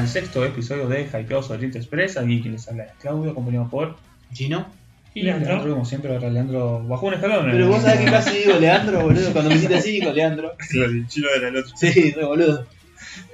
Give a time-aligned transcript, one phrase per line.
[0.00, 2.16] Al sexto episodio de Hypeados Oriente Express.
[2.16, 3.96] Aquí quien les habla es Claudio, acompañado por.
[4.32, 4.66] ¿Chino?
[5.12, 5.48] Y Leandro.
[5.50, 7.50] Leandro, como siempre, ahora Leandro bajó un escalón.
[7.50, 9.32] Pero vos sabés que casi digo Leandro, boludo.
[9.32, 10.52] Cuando me hiciste así, digo Leandro.
[10.72, 11.76] El chino era el otro.
[11.76, 12.66] Sí, re boludo.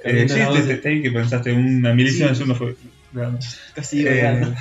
[0.03, 2.29] Eh, sí, la te, voz te, de- te- que pensaste una milísima Sí.
[2.31, 2.75] de segundo fue.
[3.13, 3.39] Leandro.
[3.73, 4.53] Casi digo Eh, Leandro.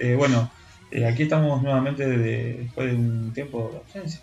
[0.00, 0.50] eh, bueno,
[0.90, 4.20] eh, aquí estamos nuevamente de- después de un tiempo de ausencia.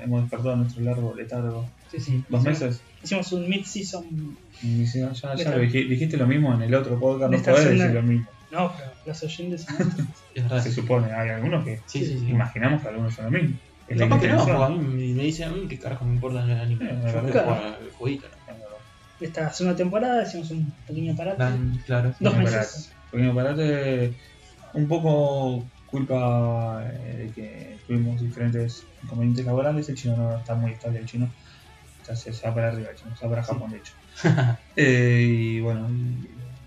[0.00, 1.66] Hemos despertado nuestro largo letargo.
[1.90, 2.24] Sí, sí.
[2.28, 2.80] Dos Hicimos- meses.
[3.02, 4.36] Hicimos un mid-season.
[4.62, 7.64] Y ya, ya, ya lo dij- dijiste lo mismo en el otro podcast, no podés
[7.70, 8.26] decir lo mismo.
[8.52, 9.66] No, pero los oyentes.
[9.68, 9.76] ¿no?
[10.34, 10.62] Es verdad.
[10.62, 12.28] Se supone, hay algunos que Sí, sí, sí.
[12.28, 13.56] imaginamos que algunos son lo mismo.
[13.88, 16.44] Es la Capaz que no, a mí me- dicen a mí que carajo me importa
[16.44, 16.84] el anime.
[16.86, 17.18] Eh, Yo
[17.50, 18.26] al jueguito.
[18.48, 19.26] ¿no?
[19.26, 21.42] Esta segunda temporada hicimos un pequeño parate.
[21.42, 22.14] Dan- claro.
[22.20, 22.52] Dos meses.
[22.54, 23.10] parate.
[23.10, 24.12] Pequeño parate,
[24.74, 29.88] un poco culpa eh, de que tuvimos diferentes inconvenientes laborales.
[29.88, 31.32] El chino no está muy estable, el chino.
[32.06, 33.94] Ya se, va para arriba, el chino, se va para Japón, de hecho.
[34.74, 35.86] Eh, y bueno,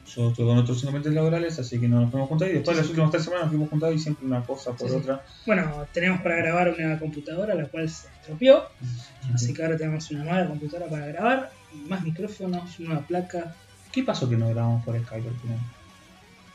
[0.05, 2.49] yo estuve con otros inconvenientes laborales, así que no nos fuimos juntar.
[2.49, 2.91] Y después Sí, las sí.
[2.91, 4.99] últimas tres semanas nos fuimos juntar y siempre una cosa por Sí, sí.
[5.01, 5.23] otra.
[5.47, 8.63] Bueno, tenemos para grabar una computadora, la cual se estropeó.
[9.33, 11.51] Así que ahora tenemos una nueva computadora para grabar,
[11.89, 13.55] más micrófonos, una placa.
[13.91, 15.59] ¿Qué pasó que no grabamos por Skype al final?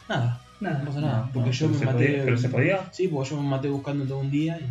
[0.08, 0.84] Nada, no Nada.
[0.84, 1.26] pasa nada.
[1.26, 1.92] No, porque no, yo me maté.
[1.92, 2.92] podía- pero se podía.
[2.92, 4.68] Sí, porque yo me maté buscando todo un día y,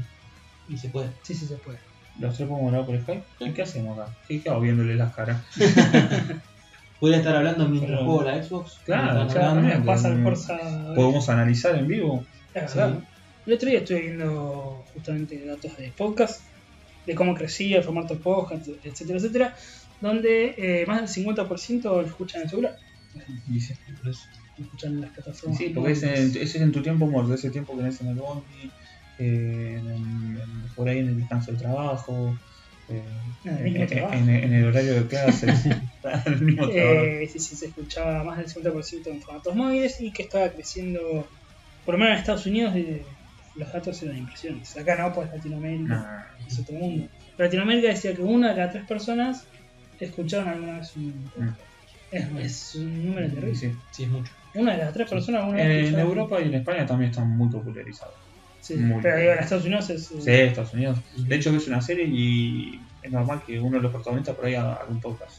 [0.69, 1.09] y se puede.
[1.23, 1.79] Sí, sí, se puede.
[2.19, 3.23] ¿Los tres podemos grabar por Skype?
[3.39, 4.13] ¿Y qué hacemos acá?
[4.27, 5.41] ¿Qué hago viéndole las caras?
[6.99, 8.77] Podría estar hablando mientras Pero- juego la Xbox.
[8.83, 9.85] Claro, claro.
[9.85, 10.21] Pasa el.
[10.23, 10.57] Forza.
[10.95, 12.25] ¿Podemos analizar en vivo?
[12.53, 12.77] Es Sí.
[12.77, 12.99] verdad.
[13.45, 16.41] El otro día estuve viendo justamente datos de podcast,
[17.05, 19.55] de cómo crecía el formato podcast, etcétera, etcétera,
[20.01, 22.77] donde eh, más del 50% lo escuchan en el celular,
[23.47, 23.77] Dice.
[24.01, 24.21] Por eso.
[24.57, 25.57] lo escuchan en las plataformas.
[25.57, 28.15] Sí, porque ese, ese es en tu tiempo muerto, ese tiempo que tenés en el
[28.15, 28.69] bondi,
[29.19, 32.41] eh, en- en- por ahí en el descanso del trabajo,
[32.87, 33.05] eh,
[33.43, 34.13] En el en, trabajo.
[34.15, 35.65] en- en el horario de clases,
[36.25, 37.03] en el mismo trabajo.
[37.05, 40.99] Eh, sí, sí, se escuchaba más del 50% en formatos móviles y que estaba creciendo,
[41.83, 42.73] por lo menos en Estados Unidos,
[43.55, 44.77] los datos eran impresionantes.
[44.77, 47.09] Acá no, pues Latinoamérica Nah, es otro mundo.
[47.35, 49.51] Pero Latinoamérica decía que una de cada tres personas
[49.99, 51.29] escucharon alguna vez un.
[52.11, 53.55] Es, es un número terrible.
[53.55, 53.71] sí.
[53.91, 54.33] Sí, es mucho.
[54.55, 57.49] Una de las tres personas vez En escucharon- Europa y en España también están muy
[57.49, 58.15] popularizados.
[58.61, 60.11] Sí, muy pero en Estados Unidos es.
[60.11, 60.99] eh, Sí, Estados Unidos.
[61.17, 64.55] De hecho, ves una serie y es normal que uno de los protagonistas por ahí
[64.55, 65.37] haga algún podcast.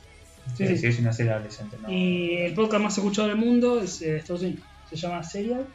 [0.57, 0.87] Sí, Eh, sí.
[0.87, 1.91] Es una serie adolescente, ¿no?
[1.93, 4.61] Y el podcast más escuchado del mundo es eh, Estados Unidos.
[4.89, 5.67] Se llama Serial.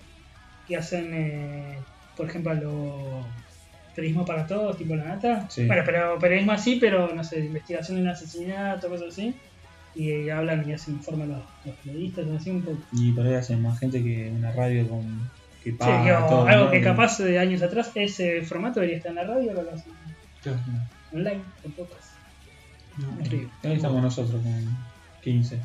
[0.68, 1.78] Y hacen, eh,
[2.18, 3.26] por ejemplo, lo
[3.96, 5.48] periodismo para todos, tipo la nata.
[5.50, 5.66] Sí.
[5.68, 9.34] Bueno, pero periodismo así, pero no sé, investigación de un asesinato, cosas así.
[9.94, 12.80] Y hablan y hacen informe los, los periodistas, así un poco.
[12.92, 15.30] Y por ahí hacen más gente que una radio con
[15.72, 15.78] Sí,
[16.30, 16.72] todo, algo ¿no?
[16.72, 19.94] que capaz de años atrás ese formato debería estar en la radio, ahora lo hacen
[21.12, 22.04] online, con podcast.
[22.98, 23.12] No.
[23.20, 23.50] Increíble.
[23.64, 24.78] Ahí estamos nosotros con
[25.24, 25.60] 15.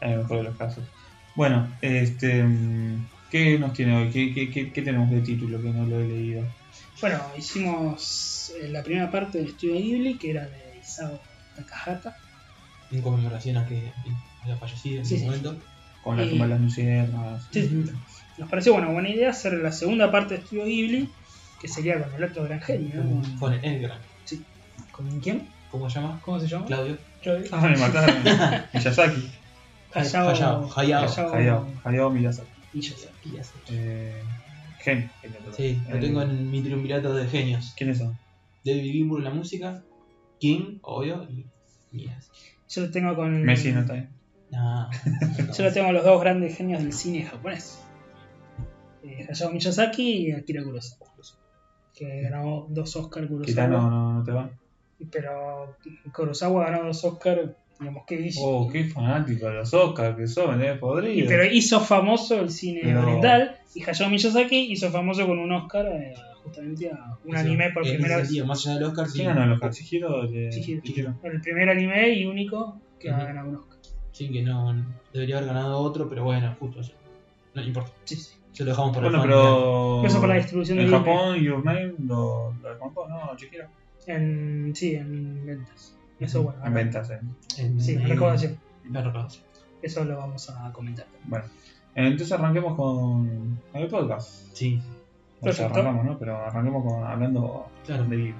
[0.00, 0.84] en el mejor de los casos.
[1.36, 4.10] Bueno, este, mm, ¿qué nos tiene hoy?
[4.10, 6.44] ¿Qué, qué, qué, qué tenemos de título que no lo he leído?
[7.00, 11.20] Bueno, hicimos eh, la primera parte del estudio Ghibli, que era de Isao
[11.56, 12.16] Takahata.
[12.90, 13.92] En conmemoración a que
[14.44, 15.26] haya fallecido en Sí, ese sí.
[15.30, 15.56] momento.
[16.02, 17.48] Con la tumba de las luciérnagas.
[17.50, 17.84] Sí,
[18.38, 21.08] Nos pareció bueno, buena idea hacer la segunda parte del estudio Ghibli,
[21.60, 23.20] que sería con el otro gran genio, ¿no?
[23.22, 23.98] Con- Con el gran.
[24.92, 25.48] ¿Con quién?
[25.70, 26.20] ¿Cómo se llama?
[26.24, 26.66] ¿Cómo se llama?
[26.66, 26.96] Claudio.
[27.22, 27.46] Claudio.
[27.52, 28.16] Ah, me mataron.
[28.74, 29.30] Miyazaki.
[29.94, 30.30] Hayao.
[30.30, 30.70] Hayao.
[30.76, 31.04] Hayao.
[31.08, 32.48] Hayao Hayao, Hayao Miyazaki.
[32.72, 33.70] Miyazaki.
[33.70, 34.22] Eh,
[34.78, 35.08] genio.
[35.56, 37.74] Sí, lo Eh, tengo en mi triunvirato de genios.
[37.76, 38.16] ¿Quiénes son?
[38.64, 39.82] David Gilmour en la música,
[40.38, 41.44] King, obvio, y
[41.92, 42.30] Mías.
[42.68, 43.42] Yo lo tengo con.
[43.42, 44.08] Messi no está ahí.
[44.50, 44.88] No.
[45.56, 47.82] Yo lo tengo a los dos grandes genios del cine japonés.
[49.02, 51.06] Eh, Hayao Miyazaki y Akira Kurosawa.
[51.94, 53.46] Que ganó dos Oscar Kurosawa.
[53.46, 54.50] Kitano no, no te va.
[55.10, 55.76] Pero
[56.14, 58.40] Kurosawa ganó dos Oscar, digamos que hizo.
[58.42, 61.28] Oh, qué fanático de los Oscars que son, eh, Y- podrido.
[61.28, 65.86] pero hizo famoso el cine Pero- oriental y Hayao Miyazaki hizo famoso con un Oscar
[65.86, 68.26] eh, justamente a un anime por primera vez.
[68.26, 69.18] sentido, Más allá del Oscar, sí.
[69.18, 69.70] ¿Quién ganó el Oscar?
[69.70, 70.22] Chihiro.
[71.22, 73.78] El primer anime y único que ha ganado un Oscar.
[74.20, 74.74] Sí, que no
[75.14, 76.92] debería haber ganado otro, pero bueno, justo eso.
[77.54, 77.90] No importa.
[78.04, 78.34] Sí, sí.
[78.52, 80.04] Se lo dejamos por Bueno, el pero.
[80.04, 81.14] Eso por la distribución de En Disney.
[81.14, 83.34] Japón, Your Name lo, lo descontó, ¿no?
[83.36, 83.64] Chihiro.
[84.06, 85.96] En, sí, en ventas.
[86.18, 86.66] Eso bueno.
[86.66, 87.20] En ventas, eh.
[87.56, 88.58] En- Sí, en- recaudación.
[88.90, 89.42] La recaudación.
[89.80, 91.06] Eso lo vamos a comentar.
[91.24, 91.46] Bueno.
[91.94, 94.54] Entonces arranquemos con el podcast.
[94.54, 94.82] Sí,
[95.40, 96.18] O sea, arrancamos, ¿no?
[96.18, 98.04] Pero arranquemos con, hablando claro.
[98.04, 98.34] de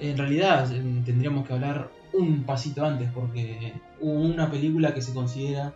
[0.00, 3.72] En realidad eh, tendríamos que hablar un pasito antes, porque
[4.12, 5.72] una película que se considera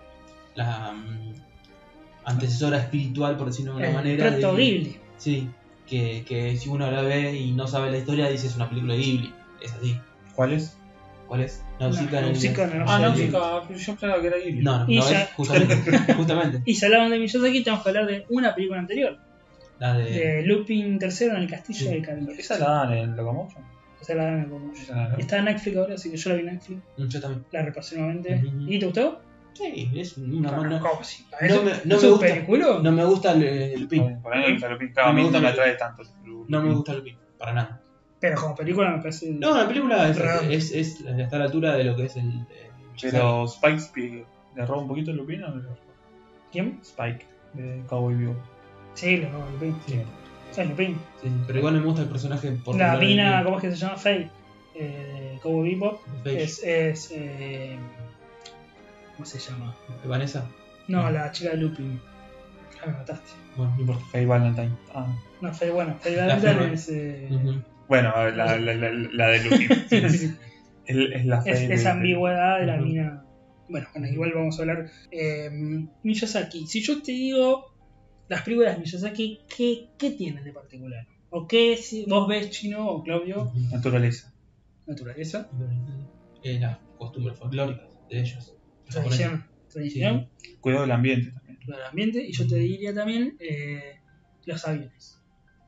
[0.55, 1.35] la mm,
[2.25, 4.31] antecesora espiritual, por decirlo de El alguna manera.
[4.31, 4.97] proto de- Ghibli.
[5.17, 5.49] Sí,
[5.87, 8.95] que, que si uno la ve y no sabe la historia, dice es una película
[8.95, 9.35] de Ghibli.
[9.63, 9.97] Es así.
[10.35, 10.77] ¿Cuál es?
[11.27, 11.63] ¿Cuál es?
[11.81, 12.33] Nausicaa en el...
[12.33, 13.27] Nausicaa el- Ah, no, Sí.
[13.27, 13.39] chica,
[13.69, 14.63] yo pensaba que era Ghibli.
[14.63, 15.99] No, no, Y no ya- es justamente.
[16.17, 16.63] justamente.
[16.65, 19.19] Y si hablamos de Miyazaki, tenemos que hablar de una película anterior,
[19.79, 20.05] La de...
[20.11, 21.89] de Lupin III en el castillo Sí.
[21.89, 22.33] del Cabildo.
[22.33, 23.63] Esa la dan en Locomotion.
[24.01, 24.73] Esa la dan como.
[24.89, 25.15] Dan.
[25.21, 27.45] Está en Netflix ahora, así que yo la vi en Netflix, Yo también.
[27.51, 28.43] la repasé nuevamente.
[28.67, 29.21] ¿Y te gustó?
[29.55, 32.27] Sí, es una No, no, no ¿Es- me- ¿Es no me un gusta.
[32.27, 32.79] película?
[32.81, 34.21] no me gusta el, el Lupin.
[34.23, 34.93] Por ahí me gusta Lupin.
[34.93, 36.03] Claro, a No me mí gusta no me atrae tanto.
[36.49, 37.81] No me gusta el Lupin, para nada.
[38.21, 39.31] Pero como película me parece.
[39.31, 40.19] No, la película es,
[40.51, 42.25] es, es- está a la altura de lo que es el...
[42.29, 42.47] el
[43.01, 44.25] Pero Spike Spiegel,
[44.55, 45.77] ¿le roba un poquito el Lupin o no le roba?
[46.53, 46.79] ¿Quién?
[46.83, 48.37] Spike, de Cowboy Vivo.
[48.95, 49.77] Sí, lo no, Lupin.
[49.87, 50.01] Sí.
[50.51, 50.97] Sí, Lupin.
[51.23, 53.43] Sí, pero igual no me gusta el personaje por La mina.
[53.45, 53.97] ¿cómo es que se llama?
[53.97, 54.31] Faye.
[54.75, 56.01] Eh, Cowboy Bebop.
[56.25, 56.43] Faye.
[56.43, 56.63] Es.
[56.65, 57.77] es eh,
[59.17, 59.75] ¿Cómo se llama?
[60.05, 60.47] Vanessa.
[60.89, 61.11] No, Ah.
[61.11, 62.01] la chica de Lupin.
[62.83, 63.33] Ah, me mataste.
[63.57, 64.05] Bueno, no importa.
[64.13, 64.71] Faye Valentine.
[64.95, 65.07] Ah.
[65.41, 66.89] No, Faye, bueno, Faye Valentine es.
[66.89, 67.29] eh.
[67.89, 69.69] Bueno, la, la, la, la de Lupin.
[69.89, 70.37] sí, sí, sí.
[70.87, 73.25] es, es la es, Faye de- esa ambigüedad de la mina.
[73.69, 74.87] Bueno, bueno, igual vamos a hablar.
[75.11, 75.51] Eh,
[76.03, 77.68] Miyazaki, si yo te digo
[78.29, 81.07] las películas de Miyazaki, ¿qué, qué tienen de particular?
[81.31, 83.53] ¿O qué si vos ves chino o Claudio?
[83.71, 84.33] Naturaleza.
[84.87, 85.49] Naturaleza,
[86.43, 88.55] Eh, las costumbres folclóricas de ellos.
[88.87, 90.29] Los tradición, tradición,
[90.61, 91.59] Cuidado del ambiente también.
[91.67, 93.97] lo del ambiente, y yo te diría también eh,
[94.47, 95.21] los aviones.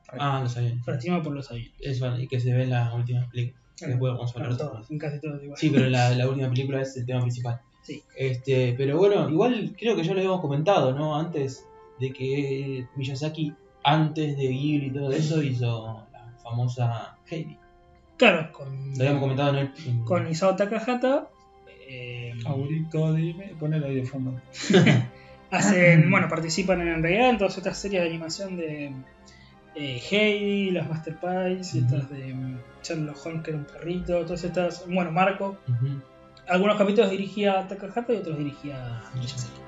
[0.07, 0.75] Ah, lo sabía.
[0.83, 1.73] Fanatismo por los aviones.
[1.79, 3.61] Eso, y que se ve en la última película.
[3.77, 5.57] Que después vamos a hablar todos, en casi todos igual.
[5.57, 7.61] Sí, pero la, la última película es el tema principal.
[7.83, 8.03] Sí.
[8.17, 11.15] Este, pero bueno, igual creo que ya lo habíamos comentado, ¿no?
[11.17, 11.65] Antes
[12.01, 13.53] de que Miyazaki,
[13.83, 17.57] antes de Ghibli y todo eso, hizo la famosa Heidi.
[18.17, 19.71] Claro, con, Lo habíamos comentado en el.
[19.87, 21.29] en- con Isao Takahata.
[21.87, 24.39] eh, Aurito, dime, ponelo ahí de fondo.
[25.51, 28.93] hacen, bueno, participan en realidad en todas estas series de animación de
[29.75, 31.85] eh, Heidi, las Master Pies, Ujú.
[31.85, 35.57] estas de mm, Sherlock Holmes que era un perrito, todas estas, bueno, Marco,
[36.47, 39.59] algunos capítulos dirigía Takahata y otros dirigía Miyazaki.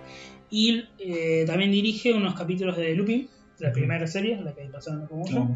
[0.56, 3.28] Y eh, también dirige unos capítulos de Lupin,
[3.58, 5.48] la primera serie, la que pasaron como yo,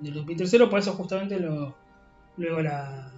[0.00, 1.74] de Lupin III, por eso justamente lo,
[2.36, 3.10] luego la,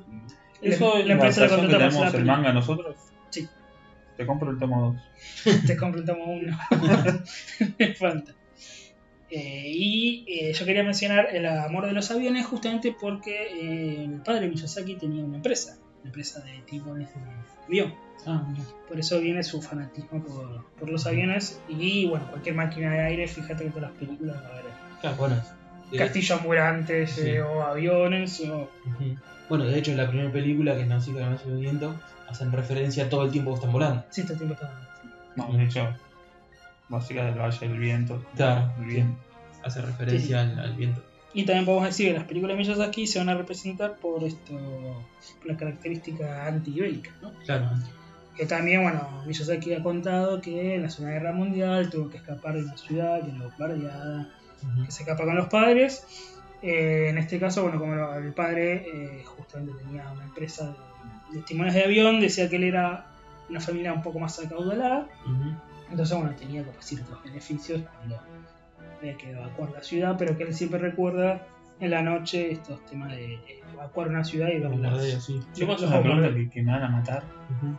[0.63, 2.95] Eso la, empresa que contrató para hacer la el manga nosotros.
[3.31, 3.49] Sí.
[4.17, 4.97] Te compro el tomo
[5.45, 5.63] 2.
[5.67, 6.57] te compro un tomo uno.
[7.77, 8.33] Me falta.
[9.31, 14.23] Eh, y eh, yo quería mencionar el amor de los aviones justamente porque eh, el
[14.23, 17.21] padre Miyazaki tenía una empresa, empresa de timones de
[17.67, 17.95] avión.
[18.27, 18.65] Ah, mira.
[18.89, 23.27] Por eso viene su fanatismo por, por los aviones y bueno, cualquier máquina de aire,
[23.29, 25.37] fíjate que todas las películas a Claro, bueno.
[25.93, 27.23] eh, castillos ambulantes Sí.
[27.29, 28.71] eh, o aviones o...
[29.49, 31.95] Bueno, de hecho, en la primera película, que es Nausicaa en el viento,
[32.29, 34.05] hacen referencia todo el tiempo que están volando.
[34.09, 34.89] Sí, todo el tiempo está...
[35.37, 35.87] No, de hecho,
[36.89, 38.25] básica del Valle del Viento.
[38.37, 38.73] Claro.
[38.79, 39.19] El viento.
[39.63, 41.03] Hace referencia Al, al viento.
[41.35, 44.55] Y también podemos decir que las películas de Miyazaki se van a representar por esto,
[45.39, 47.33] por la característica antibélica, ¿no?
[47.45, 47.71] Claro.
[48.37, 52.55] Que también, bueno, Miyazaki ha contado que en la Segunda Guerra Mundial tuvo que escapar
[52.55, 54.29] de una ciudad que era bombardeada,
[54.63, 54.85] Ujú.
[54.87, 56.07] que se escapa con los padres.
[56.63, 60.75] Eh, en este caso, bueno, como el padre eh, justamente tenía una empresa
[61.33, 63.07] de, timones de avión, decía que él era
[63.51, 65.07] una familia un poco más acaudalada,
[65.91, 68.19] entonces, bueno, tenía como ciertos beneficios cuando
[69.13, 71.47] que evacuar la ciudad, pero que él siempre recuerda
[71.81, 73.39] en la noche estos temas de
[73.75, 75.41] evacuar una ciudad y bombardeos, sí.
[75.55, 77.23] Yo hacer una pregunta que, que me van a matar.
[77.59, 77.75] Ujú.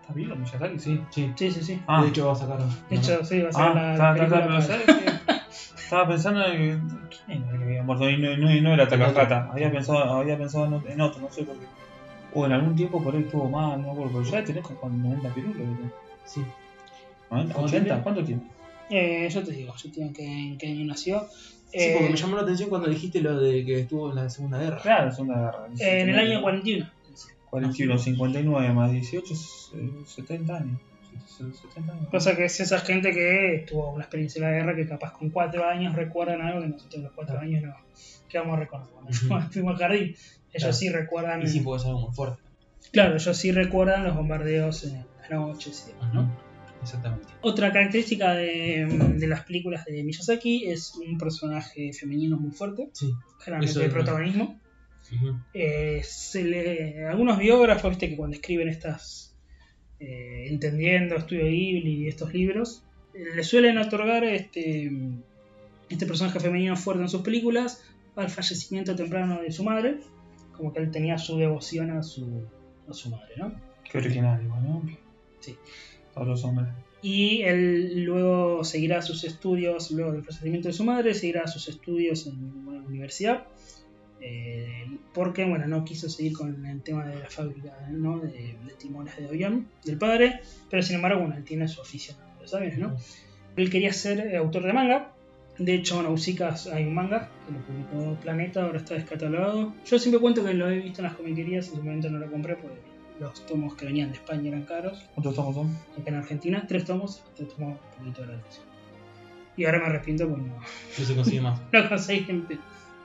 [0.00, 0.78] ¿Está vivo Miyazaki?
[0.78, 1.32] Sí, sí.
[1.36, 1.82] Sí, sí, sí.
[1.86, 2.58] Ah, De hecho, va a sacar.
[2.88, 4.86] De hecho, sí, va a ser ah, la, está, está, película está, pero para- ¿sabes
[5.26, 5.82] qué?
[5.82, 6.80] Estaba pensando en
[7.26, 9.48] quién era el que había muerto y no, no, no era Takahata.
[9.50, 11.64] Había pensado, había pensado en otro, no sé por qué.
[12.34, 15.02] O en algún tiempo por ahí estuvo mal, no me acuerdo, pero ya tenés con
[15.02, 15.66] 90 pirulos.
[16.24, 16.40] Sí.
[16.40, 16.46] ¿90?
[17.30, 18.02] ¿Cuánto 80, tiene?
[18.02, 18.42] ¿cuánto tiene?
[18.90, 21.26] Eh, yo te digo, yo te digo en qué, año nació.
[21.70, 24.30] Sí, Eh, porque me llamó la atención cuando dijiste lo de que estuvo en la
[24.30, 24.78] Segunda Guerra.
[24.80, 25.66] Claro, es una guerra.
[25.78, 26.90] eh, en el año 41.
[27.50, 29.34] 41, 59 más 18,
[29.74, 30.80] eh, 70 años.
[31.26, 32.08] 70 años.
[32.10, 35.30] Cosa que es esa gente que tuvo una experiencia en la guerra que capaz con
[35.30, 37.42] 4 años recuerdan algo que nosotros los 4 Ah.
[37.42, 37.74] años no.
[38.28, 38.88] ¿Qué vamos a recordar?
[38.88, 39.10] Cuando
[39.52, 40.02] fuimos- al jardín.
[40.04, 40.16] Ellos
[40.52, 40.72] Claro.
[40.72, 41.42] sí recuerdan.
[41.42, 42.42] Y sí, puede ser algo muy fuerte.
[42.92, 46.20] Claro, ellos sí recuerdan los bombardeos en las noches y demás, ¿no?
[46.22, 46.30] Ujú.
[46.82, 47.26] Exactamente.
[47.42, 53.12] Otra característica de, de las películas de Miyazaki es un personaje femenino muy fuerte, Sí.
[53.40, 54.60] generalmente de protagonismo.
[55.54, 59.34] Eh, se le- algunos biógrafos, viste, que cuando escriben estas,
[60.00, 64.90] eh, entendiendo Estudio Ghibli y estos libros, eh, le suelen otorgar este,
[65.88, 67.82] este personaje femenino fuerte en sus películas
[68.16, 69.98] al fallecimiento temprano de su madre,
[70.52, 72.44] como que él tenía su devoción a su,
[72.88, 73.52] a su madre, ¿no?
[73.90, 74.82] Qué original, ¿no?
[75.40, 75.56] Sí.
[77.00, 82.26] Y él luego seguirá sus estudios, luego del fallecimiento de su madre, seguirá sus estudios
[82.26, 83.46] en una universidad.
[84.20, 88.18] eh, porque bueno, no quiso seguir con el tema de la fábrica ¿no?
[88.20, 92.16] de, de timones de avión del padre, pero sin embargo, bueno, él tiene su afición
[92.36, 92.96] a los aviones, ¿no?
[93.56, 95.12] Él quería ser eh, autor de manga.
[95.58, 99.74] De hecho, en Nausicaa hay un manga que lo publicó Planeta, ahora está descatalogado.
[99.84, 102.30] Yo siempre cuento que lo he visto en las comiquerías, en su momento no lo
[102.30, 102.78] compré porque
[103.20, 105.08] los tomos que venían de España eran caros.
[105.14, 105.76] ¿Cuántos tomos son?
[105.98, 108.60] Acá en Argentina, tres tomos, tres tomos un poquito gratis.
[109.56, 111.60] Y ahora me arrepiento porque no, No se consigue más.
[111.72, 112.26] no conseguí.
[112.26, 112.60] Pero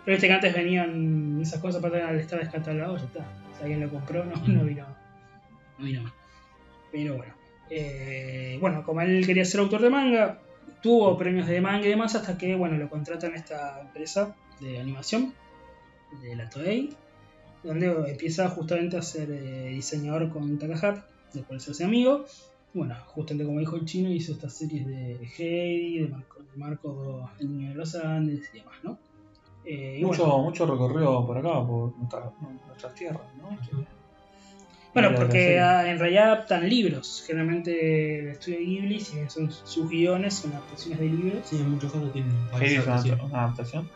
[0.06, 3.26] viste que antes venían esas cosas para al estar descatalogado, ya está.
[3.58, 4.86] Si alguien lo compró, no, no vino.
[5.78, 6.14] No vino más.
[6.92, 7.34] Pero bueno.
[7.70, 10.40] Eh, bueno, como él quería ser autor de manga,
[10.82, 14.80] tuvo premios de manga y demás hasta que bueno lo contratan a esta empresa de
[14.80, 15.34] animación
[16.22, 16.96] de la Toei,
[17.64, 22.26] donde empieza justamente a ser eh, diseñador con Takahata, del cual se hace amigo.
[22.74, 27.30] Bueno, justamente como dijo el chino, hizo estas series de Heidi, de Marco, de Marco
[27.40, 28.98] el niño de los Andes y demás, ¿no?
[29.66, 32.32] Eh, y Mucho, bueno, mucho recorrido por acá, por nuestra-
[32.68, 33.58] nuestras tierras, ¿no?
[34.94, 37.24] Bueno, porque en realidad adaptan libros.
[37.26, 41.42] Generalmente el estudio de Ghibli, si bien son sus guiones, son adaptaciones de libros.
[41.46, 42.32] Sí, en muchos casos tienen.
[42.60, 43.90] Heidi es una adaptación.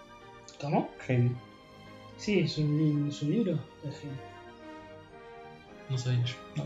[0.59, 0.89] ¿Cómo?
[1.07, 1.31] Heidi.
[2.17, 3.53] Sí, es un, es un libro.
[3.53, 3.59] de.
[5.89, 6.35] No sabía yo.
[6.55, 6.63] No,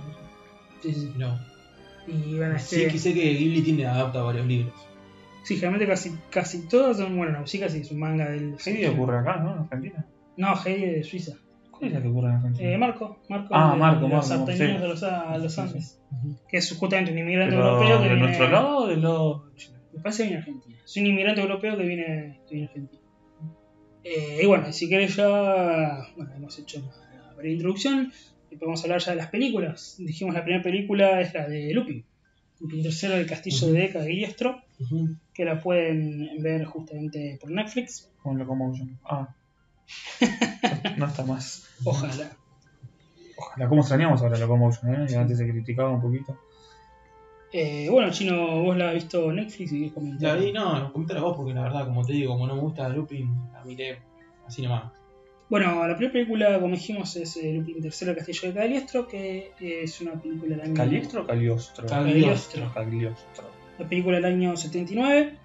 [0.82, 1.14] Sí, sí.
[1.18, 1.38] No.
[2.08, 4.74] Y bueno, Sí, este, que sé que Ghibli tiene adapta varios libros.
[5.44, 8.56] sí, generalmente casi, casi todas son, bueno, Nausicaa sí es un manga del...
[8.66, 9.54] Heidi ocurre acá, ¿no?
[9.54, 10.06] En Argentina.
[10.38, 11.34] No, Heidi de Suiza.
[11.70, 12.70] ¿Cuál es la que ocurre en Argentina?
[12.72, 14.58] Eh, Marco, Marco, Ah, de, Marco, de los Marco, sí.
[14.58, 16.02] de los, a- los Sí, sí, Andes.
[16.50, 18.24] Que es justamente un inmigrante Pero, europeo que ¿De viene...
[18.24, 19.46] nuestro lado o del lado?
[19.94, 20.78] Me parece que viene a Argentina.
[20.84, 23.01] Es un inmigrante europeo que viene, que viene a Argentina.
[24.04, 26.08] Eh, y bueno, si querés ya.
[26.16, 28.12] Bueno, hemos hecho una breve introducción.
[28.50, 29.96] Y podemos hablar ya de las películas.
[29.98, 32.06] Dijimos la primera película es la de Lupin.
[32.60, 33.76] Lupin III del Castillo Ujú.
[33.76, 34.62] de Cagliostro.
[34.80, 35.16] Ujú.
[35.34, 38.12] Que la pueden ver justamente por Netflix.
[38.22, 39.00] Con Locomotion.
[39.06, 39.34] Ah.
[40.98, 41.66] no está más.
[41.84, 42.36] Ojalá.
[43.38, 44.94] Ojalá, ¿cómo extrañamos ahora Locomotion?
[44.94, 45.08] ¿eh?
[45.10, 46.38] Y antes se criticaba un poquito.
[47.54, 50.38] Eh, bueno, Chino, vos la has visto Netflix y comentar.
[50.38, 52.88] La vi, no, comentala vos porque la verdad, como te digo, como no me gusta
[52.90, 54.00] Lupin, la miré
[54.48, 54.92] así nomás.
[55.50, 59.06] Bueno, la primera película, como dijimos, es eh, Lupin III Castillo de Cagliostro.
[59.08, 60.74] Que es una película del año.
[60.76, 61.88] ¿Caliostro o Caliostro?
[61.88, 62.72] Cagliostro.
[62.74, 63.50] Cagliostro.
[63.78, 65.38] La película del año 79,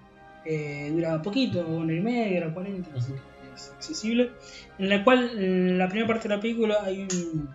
[0.45, 3.19] eh, dura poquito, una y media, hora 40, así Ujú.
[3.21, 4.31] que es accesible.
[4.79, 7.49] En la cual, en la primera parte de la película, hay un-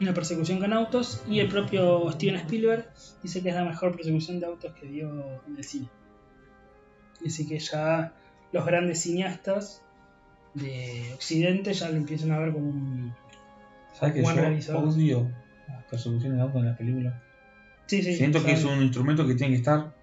[0.00, 2.88] una persecución con autos y el propio Steven Spielberg
[3.22, 5.08] dice que es la mejor persecución de autos que vio
[5.46, 5.88] en el cine.
[7.20, 8.14] Dice que ya
[8.52, 9.82] los grandes cineastas
[10.54, 13.14] de Occidente ya lo empiezan a ver como un.
[13.92, 14.88] ¿Sabes que yo realizador.
[14.88, 15.30] odio
[15.66, 17.14] las persecuciones de auto en las películas?
[17.86, 19.94] Sí, sí, Siento que es un instrumento que tiene que estar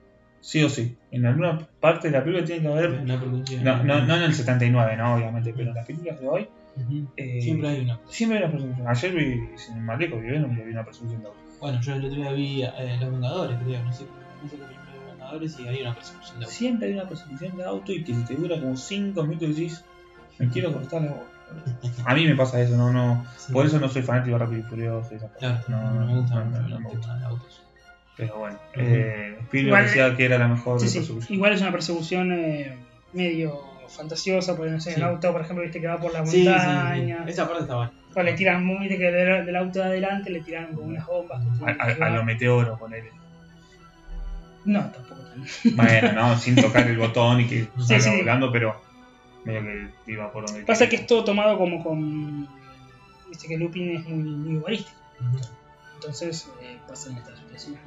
[0.46, 0.96] sí o sí.
[1.12, 2.92] En alguna parte de la película tiene que haber.
[3.02, 3.64] Una producción.
[3.64, 6.48] No, no, no en el 79, no, obviamente, pero en las películas de hoy
[6.78, 7.08] Ujú.
[7.18, 8.00] eh, Siempre hay una.
[8.08, 8.88] siempre hay una persecución.
[8.88, 11.40] Ayer vi, sin más lejos, vi y vi una persecución de auto.
[11.60, 14.04] Bueno, yo el otro día vi eh, Los Vengadores, creo, no sé,
[14.44, 16.54] no sé qué Los Vengadores y hay una persecución de autos.
[16.58, 19.84] Siempre hay una persecución de auto y que te dura como 5 minutos y decís,
[20.38, 21.25] me quiero cortar la boca.
[22.06, 23.25] A mí me pasa eso, no, no.
[23.38, 23.54] Sí.
[23.54, 25.18] Por eso no soy fanático de Rápido y Furioso y.
[25.40, 27.18] Claro, No, no, me gusta no, no, el no me gusta.
[28.18, 28.86] Pero bueno, Ujú.
[28.86, 31.00] eh, Igual- decía que era la mejor Sí, sí.
[31.00, 31.34] persecución.
[31.36, 32.78] Igual es una persecución eh,
[33.14, 34.98] medio fantasiosa, porque no sé, Sí.
[34.98, 37.24] el auto, por ejemplo, viste que va por la Sí, sí, montaña.
[37.26, 37.32] sí.
[37.32, 37.92] Esa parte está buena.
[38.16, 41.42] O le tiran, viste que del, del auto de adelante le tiran como unas bombas.
[41.60, 43.12] que A, a- a lo meteoro, ponele.
[44.64, 45.76] No, tampoco tan.
[45.76, 48.18] Bueno, no, sin tocar el botón y que salga sí.
[48.18, 48.82] volando, pero
[49.44, 49.62] medio
[50.06, 52.48] que iba por donde Pasa que es todo tomado como con.
[53.30, 54.98] Viste que Lupin es muy, muy humorístico.
[55.96, 57.80] Entonces eh, pasan estas situaciones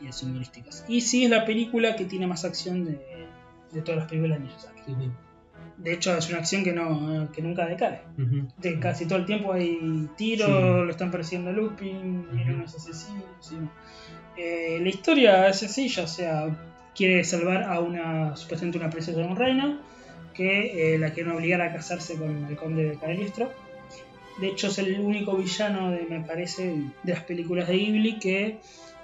[0.00, 0.84] y es humorísticas.
[0.88, 3.26] Y sí es la película que tiene más acción de,
[3.72, 4.80] de todas las películas de Miyazaki.
[4.86, 5.10] Sí, sí.
[5.76, 8.02] De hecho, es una acción que no que nunca decae.
[8.58, 10.52] De casi todo el tiempo hay tiros, Sí.
[10.52, 13.22] lo están persiguiendo Lupin, vienen unos asesinos.
[13.50, 13.70] y no.
[14.36, 16.56] Eh, la historia es sencilla, o sea,
[16.94, 19.78] quiere salvar a una, supuestamente una princesa de un reino,
[20.32, 23.52] que eh, la quieren obligar a casarse con el conde de Cagliostro.
[24.38, 28.58] De hecho, es el único villano, de, me parece, de las películas de Ghibli que,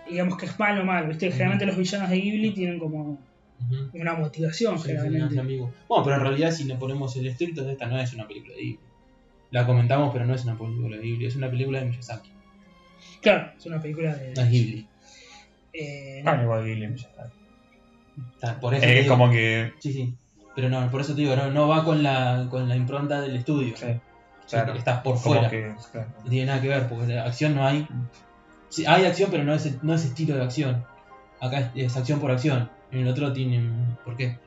[0.08, 1.08] digamos que es malo malo.
[1.08, 1.26] ¿viste?
[1.28, 1.34] Ujú.
[1.36, 3.18] Generalmente los villanos de Ghibli tienen como
[3.92, 5.38] una motivación, Sí, generalmente.
[5.38, 5.72] amigo.
[5.88, 8.60] Bueno, pero en realidad si nos ponemos el estricto, esta no es una película de
[8.62, 8.80] Ghibli.
[9.52, 12.30] La comentamos, pero no es una película de Ghibli, es una película de Miyazaki.
[13.22, 14.32] Claro, es una película de...
[14.34, 14.88] No es Ghibli.
[15.72, 17.32] eh, Ah, igual ya está.
[18.34, 19.72] Está- Por eso Es como que.
[19.78, 20.14] Sí, sí.
[20.56, 23.36] Pero no, por eso te digo, no, no va con la, con la impronta del
[23.36, 23.76] estudio.
[23.76, 24.00] Sí, Sí,
[24.50, 24.74] claro.
[24.74, 25.50] Estás por como fuera.
[25.50, 25.74] que.
[25.92, 26.08] claro.
[26.24, 27.86] No tiene nada que ver, porque de acción no hay.
[28.68, 30.84] Sí, hay acción, pero no es, no es estilo de acción.
[31.40, 32.70] Acá es, es acción por acción.
[32.90, 33.96] En el otro tienen.
[34.04, 34.38] ¿Por qué?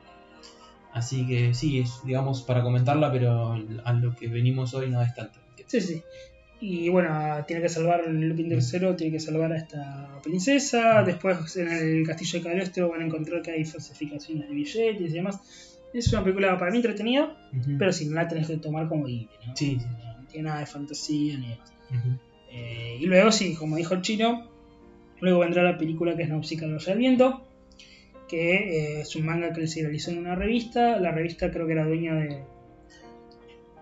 [0.92, 5.12] Así que sí, es digamos para comentarla, pero a lo que venimos hoy no es
[5.14, 5.40] tanto.
[5.66, 6.02] Sí, sí.
[6.60, 11.02] Y bueno, tiene que salvar el Lupin III, tiene que salvar a esta princesa.
[11.02, 15.14] Después en el castillo de Cagliostro van a encontrar que hay falsificaciones de billetes y
[15.14, 15.73] demás.
[15.94, 17.36] Es una película para mí entretenida,
[17.78, 19.56] pero sin la tenés que tomar como Ghibli, ¿no?
[19.56, 19.86] Sí, sí.
[19.86, 21.72] No tiene nada de fantasía ni demás.
[21.90, 22.18] Ujú.
[22.50, 24.50] Eh, y luego, sí, como dijo el chino,
[25.20, 27.46] luego vendrá la película que es Nausicaa los del viento,
[28.28, 30.98] que eh, es un manga que se realizó en una revista.
[30.98, 32.42] La revista creo que era dueña de,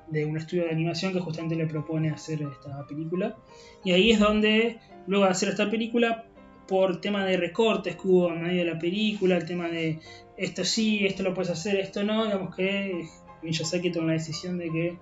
[0.08, 3.36] de un estudio de animación que justamente le propone hacer esta película.
[3.84, 6.26] Y ahí es donde, luego de hacer esta película,
[6.68, 9.98] por tema de recortes que hubo en medio de la película, el tema de
[10.42, 13.06] esto sí, esto lo puedes hacer, esto no, digamos que
[13.42, 14.96] Miyazaki tomó la decisión de que,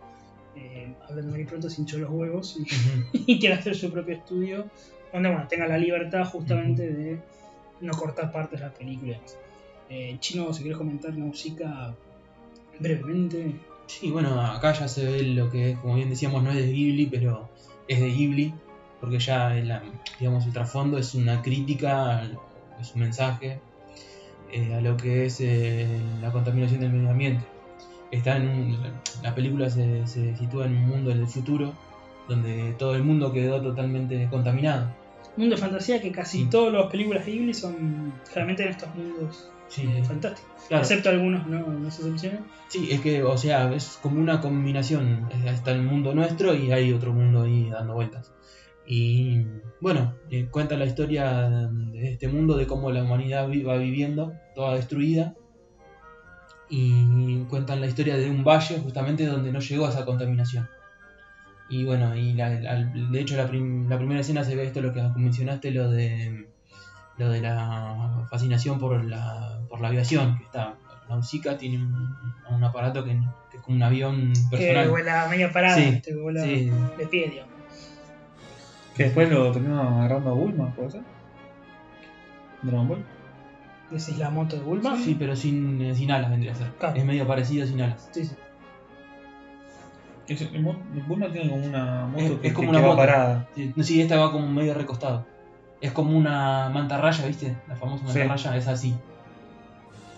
[0.57, 2.57] eh, hablando muy pronto, se hinchó los huevos
[3.13, 4.67] y quiere hacer su propio estudio
[5.13, 7.19] donde bueno, tenga la libertad justamente de
[7.81, 9.13] no cortar partes de la película.
[9.13, 9.37] y demás.
[9.89, 11.95] Eh, Chino, si quieres comentar Nausicaa
[12.79, 13.55] brevemente.
[13.87, 16.71] Sí, bueno, acá ya se ve lo que es, como bien decíamos, no es de
[16.73, 17.49] Ghibli, pero
[17.89, 18.55] es de Ghibli,
[19.01, 19.83] porque ya en la-
[20.19, 22.23] digamos, el trasfondo es una crítica,
[22.81, 23.61] es un mensaje
[24.53, 25.87] eh, a lo que es eh,
[26.21, 27.45] la contaminación del medio ambiente.
[28.11, 28.79] Está en un-
[29.23, 31.73] la película se, se sitúa en un mundo del futuro,
[32.29, 34.89] donde todo el mundo quedó totalmente contaminado.
[35.37, 36.47] Mundo de fantasía que casi Sí.
[36.51, 40.51] todas las películas de Ghibli son generalmente en estos mundos Sí, eh, fantásticos.
[40.67, 40.83] claro.
[40.83, 42.03] Excepto algunos, no, no se.
[42.69, 45.29] Sí, es que, o sea, es como una combinación.
[45.47, 48.33] Está el mundo nuestro y hay otro mundo ahí dando vueltas.
[48.93, 49.47] Y
[49.81, 54.75] bueno, eh, cuenta la historia de este mundo, de cómo la humanidad va viviendo, toda
[54.75, 55.35] destruida.
[56.69, 60.69] Y cuentan la historia de un valle justamente donde no llegó esa contaminación.
[61.69, 64.81] Y bueno, y la- la- de hecho la, prim- la primera escena se ve esto,
[64.81, 66.47] lo que mencionaste, lo de
[67.19, 70.75] lo de la fascinación por la, por la aviación, que está
[71.09, 72.17] Nausicaa tiene un,
[72.51, 73.11] un aparato que,
[73.51, 74.89] que es como un avión Que personal.
[74.89, 77.50] vuela media parada, Sí, este, que vuela Sí, de pie, digamos.
[78.97, 81.03] Que después lo terminó agarrando a Bulma, ¿puede ser?
[82.63, 83.05] Dragon Ball.
[83.91, 84.97] Decís la moto de Bulma.
[84.97, 86.69] sí, pero sin, eh, sin alas vendría a ser.
[86.79, 86.97] Claro.
[86.97, 88.09] Es medio parecido sin alas.
[88.13, 88.35] Sí, sí.
[90.29, 90.77] Es- el mo-
[91.09, 93.07] Bulma tiene como una moto Es- que, es como que- una que va moto.
[93.07, 93.49] parada.
[93.55, 95.27] Sí, sí, esta va como medio recostado.
[95.81, 97.57] Es como una mantarraya, ¿viste?
[97.67, 98.19] La famosa Sí.
[98.19, 98.95] mantarraya es así.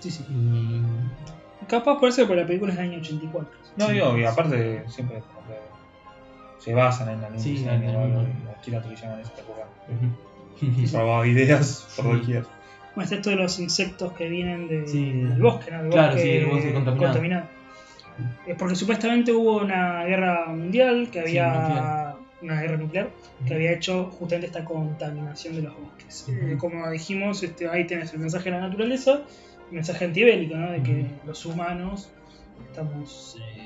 [0.00, 0.26] sí, sí.
[0.28, 0.82] Y
[1.68, 3.48] Capaz por eso, porque la película es del año 84.
[3.76, 3.92] No, Sí.
[3.92, 5.54] digo, y aparte siempre como que
[6.62, 8.26] se basan en la Sí, misma en el mismo.
[8.64, 9.66] televisión en esa época.
[10.92, 12.12] Robaba ideas por Sí.
[12.20, 12.42] doquier.
[12.94, 15.12] Bueno, está esto de los insectos que vienen de- Sí.
[15.12, 15.82] del bosque, ¿no?
[15.82, 17.46] Del Claro, bosque sí, el bosque contaminado.
[18.46, 23.10] Es porque supuestamente hubo una guerra mundial, que Sí, había una guerra nuclear,
[23.46, 26.26] que había hecho justamente esta contaminación de los bosques.
[26.28, 29.22] Eh, como dijimos, este, ahí tenés el mensaje de la naturaleza,
[29.70, 30.70] el mensaje antibélico, ¿no?
[30.70, 32.10] De que los humanos
[32.68, 33.61] estamos eh,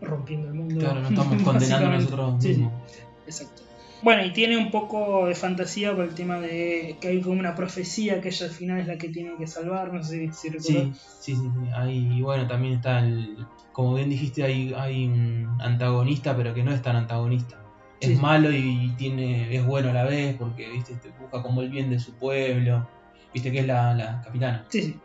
[0.00, 0.78] rompiendo el mundo.
[0.80, 2.60] Claro, nos estamos condenando a nosotros Sí, sí.
[2.60, 2.82] mismos.
[3.26, 3.62] Exacto.
[4.02, 7.54] Bueno, y tiene un poco de fantasía por el tema de que hay como una
[7.54, 10.48] profecía que ella al final es la que tiene que salvar, no sé si Sí,
[10.48, 11.16] recuerdas.
[11.20, 11.70] sí, sí, sí.
[11.74, 13.36] Ahí, y bueno, también está el.
[13.72, 17.56] Como bien dijiste, hay, hay un antagonista, pero que no es tan antagonista.
[18.00, 18.14] Es Sí.
[18.16, 21.90] malo y tiene es bueno a la vez, porque viste te busca como el bien
[21.90, 22.88] de su pueblo.
[23.34, 24.64] Viste que es la, la capitana.
[24.70, 24.98] Sí, sí.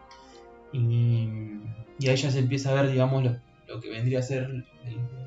[0.71, 1.29] Y,
[1.99, 3.35] y ahí ya se empieza a ver, digamos, lo,
[3.75, 4.65] lo que vendría a ser el,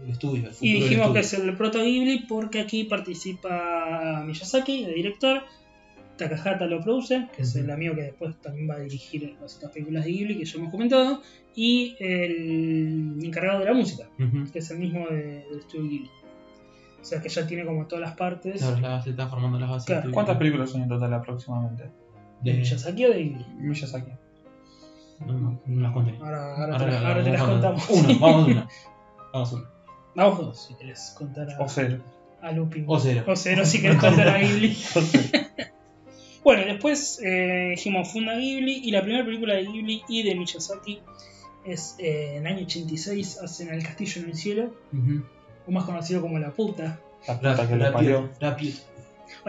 [0.04, 0.46] el estudio.
[0.46, 4.94] El futuro Y del dijimos que es el proto Ghibli porque aquí participa Miyazaki, el
[4.94, 5.42] director,
[6.16, 9.70] Takahata lo produce, que es el amigo que después también va a dirigir las otras
[9.72, 11.22] películas de Ghibli que ya hemos comentado,
[11.54, 14.08] y el encargado de la música,
[14.52, 16.10] que es el mismo de- del estudio Ghibli.
[17.00, 19.70] O sea que ya tiene como todas las partes Claro, ya se está formando las
[19.70, 19.86] bases.
[19.86, 20.10] Claro.
[20.10, 21.84] ¿Cuántas películas son en total aproximadamente?
[22.42, 23.46] de De- Miyazaki o de Ghibli.
[23.58, 24.10] Miyazaki.
[25.20, 26.16] No, no, no las conté.
[26.20, 27.90] Ahora, ahora, Ahora te, la- ahora te las vamos a- contamos.
[27.90, 28.68] Una, vamos a una.
[29.32, 29.68] Vamos a una.
[30.14, 31.98] Vamos dos, si querés contar a, O cero.
[32.40, 32.84] a Lupin.
[32.88, 33.24] O cero.
[33.26, 34.76] O cero si querés contar a Ghibli.
[36.44, 41.00] Bueno, después eh, dijimos Funda Ghibli y la primera película de Ghibli y de Miyazaki
[41.66, 44.72] es eh, en el año 86, hacen El Castillo en el Cielo,
[45.66, 47.00] o más conocido como La Puta.
[47.26, 48.30] La puta que lo parió.
[48.40, 48.78] Rápido,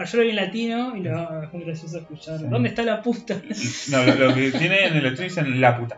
[0.00, 2.38] Bueno, yo lo vi en latino y lo, es muy gracioso escuchar.
[2.38, 2.46] Sí.
[2.48, 3.34] ¿Dónde está la puta?
[3.90, 5.96] No, lo, lo que tiene en el estudio dicen la puta.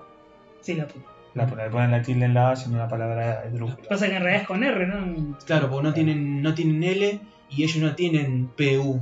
[0.61, 1.07] sí, la puta.
[1.35, 1.65] La puta.
[1.65, 3.89] Le ponen la tilde en la A siendo una palabra esdrújula.
[3.89, 5.39] Pasa que en realidad es con R, ¿no?
[5.47, 9.01] Claro, porque no tienen, no tienen L y ellos no tienen PU.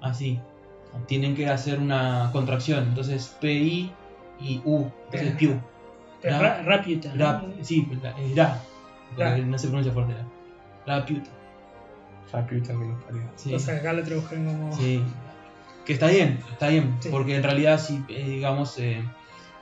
[0.00, 0.38] Así.
[1.06, 2.84] Tienen que hacer una contracción.
[2.88, 3.90] Entonces PI
[4.40, 4.86] y U.
[5.12, 5.58] Entonces
[6.22, 7.12] ra- Raputa.
[7.14, 7.24] ¿no?
[7.24, 8.60] Rap, sí, la- es ra.
[9.10, 9.38] Porque Ra.
[9.38, 10.14] no se pronuncia fuerte.
[10.86, 11.04] la.
[12.30, 13.22] Puta que lo parió.
[13.36, 13.56] Sí.
[13.56, 14.76] Que acá lo tradujeron como.
[14.76, 15.02] Sí.
[15.84, 16.96] Que está bien, está bien.
[17.00, 17.08] Sí.
[17.10, 19.02] Porque en realidad, sí, eh, digamos, eh,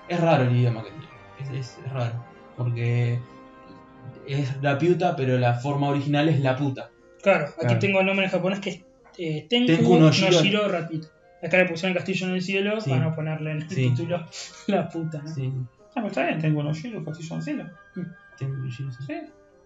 [0.09, 1.59] es raro el idioma que tiene.
[1.61, 2.15] Es, es raro.
[2.57, 3.19] Porque
[4.27, 6.91] es la piuta, pero la forma original es la puta.
[7.23, 7.79] Claro, aquí Claro.
[7.79, 8.81] tengo el nombre en japonés que es
[9.19, 10.69] eh, Tenku, Tenku no no Shiro, Shiro.
[10.69, 11.05] Rapid.
[11.43, 12.91] Acá le pusieron el castillo en el cielo Sí.
[12.91, 14.25] para no ponerle en el título
[14.67, 15.33] la puta, ¿no?
[15.35, 15.53] Sí,
[15.91, 17.65] Ah, pero está bien, tengo unos hilos, castillo en cielo.
[18.39, 19.15] tengo Shiro, sí.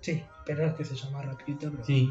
[0.01, 0.23] Sí.
[0.47, 2.11] Pero es que se llama Rapidito, pero Sí,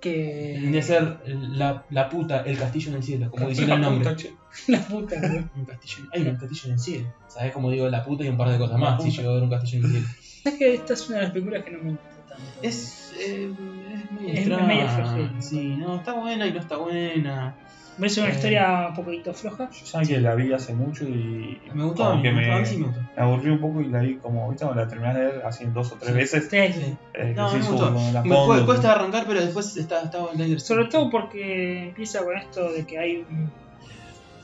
[0.00, 4.16] que que ser la, la puta, el castillo en el cielo, como diciendo el nombre.
[4.68, 5.50] la puta, ¿no?
[5.56, 7.14] Un castillo, hay un castillo en el cielo.
[7.28, 9.02] ¿Sabes cómo digo la puta y un par de cosas más?
[9.02, 10.06] Si llegó a ver un castillo en el cielo.
[10.42, 12.44] ¿Sabes que esta es una de las películas que no me gusta tanto?
[12.62, 13.52] Es, eh,
[13.92, 15.40] es muy Es extraña.
[15.40, 17.56] Sí, no, está buena y no está buena.
[17.98, 19.68] Me parece una eh, historia un poquito floja.
[19.70, 21.60] Yo sabía que la vi hace mucho y.
[21.74, 23.00] Me gustó, como que me, sí me gustó.
[23.16, 24.64] me aburrí un poco y la vi como, ¿viste?
[24.64, 26.16] Cuando la terminé de ver así dos o tres Sí.
[26.16, 26.48] veces.
[26.48, 26.96] Sí, sí.
[27.14, 27.90] Eh, No, me gustó.
[28.24, 32.86] Me cuesta arrancar, pero después está, está está Sobre todo porque empieza con esto de
[32.86, 33.50] que hay un.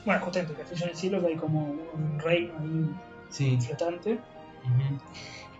[0.03, 2.89] Bueno, justamente el castillo en el cielo, que hay como un reino ahí
[3.29, 3.57] Sí.
[3.59, 4.19] flotante.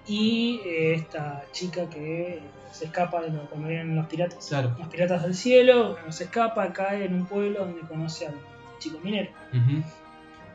[0.07, 2.39] Y eh, esta chica que
[2.75, 4.47] se escapa de lo, cuando vienen los piratas.
[4.47, 4.75] Claro.
[4.77, 8.35] Los piratas del cielo, bueno, se escapa, cae en un pueblo donde conoce al
[8.79, 9.29] chico minero.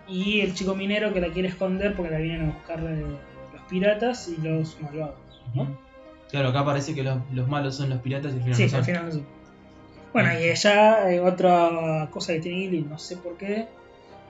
[0.09, 4.29] Y el chico minero que la quiere esconder porque la vienen a buscar los piratas
[4.29, 5.15] y los malvados.
[5.55, 5.79] ¿no?
[6.31, 8.69] Claro, acá parece que los, los malos son los piratas y al final Sí, no
[8.71, 8.79] son.
[8.81, 9.21] al final no sé.
[10.13, 13.69] Bueno, y ella, eh, otra cosa que tiene Ghibli, no sé por qué,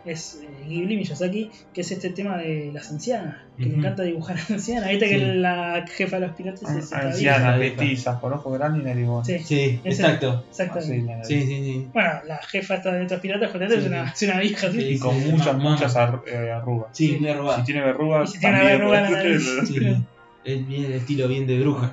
[0.04, 3.78] es eh, Ghibli Miyazaki, que es este tema de las ancianas, que le Ujú.
[3.80, 4.88] encanta dibujar a ancianas.
[4.90, 5.24] Viste que Sí.
[5.34, 7.76] la jefa de los piratas Ah, es esta Ancianas, vieja.
[7.76, 9.24] petizas, con ojos grandes y narigón.
[9.24, 10.44] Sí, Sí, exacto.
[10.48, 11.12] exactamente.
[11.16, 11.88] La- Sí, sí, sí.
[11.92, 15.28] Bueno, la jefa esta de estos piratas es, una, es una vieja Y con sí,
[15.30, 15.70] muchas, mamá.
[15.72, 16.88] muchas ar- eh, arrugas.
[16.96, 17.16] Sí, Sí.
[17.20, 17.58] muy arrugada.
[17.58, 19.48] Si tiene verrugas, si tiene también, verruga en la pero- nariz.
[19.68, 19.74] Sí.
[20.42, 21.92] Es bien el estilo bien de bruja.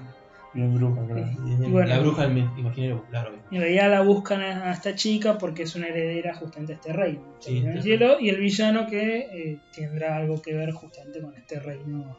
[0.58, 1.28] Bien bruja, creo.
[1.46, 1.88] Y bueno.
[1.88, 3.32] la bruja del imaginario popular.
[3.52, 7.22] En realidad la buscan a esta chica porque es una heredera justamente a este reino,
[7.38, 11.60] Sí, el cielo, y el villano que eh, tendrá algo que ver justamente con este
[11.60, 12.18] reino,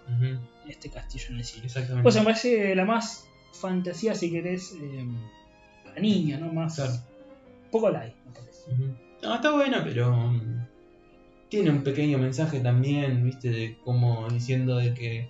[0.68, 1.66] este castillo en el cielo.
[1.66, 2.04] Exactamente.
[2.04, 5.04] Pues me parece la más fantasía, si querés, eh,
[5.84, 6.52] para niña, ¿no?
[6.52, 6.76] Más.
[6.76, 6.92] Claro.
[7.72, 8.70] Poco light, me parece.
[9.20, 10.64] No, está buena, pero mm,
[11.48, 15.28] tiene un pequeño mensaje también, viste, de como diciendo de que,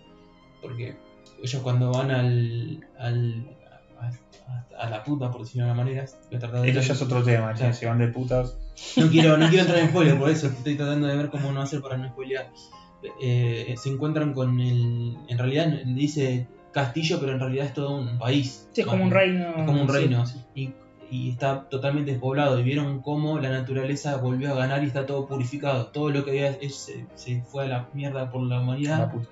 [0.60, 1.07] porque
[1.42, 3.46] ellos cuando van al, al
[4.00, 6.92] a, a la puta, por decirlo de una manera, voy a tratar de Esto ya
[6.94, 7.72] es otro tema, Claro.
[7.74, 8.56] si van de putas.
[8.96, 11.60] no quiero, no quiero entrar en spoiler, por eso estoy tratando de ver cómo no
[11.62, 12.50] hacer para no spoilear.
[13.20, 18.18] Eh, se encuentran con el, en realidad dice castillo, pero en realidad es todo un
[18.18, 18.68] país.
[18.72, 19.48] Sí, es como un reino.
[19.56, 19.94] es como un sí.
[19.94, 20.24] reino
[20.54, 20.72] y,
[21.10, 25.26] y está totalmente despoblado y vieron cómo la naturaleza volvió a ganar y está todo
[25.26, 28.98] purificado todo lo que había es- se, se fue a la mierda por la humanidad
[28.98, 29.28] La puta.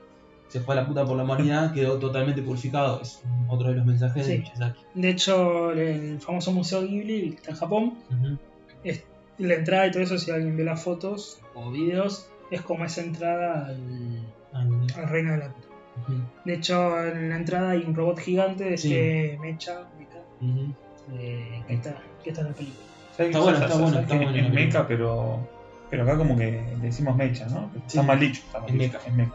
[0.49, 3.87] Se fue a la puta por la humanidad quedó totalmente purificado es otro de los
[3.87, 4.39] mensajes de.
[4.39, 7.95] Miyazaki De hecho, el famoso Museo Ghibli, que está en Japón,
[8.85, 9.03] es-
[9.39, 13.03] la entrada y todo eso, si alguien ve las fotos o videos, es como esa
[13.03, 13.77] entrada al,
[14.53, 14.95] Ah, mira.
[14.97, 15.67] al reino de la puta.
[16.45, 18.95] De hecho, en la entrada hay un robot gigante de Sí.
[18.95, 20.21] este Mecha, Mecha,
[21.19, 22.87] eh, que, está, que está en la película.
[23.17, 25.49] ¿Sabes Está bueno, está bueno, ¿Sabes está bueno Es meca, pero.
[25.91, 27.71] Pero acá como que decimos mecha, ¿no?
[27.77, 28.07] Está Sí.
[28.07, 28.43] mal dicho.
[28.47, 28.99] Está mal dicho.
[29.07, 29.35] Es meca.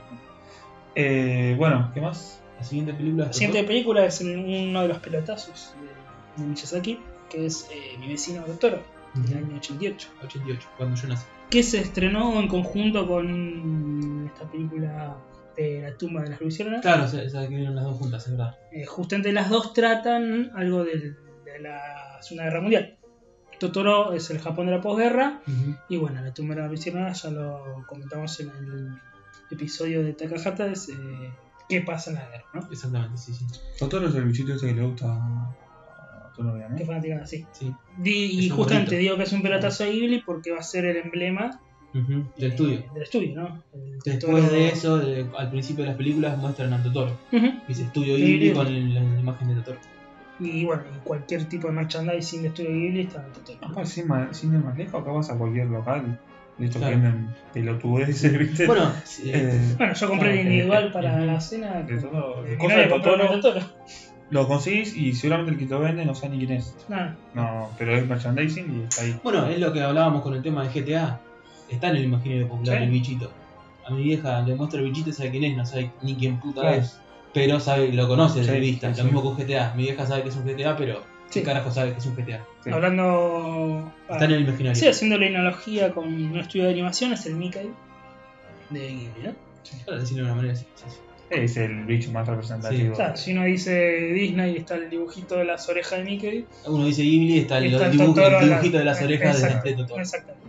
[0.96, 2.38] Eh, bueno, ¿qué más?
[2.58, 5.74] la siguiente película La siguiente película es uno de los pelotazos
[6.38, 7.00] de, Miyazaki,
[7.30, 8.84] que es eh, Mi vecino Totoro,
[9.16, 10.10] del año 88.
[10.24, 15.18] 88 cuando yo nací que se estrenó en conjunto con esta película
[15.58, 16.82] de La tumba de las luciérnagas.
[16.82, 20.84] claro se, se adquirieron las dos juntas es verdad Eh, justamente las dos tratan algo
[20.86, 22.98] del- de la Segunda Guerra Mundial.
[23.60, 25.42] Totoro es el Japón de la posguerra
[25.90, 28.90] y bueno, La tumba de las luciérnagas ya lo comentamos en el
[29.56, 30.96] episodio de Takahata, es eh,
[31.70, 32.68] qué pasa en la guerra, ¿no?
[32.72, 33.46] exactamente sí sí
[33.80, 36.76] Totoro es el bichito ese que le gusta a tu novia, ¿no?
[36.78, 37.46] Qué fanática, sí.
[37.52, 39.02] sí Di- Es y justamente bonito.
[39.02, 41.60] digo que es un pelotazo a Ghibli porque va a ser el emblema
[41.94, 42.06] del
[42.38, 43.64] eh, estudio Del estudio, ¿no?
[43.74, 47.18] El Después Totoro- de eso, de- al principio de las películas muestran a Totoro.
[47.34, 47.48] Ujú.
[47.68, 48.54] Dice Estudio Sí, Ghibli sí.
[48.56, 49.78] con el- la, imagen de Totoro.
[50.40, 53.60] Y bueno, y cualquier tipo de merchandising de estudio Ghibli está en Totoro.
[53.60, 56.18] Capaz sin, sin ir más lejos, acá vas a cualquier local.
[56.58, 56.96] De estos Claro.
[56.98, 58.68] que venden pelotudeces, ¿viste?
[58.68, 61.82] Bueno, sí, Eh, Bueno, yo compré el individual eh, para eh, la cena.
[61.82, 62.46] de todo.
[62.46, 63.34] Eh, de Totoro.
[63.34, 63.66] el Totoro.
[64.30, 66.74] Lo conseguís y seguramente el que te lo vende no sabe ni quién es.
[66.88, 67.16] Nada.
[67.34, 69.20] No, pero es merchandising y está ahí.
[69.24, 71.20] bueno, es lo que hablábamos con el tema de GTA.
[71.70, 72.84] Está en el imaginario popular Sí.
[72.84, 73.32] el bichito.
[73.86, 76.40] A mi vieja le muestra el bichito y sabe quién es, no sabe ni quién
[76.40, 76.76] puta Claro.
[76.78, 76.98] es.
[77.34, 78.88] Pero sabe, lo conoce de Sí, vista.
[78.94, 79.14] sí, lo sí.
[79.14, 79.74] mismo con GTA.
[79.76, 81.40] Mi vieja sabe que es un GTA, pero Sí.
[81.40, 82.46] ¿qué carajo sabe que es un GTA?
[82.64, 82.70] Sí.
[82.72, 83.92] Hablando.
[84.10, 84.76] Está en el imaginario.
[84.76, 87.72] Sí, haciendo la analogía con un estudio de animación, es el Mickey
[88.70, 89.34] de Ghibli, ¿no?
[89.86, 90.66] Para decirlo de una manera así.
[90.76, 90.98] sí, sí.
[91.30, 92.92] Es el bicho más representativo.
[92.92, 93.72] O sea, si uno dice
[94.14, 96.46] Disney, está el dibujito de las orejas de Mickey.
[96.66, 99.02] Uno dice Ghibli, está el, está el dibujo- Totoro el a la- dibujito de las
[99.02, 100.02] orejas de, exacto, de Totoro.
[100.02, 100.48] Exactamente.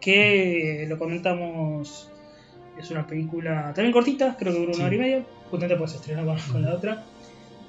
[0.00, 2.10] Que lo comentamos
[2.78, 4.82] Es una película también cortita, creo que dura una Sí.
[4.84, 5.24] hora y media.
[5.50, 7.04] Justamente pues se estrenó con, con la otra.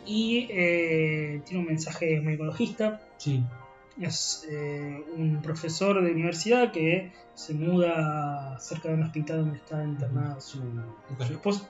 [0.07, 3.01] Y eh, tiene un mensaje muy ecologista.
[3.17, 3.43] Sí.
[3.99, 9.83] Es eh, un profesor de universidad que se muda cerca de un hospital donde está
[9.83, 10.59] internada su,
[11.17, 11.67] su esposa.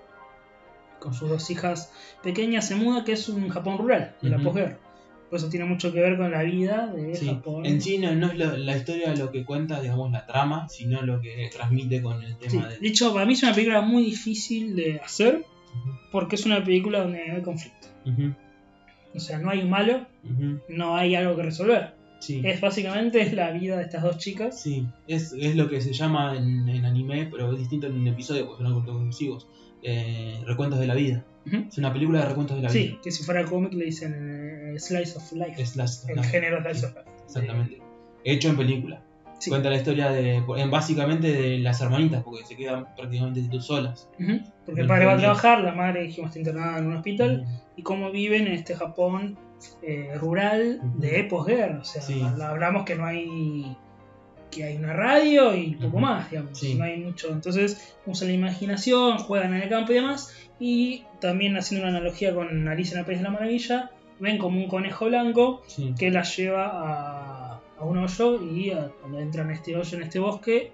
[0.99, 1.91] Con sus dos hijas
[2.23, 4.45] pequeñas se muda, que es un Japón rural, de la Ujú.
[4.45, 4.79] posguerra.
[5.29, 7.27] Por eso tiene mucho que ver con la vida de Sí.
[7.27, 7.65] Japón.
[7.65, 11.01] En sí no, no es lo- la historia lo que cuenta, digamos, la trama, sino
[11.01, 12.47] lo que transmite con el Sí.
[12.57, 12.77] tema de...
[12.79, 15.45] De hecho, para mí es una película muy difícil de hacer
[16.11, 17.87] porque es una película donde hay conflicto.
[18.09, 18.33] Ujú,
[19.15, 20.05] O sea, no hay un malo,
[20.69, 21.95] no hay algo que resolver.
[22.19, 22.41] Sí.
[22.43, 24.59] Es básicamente la vida de estas dos chicas.
[24.59, 28.07] Sí, es, es lo que se llama en, en anime, pero es distinto en un
[28.07, 29.47] episodio, porque son autoconclusivos.
[29.83, 31.23] Eh, recuentos de la vida.
[31.45, 32.97] Es una película de recuentos de la Sí, vida.
[33.03, 35.61] que si fuera cómic le dicen eh, Slice of Life.
[35.61, 37.09] Es las, el género Slice sí, of Life.
[37.25, 37.81] Exactamente.
[38.25, 39.01] Hecho en película.
[39.39, 39.49] Sí.
[39.51, 44.09] Cuenta la historia de, en- básicamente de las hermanitas, porque se quedan prácticamente tú solas.
[44.65, 47.45] Porque el padre va a trabajar, la madre dijimos está internada en un hospital
[47.75, 49.37] y cómo viven en este Japón
[49.83, 50.99] eh, rural Ujú.
[50.99, 51.79] de posguerra.
[51.81, 52.21] O sea, Sí.
[52.43, 53.75] hablamos que no hay
[54.51, 56.57] que hay una radio y poco más, digamos.
[56.57, 56.75] Sí.
[56.75, 57.29] No hay mucho.
[57.31, 60.33] Entonces usan la imaginación, juegan en el campo y demás.
[60.59, 64.57] Y también haciendo una analogía con Alicia en el País de la Maravilla, ven como
[64.59, 65.61] un conejo blanco
[65.99, 67.36] que la lleva a,
[67.79, 70.71] a un hoyo y a- cuando entran en este hoyo, en este bosque,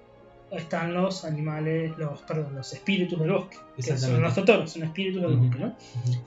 [0.51, 3.57] están los animales, los, perdón, los espíritus del bosque.
[3.75, 5.75] Que son los totoros, son espíritus del bosque, ¿no?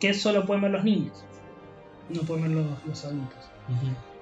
[0.01, 1.25] Que solo pueden ver los niños,
[2.11, 3.39] no pueden ver los, los adultos.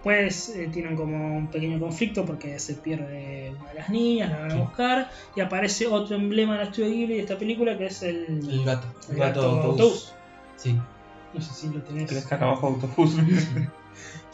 [0.02, 4.38] Pues eh, tienen como un pequeño conflicto porque se pierde una de las niñas, la
[4.40, 4.60] van a Sí.
[4.60, 8.64] buscar y aparece otro emblema del estudio Ghibli de esta película que es el, El
[8.64, 8.86] gato.
[9.10, 9.70] el gato, gato autobús.
[9.80, 10.14] autobús.
[10.56, 10.78] Sí.
[11.32, 12.10] No sé si lo tenés.
[12.10, 13.16] Que está acá abajo autobús.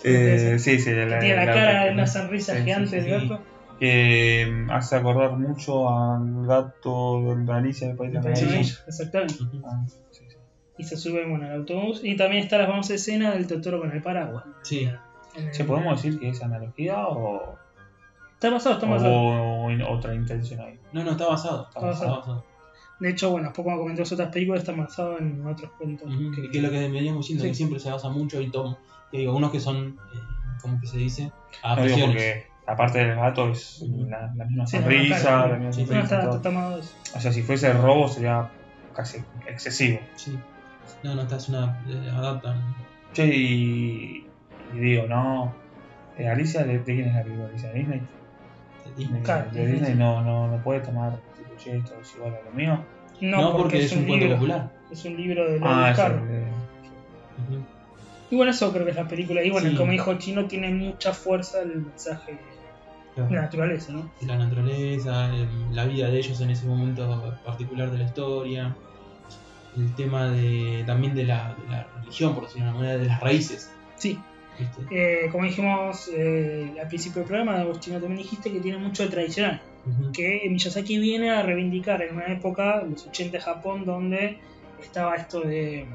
[0.05, 3.09] Eh, sí, sí, la, tiene la la- cara de la- una sonrisa sí, gigante sí,
[3.09, 3.29] del sí.
[3.29, 3.43] gato.
[3.79, 8.45] que mm, hace acordar mucho al gato de Alicia del País de Me la parece
[8.47, 8.69] Maravilla.
[8.75, 9.35] bello, Exactamente.
[9.65, 10.37] Ah, sí, sí.
[10.79, 12.01] Y se suben bueno, al autobús.
[12.05, 14.45] Y también está la famosa escena del Totoro con el paraguas.
[14.63, 14.89] Sí.
[15.37, 17.59] El- Che, ¿Podemos decir que es analogía o,
[18.35, 19.15] Está basado, está basado.
[19.15, 20.79] o otra intención ahí?
[20.93, 21.67] No, no, está basado.
[21.69, 22.45] Está basado.
[23.01, 26.07] De hecho, bueno, después como comentamos otras películas, está basado en otros cuentos.
[26.15, 27.51] Ujú, que- Que es lo que veníamos diciendo, Sí.
[27.51, 28.79] que siempre se basa mucho y tomo.
[29.11, 30.19] Que digo, unos que son, eh,
[30.61, 31.23] ¿cómo que se dice?
[31.25, 32.07] No digo Adaptaciones.
[32.07, 35.49] porque aparte del gato es la, la misma Sí, no, sonrisa, claro.
[35.53, 37.17] la misma Sí, No, sonrisa, está.
[37.17, 38.49] O sea, si fuese robo sería
[38.95, 39.99] casi excesivo.
[40.17, 40.39] Sí.
[41.03, 41.83] No, no, esta es una.
[41.89, 42.63] eh, adaptan.
[43.15, 44.27] Che, y,
[44.75, 45.55] y digo, no.
[46.19, 47.49] eh, Alicia, ¿de, de quién es la película?
[47.49, 48.01] Alicia de Disney.
[48.85, 49.19] de Disney.
[49.21, 51.19] De, Claro, de Disney, Disney no, no, no puede tomar
[51.63, 52.85] che, esto es igual a lo mío.
[53.21, 54.37] No, No, porque, es un cuento libro.
[54.37, 54.71] popular.
[54.91, 57.63] Es un libro de Ah, Ujú.
[58.31, 59.43] Y bueno, eso creo que es la película.
[59.43, 59.77] Y bueno, Sí.
[59.77, 62.39] como dijo Chino, tiene mucha fuerza el mensaje
[63.15, 63.29] Claro.
[63.29, 64.11] de la naturaleza, ¿no?
[64.23, 65.31] La naturaleza,
[65.73, 68.75] la vida de ellos en ese momento particular de la historia.
[69.77, 73.07] El tema de también de la, de la religión, por decirlo de una manera, de
[73.07, 73.73] las raíces.
[73.97, 74.19] Sí,
[74.91, 79.03] eh, como dijimos eh, al principio del programa, vos Chino también dijiste que tiene mucho
[79.05, 79.61] de tradicional.
[80.13, 84.39] Que Miyazaki viene a reivindicar en una época, los 80 de Japón, donde
[84.83, 85.87] estaba esto de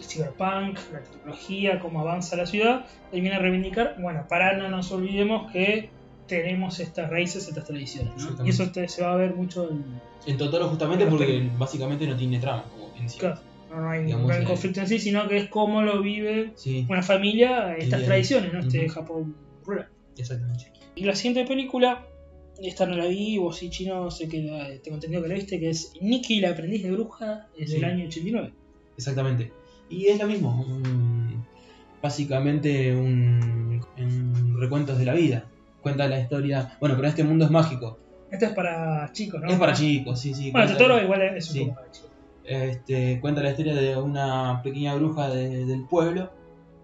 [0.00, 4.90] cyberpunk, la tecnología, cómo avanza la ciudad, él viene a reivindicar, bueno, para no nos
[4.92, 5.90] olvidemos que
[6.26, 8.12] tenemos estas raíces, estas tradiciones.
[8.44, 9.84] Y eso te- se va a ver mucho en...
[10.26, 11.58] En Totoro justamente En porque películas.
[11.58, 13.20] básicamente no tiene trama, como bien decía.
[13.20, 13.40] Claro,
[13.74, 16.86] no hay Digamos, hay eh, conflicto en sí, sino que es cómo lo vive Sí,
[16.88, 18.60] una familia, estas tradiciones, ¿no?
[18.60, 18.88] Este.
[18.88, 19.88] Japón rural.
[20.16, 20.72] exactamente.
[20.94, 22.02] Y la siguiente película,
[22.60, 25.58] esta no la vi, vos y chino, sé que la- tengo entendido que la viste,
[25.58, 27.76] que es Nikki, la aprendiz de bruja, es Sí.
[27.76, 28.52] del año 89.
[28.96, 29.52] Exactamente.
[29.88, 30.64] Y es lo mismo.
[30.66, 31.44] un-
[32.02, 35.48] básicamente un, un recuentos de la vida.
[35.80, 36.76] Cuenta la historia.
[36.80, 37.98] Bueno, pero este mundo es mágico.
[38.30, 39.48] Esto es para chicos, ¿no?
[39.50, 40.50] Es para chicos, sí, sí.
[40.50, 41.60] Bueno, Totoro igual es un sí.
[41.60, 42.10] poco para chicos.
[42.44, 46.32] este, cuenta la historia de una pequeña bruja de- del pueblo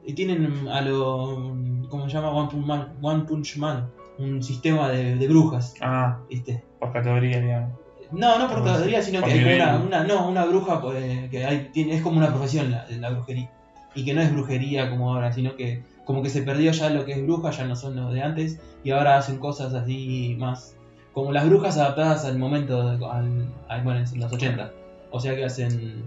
[0.07, 1.57] y tienen a lo
[1.88, 2.31] ¿cómo se llama?
[2.31, 5.74] One Punch Man, One Punch Man un sistema de, de brujas.
[5.81, 6.64] Ah, ¿viste?
[6.78, 7.72] por categoría, digamos.
[8.12, 11.28] no no por Ah, categoría sino por que hay una, una no una bruja pues,
[11.31, 13.50] que hay, tiene, es como una profesión la, la brujería.
[13.94, 17.04] Y que no es brujería como ahora sino que como que se perdió ya lo
[17.04, 20.74] que es bruja ya no son los de antes y ahora hacen cosas así más
[21.12, 24.72] como las brujas adaptadas al momento de- al, al- bueno en los 80
[25.11, 26.04] o sea que hacen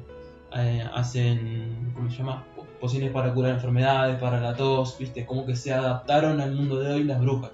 [0.55, 2.45] eh, hacen ¿cómo se llama?
[2.55, 6.79] Po- pociones para curar enfermedades para la tos viste como que se adaptaron al mundo
[6.79, 7.51] de hoy las brujas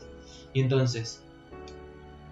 [0.53, 1.23] y entonces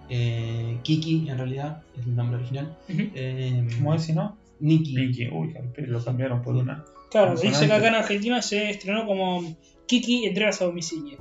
[0.08, 4.36] eh, Kiki en realidad es el nombre original eh, ¿Cómo es si no?
[4.60, 5.28] Nikki Pinky.
[5.28, 6.84] Uy, lo cambiaron por una.
[7.10, 7.46] Claro, Consonante.
[7.48, 11.18] dice que acá en Argentina se estrenó como Kiki entregas a domicilio.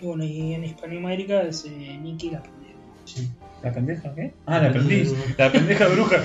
[0.00, 2.42] Y bueno, y en Hispanoamérica es eh, Nikki la
[3.04, 3.28] sí.
[3.62, 4.32] ¿La pendeja qué?
[4.46, 5.12] Ah, la aprendiz.
[5.36, 6.16] La pendeja bruja.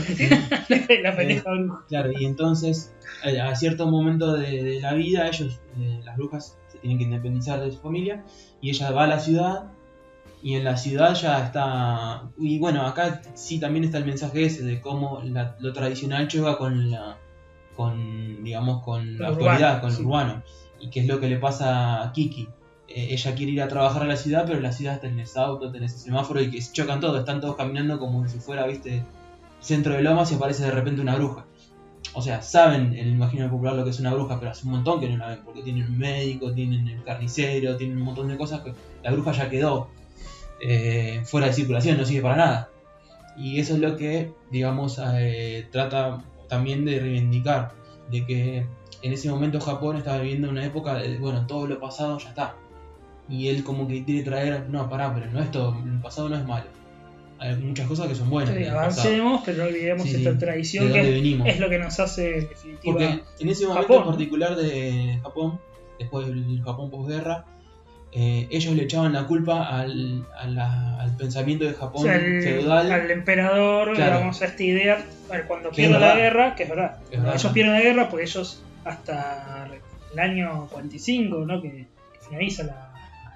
[1.03, 1.85] la pendeja bruja.
[1.89, 2.93] Claro, y entonces
[3.25, 7.03] eh, a cierto momento de, de la vida ellos, eh, las brujas, se tienen que
[7.03, 8.23] independizar de su familia
[8.61, 9.71] y ella va a la ciudad
[10.45, 12.29] y en la ciudad ya está...
[12.37, 16.55] Y bueno, acá sí también está el mensaje ese de cómo la- lo tradicional choca
[16.59, 17.17] con la...
[17.75, 20.03] con, digamos, con la actualidad, con sí.
[20.03, 20.43] lo urbano.
[20.79, 22.47] Y qué es lo que le pasa a Kiki.
[22.87, 25.71] Eh, ella quiere ir a trabajar a la ciudad, pero en la ciudad tenés auto,
[25.71, 29.03] tenés semáforo y que chocan todos, están todos caminando como si fuera, viste,
[29.59, 31.45] centro de lomas y aparece de repente una bruja.
[32.13, 34.99] O sea, saben el imaginario popular lo que es una bruja, pero hace un montón
[34.99, 38.37] que no la ven, porque tienen un médico, tienen el carnicero, tienen un montón de
[38.37, 39.87] cosas que la bruja ya quedó
[40.67, 42.69] eh, fuera de circulación, no sirve para nada.
[43.37, 47.73] Y eso es lo que, digamos, eh, trata también de reivindicar,
[48.09, 48.65] de que
[49.01, 52.55] en ese momento Japón estaba viviendo una época de, bueno, todo lo pasado ya está.
[53.27, 56.37] Y él como que quiere traer, no, pará, pero no es todo, el pasado no
[56.37, 56.65] es malo.
[57.37, 58.55] Hay muchas cosas que son buenas.
[58.55, 60.37] Sí, avancemos, pero no olvidemos Sí, esta sí.
[60.37, 61.47] tradición ¿De que es, venimos?
[61.47, 62.93] es lo que nos hace en definitiva.
[62.93, 64.03] Porque en ese momento Japón.
[64.03, 65.59] en particular de Japón,
[65.99, 67.45] después del Japón posguerra,
[68.17, 72.91] eh, ellos le echaban la culpa al, al pensamiento de o Japón sea, el- feudal.
[72.91, 74.13] al emperador, Claro.
[74.13, 75.05] digamos, a esta idea,
[75.47, 77.35] cuando Que pierde es la guerra, que es verdad, Es verdad.
[77.35, 79.67] ellos pierden la guerra, pues ellos hasta
[80.13, 81.61] el año 45, ¿no?
[81.61, 81.87] que,
[82.27, 82.91] finaliza la,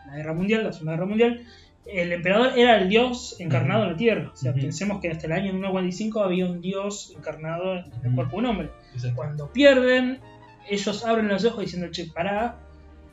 [0.08, 1.46] la guerra mundial, la segunda guerra mundial,
[1.86, 4.32] el emperador era el dios encarnado en la tierra.
[4.34, 8.32] O sea, pensemos que hasta el año 1945 había un dios encarnado en el cuerpo
[8.34, 8.70] de un hombre.
[8.94, 9.16] Exacto.
[9.16, 10.20] Cuando pierden,
[10.70, 12.58] ellos abren los ojos diciendo, che, pará,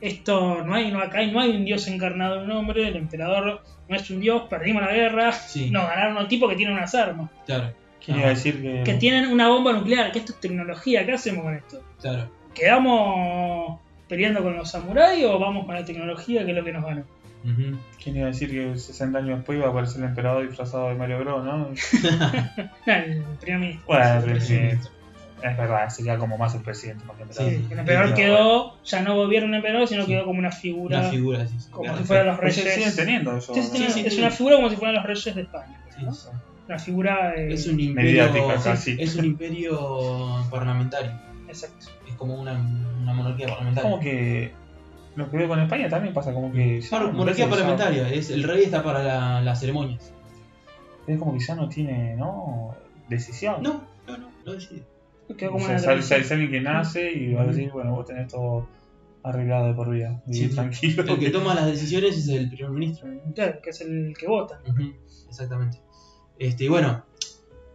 [0.01, 3.61] esto no hay, no acá no hay un dios encarnado en un hombre, el emperador
[3.89, 6.93] no es un dios, perdimos la guerra, Sí, nos ganaron unos tipos que tienen unas
[6.95, 8.19] armas, claro, ¿Quién Ah.
[8.21, 8.83] iba a decir que.?
[8.83, 11.81] que tienen una bomba nuclear, que esto es tecnología, ¿qué hacemos con esto?
[12.01, 12.29] claro.
[12.53, 13.79] ¿Quedamos
[14.09, 16.83] peleando con los samuráis o vamos con la tecnología que es lo que nos?
[16.85, 17.77] Ujú.
[18.03, 20.95] ¿Quién iba a decir que 60 años después iba a aparecer el emperador disfrazado de
[20.95, 21.69] Mario Bros, no?
[22.87, 23.85] No, el primer ministro.
[23.87, 24.59] Bueno, Sí, pero sí.
[25.43, 27.71] Es verdad, sería como más el presidente más que el Sí, emperador.
[27.73, 30.11] el emperador quedó, ya no gobierna un emperador, sino Sí.
[30.11, 30.99] quedó como una figura.
[30.99, 31.55] Una figura sí.
[31.69, 32.63] como Claro, si fueran los Pero reyes.
[32.63, 33.53] se siguen teniendo eso.
[33.53, 33.73] Sí, sí, ¿no?
[33.75, 34.19] tiene- sí, es sí.
[34.19, 35.83] una figura como si fueran los reyes de España.
[36.01, 36.13] ¿no?
[36.13, 36.27] Sí.
[36.67, 37.33] Una figura.
[37.35, 38.97] eh, Es un imperio, Mediática, sí, casi.
[38.99, 41.11] es un imperio parlamentario.
[41.47, 41.85] Exacto.
[42.07, 42.53] Es como una,
[43.01, 43.89] una monarquía parlamentaria.
[43.89, 44.51] Como que
[45.15, 46.81] lo que veo con España también pasa como que.
[46.89, 48.09] Claro, monarquía parlamentaria.
[48.09, 50.11] Es, el rey está para la- las ceremonias.
[51.07, 52.75] Es como que ya no tiene, ¿no?
[53.07, 53.63] Decisión.
[53.63, 54.83] No, no, no, no decide.
[55.55, 55.77] O sea,
[56.31, 58.67] alguien que nace y va a decir, bueno, vos tenés todo
[59.23, 60.21] arreglado de por vida.
[60.27, 61.03] Y Sí, tranquilo.
[61.03, 63.09] El que toma las decisiones es el primer ministro.
[63.35, 64.61] Claro, que es el que vota.
[65.27, 65.81] Exactamente.
[66.39, 67.03] Este, y bueno,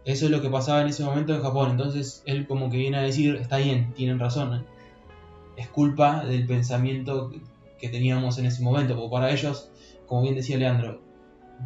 [0.05, 1.71] eso es lo que pasaba en ese momento en Japón.
[1.71, 4.53] Entonces él como que viene a decir, está bien, tienen razón.
[4.55, 4.63] ¿eh?
[5.57, 7.41] Es culpa del pensamiento que-
[7.79, 8.95] que teníamos en ese momento.
[8.95, 9.69] Porque para ellos,
[10.07, 11.01] como bien decía Leandro,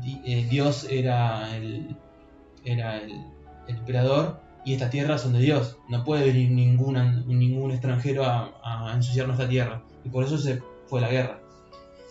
[0.02, 1.96] di- eh, Dios era el,
[2.66, 3.12] era el,
[3.68, 5.78] el emperador y estas tierras son de Dios.
[5.88, 9.82] No puede venir ningún extranjero a, a ensuciar nuestra tierra.
[10.04, 11.40] Y por eso se fue la guerra.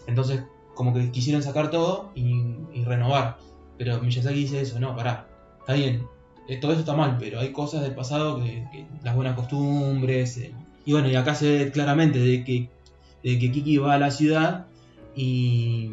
[0.07, 0.41] Entonces,
[0.75, 3.37] como que quisieron sacar todo y, renovar.
[3.77, 5.29] Pero Miyazaki dice eso, no, pará,
[5.61, 6.07] está bien,
[6.49, 10.39] eh, todo eso está mal, pero hay cosas del pasado que, las buenas costumbres.
[10.39, 10.55] eh,
[10.87, 12.71] y bueno, y acá se ve claramente de que,
[13.23, 14.67] de que Kiki va a la ciudad
[15.15, 15.91] y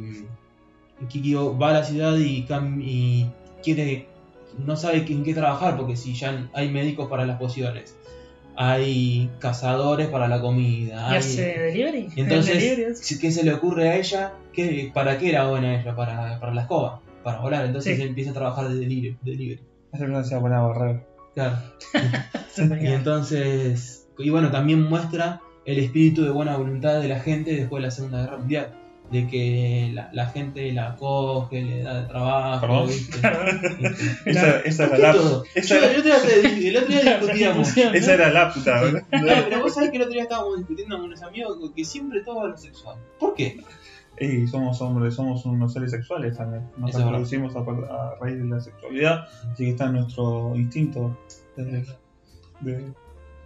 [1.09, 2.45] Kiki va a la ciudad y
[3.63, 4.07] quiere,
[4.57, 7.95] no sabe en qué trabajar, porque si ya hay médicos para las pociones,
[8.55, 12.09] hay cazadores para la comida, ¿Y hay- hace delivery?
[12.15, 14.33] entonces, Delivery, si- ¿qué se le ocurre a ella?
[14.53, 15.95] ¿Qué, ¿Para qué era buena ella?
[15.95, 17.65] Para, para la escoba, para volar.
[17.65, 18.03] Entonces Sí.
[18.03, 19.17] empieza a trabajar de delivery.
[19.23, 19.59] delivery.
[19.91, 21.05] Esa persona se va a poner a barrer.
[21.33, 21.57] Claro.
[22.81, 27.81] Y entonces, y bueno, también muestra el espíritu de buena voluntad de la gente después
[27.81, 28.73] de la Segunda Guerra Mundial.
[29.13, 32.61] De que la, la gente la acoge, le da trabajo.
[32.67, 32.87] Perdón.
[32.87, 33.19] ¿viste?
[34.25, 35.43] Esa, esa ¿Por era la.
[35.55, 37.77] Esa, Yo el otro día, te- el otro día discutíamos.
[37.77, 39.03] esa era la puta, ¿verdad?
[39.11, 42.21] No, pero vos sabés que el otro día estábamos discutiendo con unos amigos que siempre
[42.23, 42.97] todo es lo sexual.
[43.19, 43.61] ¿Por qué?
[44.19, 46.63] Y somos hombres, somos unos seres sexuales también.
[46.77, 51.17] Nos reproducimos a, a raíz de la sexualidad, así que está en nuestro instinto
[51.57, 51.85] de,
[52.61, 52.91] de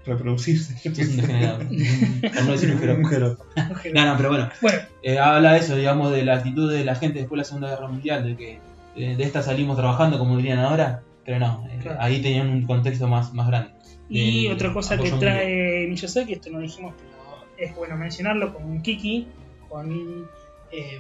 [0.07, 0.73] reproducirse.
[0.89, 1.59] Es un degenerado.
[1.59, 2.93] Por no decir un jero.
[2.93, 3.37] Agujero.
[3.93, 4.49] No, no, pero bueno.
[4.61, 7.43] Bueno, Eh, habla de eso, digamos, de la actitud de la gente después de la
[7.45, 8.59] Segunda Guerra Mundial, de que
[8.95, 12.01] eh, de esta salimos trabajando, como dirían ahora, pero no, eh, Claro.
[12.01, 13.69] ahí tenían un contexto más, más grande.
[14.09, 19.27] y otra cosa que trae Miyazaki, esto no dijimos, pero es bueno mencionarlo, con Kiki,
[19.69, 20.27] con
[20.71, 20.99] eh,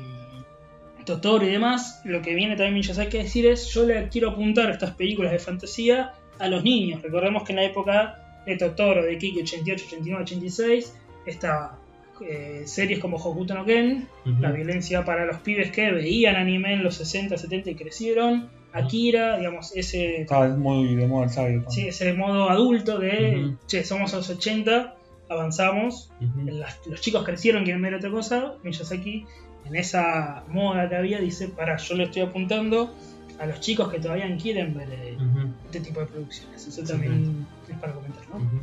[1.05, 4.69] Totoro y demás, lo que viene también Miyazaki a decir es, yo le quiero apuntar
[4.69, 7.01] estas películas de fantasía a los niños.
[7.01, 10.93] Recordemos que en la época de Totoro, de Kiki 88, 89, 86,
[11.27, 11.77] estaba
[12.21, 14.07] eh, series como Hokuto no Ken,
[14.39, 19.37] la violencia para los pibes que veían anime en los 60, 70 y crecieron, Akira,
[19.37, 21.69] digamos, ese, Estaba muy de moda el Cyberpunk.
[21.71, 24.95] sí, ese modo adulto de, che, somos los 80,
[25.29, 26.09] avanzamos,
[26.45, 29.25] las- los chicos crecieron, quieren ver otra cosa, Miyazaki,
[29.65, 32.93] en esa moda que había, dice, para, yo le estoy apuntando
[33.39, 35.17] a los chicos que todavía quieren ver eh,
[35.65, 36.65] este tipo de producciones.
[36.67, 38.37] Eso también es para comentar, ¿no?
[38.37, 38.61] Ujú.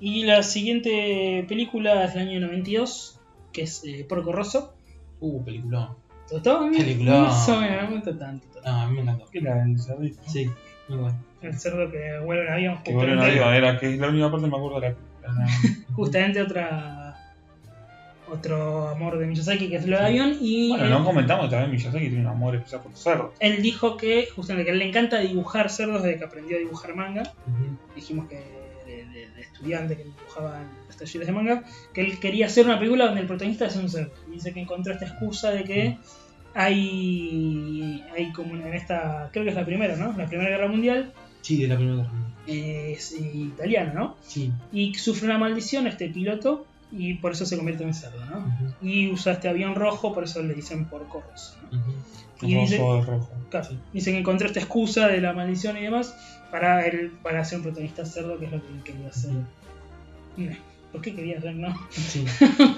[0.00, 3.20] Y la siguiente película es del año 92,
[3.52, 4.74] que es eh, Porco Rosso.
[5.20, 5.90] Uh, peliculón.
[6.28, 6.60] ¿Te gustó?
[6.68, 8.46] Menos, no me gustó tanto.
[8.64, 9.26] Ah, a mí me encantó.
[9.30, 10.22] ¿Qué era el cerdito?
[10.26, 10.50] Sí,
[10.88, 11.18] muy bueno.
[11.42, 14.30] El cerdo que vuelve en avión, Que vuelve justamente, avión, era que es la única
[14.30, 15.46] parte que me acuerdo de la película.
[15.94, 17.03] justamente otra
[18.30, 22.08] otro amor de Miyazaki que es lo de avión y Bueno, no comentamos también Miyazaki
[22.08, 23.32] tiene un amor especial por los cerdos.
[23.40, 26.60] él dijo que justamente que a él le encanta dibujar cerdos desde que aprendió a
[26.60, 27.22] dibujar manga
[27.94, 28.36] dijimos que
[28.86, 32.66] de, de- de estudiante que dibujaba en los talleres de manga, que él quería hacer
[32.66, 34.12] una película donde el protagonista es un cerdo.
[34.28, 35.98] Y dice que encontró esta excusa de que
[36.54, 40.14] hay, hay como en esta, creo que es la primera, ¿no?
[40.16, 42.10] La Primera Guerra Mundial, Sí, de la primera guerra.
[42.46, 44.16] eh, es italiano, ¿no?
[44.22, 44.50] Sí.
[44.72, 46.66] Y sufre una maldición este piloto
[46.96, 48.38] y por eso se convierte en cerdo, ¿no?
[48.38, 48.74] Ujú.
[48.86, 51.78] Y usa este avión rojo, por eso le dicen porco rosso, ¿no?
[52.42, 53.30] Y dice- Rojo de rojo.
[53.50, 56.14] Claro, dice que encontró esta excusa de la maldición y demás
[56.50, 59.30] para él, para ser un protagonista cerdo, que es lo que él quería hacer.
[60.92, 61.74] ¿Por qué quería hacer, no?
[61.90, 62.24] Sí.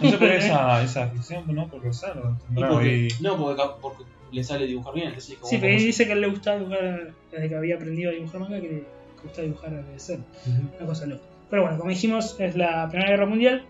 [0.02, 1.68] No se pone esa, esa afición, ¿no?
[1.68, 2.36] Por los cerdos.
[2.54, 5.08] Y porque, y- no, porque, ca- porque le sale dibujar bien.
[5.08, 7.74] Entonces, como, Sí, pero él dice que a él le gustaba dibujar desde que había
[7.76, 8.84] aprendido a dibujar manga, que le
[9.22, 10.24] gusta dibujar de cerdo.
[10.46, 10.62] Ujú.
[10.78, 11.24] Una cosa loca.
[11.50, 13.66] Pero bueno, como dijimos, es la Primera Guerra Mundial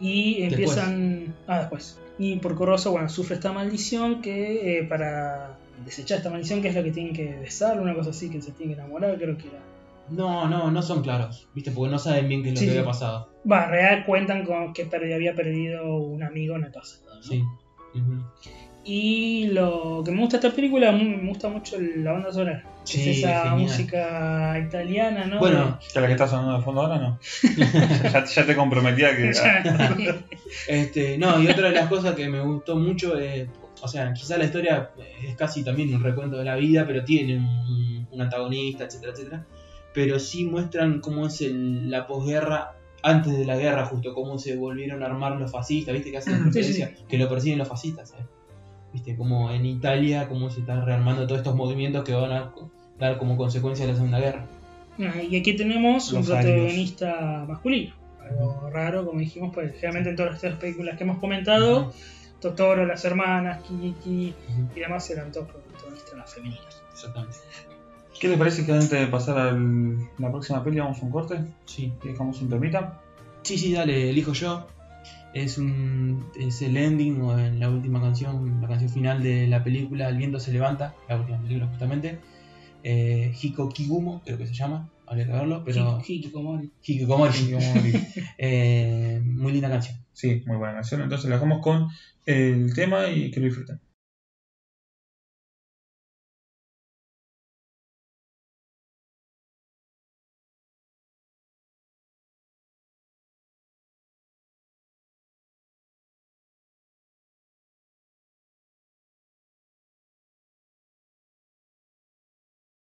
[0.00, 1.34] y empiezan.
[1.46, 1.98] Ah, después.
[2.18, 6.74] Y por Corroso, bueno, sufre esta maldición que eh, para desechar esta maldición, que es
[6.74, 9.48] la que tienen que besar, una cosa así, que se tiene que enamorar, creo que
[9.48, 9.58] era.
[10.10, 11.70] No, no, no son claros, ¿viste?
[11.70, 12.78] Porque no saben bien qué es lo Sí, que sí.
[12.78, 13.30] había pasado.
[13.50, 17.14] Va, en realidad cuentan con que había perdido un amigo en el pasado.
[17.14, 17.22] ¿no?
[17.22, 17.42] Sí.
[18.82, 22.64] Y lo que me gusta de esta película, me gusta mucho la banda sonora.
[22.84, 23.58] Sí, es esa genial.
[23.58, 25.38] música italiana, ¿no?
[25.38, 27.18] Bueno, ¿Que la que está sonando de fondo ahora no?
[28.12, 29.32] ya, ya te comprometía que.
[30.66, 33.48] Este, no, y otra de las cosas que me gustó mucho es,
[33.82, 34.90] o sea, quizá la historia
[35.22, 39.46] es casi también un recuento de la vida, pero tiene un, un antagonista, etcétera, etcétera.
[39.92, 42.72] Pero sí muestran cómo es el- la posguerra
[43.02, 46.10] antes de la guerra, justo cómo se volvieron a armar los fascistas, ¿viste?
[46.10, 48.26] Que hacen Sí, referencia, que lo persiguen los fascistas, ¿sabes?
[48.92, 49.16] ¿Viste?
[49.16, 52.52] Como en Italia, cómo se están rearmando todos estos movimientos que van a
[52.98, 54.46] dar como consecuencia de la Segunda Guerra.
[54.98, 57.94] Ah, Y aquí tenemos un protagonista masculino.
[58.20, 61.92] Algo raro, como dijimos, pues generalmente en todas las tres películas que hemos comentado,
[62.40, 64.34] Totoro, las hermanas, Kiki
[64.74, 66.82] y demás eran todos protagonistas femeninos.
[66.92, 67.36] Exactamente.
[68.20, 71.40] ¿Qué les parece que antes de pasar a la próxima peli vamos a un corte?
[71.64, 71.92] Sí.
[72.04, 73.00] Dejamos un temita.
[73.42, 74.66] Sí, sí, dale, elijo yo.
[75.32, 79.62] Es un es el ending o en la última canción, la canción final de la
[79.62, 82.18] película El viento se levanta, la última película justamente.
[82.82, 86.70] Eh, Hiko Kigumo, creo que se llama, habría que verlo, pero Hikikomori.
[86.82, 87.32] Hikikomori.
[88.38, 89.98] Eh, muy linda canción.
[90.12, 91.02] Sí, muy buena canción.
[91.02, 91.88] Entonces la dejamos con
[92.24, 93.80] el tema y que lo disfruten.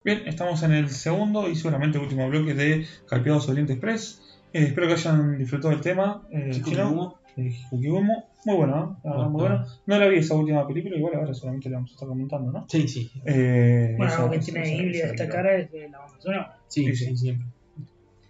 [0.09, 4.19] Bien, estamos en el segundo y seguramente último bloque de Calpeados Oriente Express.
[4.53, 6.23] Eh, espero que hayan disfrutado del tema.
[6.31, 7.19] Eh, chino.
[7.37, 7.53] Eh.
[7.71, 8.99] Muy bueno, ¿no?
[9.03, 9.65] Verdad, muy Bueno.
[9.85, 12.65] No la vi esa última película, igual ahora solamente la vamos a estar comentando, ¿no?
[12.67, 13.11] Sí, sí.
[13.23, 15.43] Eh, Bueno, algo que tiene esa- Ghibli esa de esta película.
[15.43, 16.57] cara es de la banda sonora.
[16.67, 17.17] Sí, Sí, sí, sí.
[17.17, 17.47] siempre.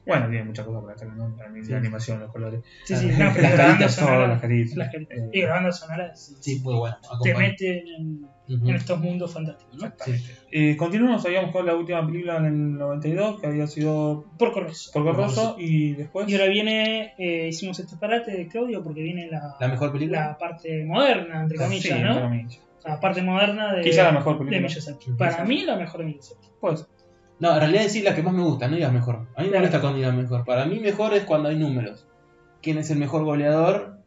[0.10, 1.36] Bueno, tiene muchas cosas para estar, ¿no?
[1.38, 1.74] La, Sí.
[1.74, 2.62] animación, los colores.
[2.84, 4.28] Sí, sí, las no, pero la banda caritas, sonora.
[4.28, 4.76] las caritas.
[4.78, 5.18] las caritas.
[5.32, 6.98] Y la banda sonora sí, Sí, muy bueno.
[7.24, 8.28] te mete en,
[8.76, 9.86] estos mundos fantásticos, ¿no?
[9.88, 10.26] Exactamente.
[10.52, 14.92] Eh, continuamos, habíamos con la última película en el 92, que había sido Por Corroso.
[14.92, 16.28] Porco Rosso, y después...
[16.28, 20.30] Y ahora viene, eh, hicimos este parate de Claudio porque viene la, La mejor película.
[20.30, 22.10] la parte moderna, entre comillas, sí, ¿no?
[22.10, 22.60] entre comillas.
[22.86, 24.62] La parte moderna de, Quizá la mejor de película.
[24.68, 25.12] Miyazaki.
[25.12, 26.48] Para mí, la mejor de Miyazaki.
[26.60, 26.88] Pues,
[27.40, 29.16] No, en realidad decir la que más me gusta, no digas mejor.
[29.16, 29.58] A mí me Claro.
[29.60, 30.46] molesta cuando digas mejor.
[30.46, 32.06] Para mí mejor es cuando hay números.
[32.62, 33.98] ¿Quién es el mejor goleador?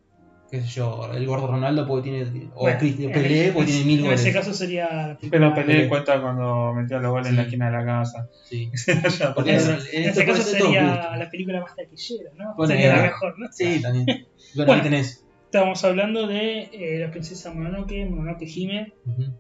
[0.50, 2.50] Qué sé yo, el gordo Ronaldo porque tiene.
[2.54, 4.20] O Bueno, Pelé porque tiene mil En goles.
[4.20, 5.88] ese caso sería la pero Pelé Pelé.
[5.88, 8.28] cuenta cuando metía los goles en la esquina de la casa.
[8.44, 8.70] Sí.
[9.34, 9.60] Porque En
[9.94, 12.54] en, ese- caso sería la película más taquillera, ¿no?
[12.54, 13.46] Bueno, sería la eh, mejor, ¿no?
[13.50, 14.04] Sí, también.
[14.04, 14.26] Bueno,
[14.56, 14.72] Bueno.
[14.74, 15.24] ahí tenés.
[15.46, 19.32] Estamos hablando de eh, la princesa Mononoke, Mononoke Hime, Ujú.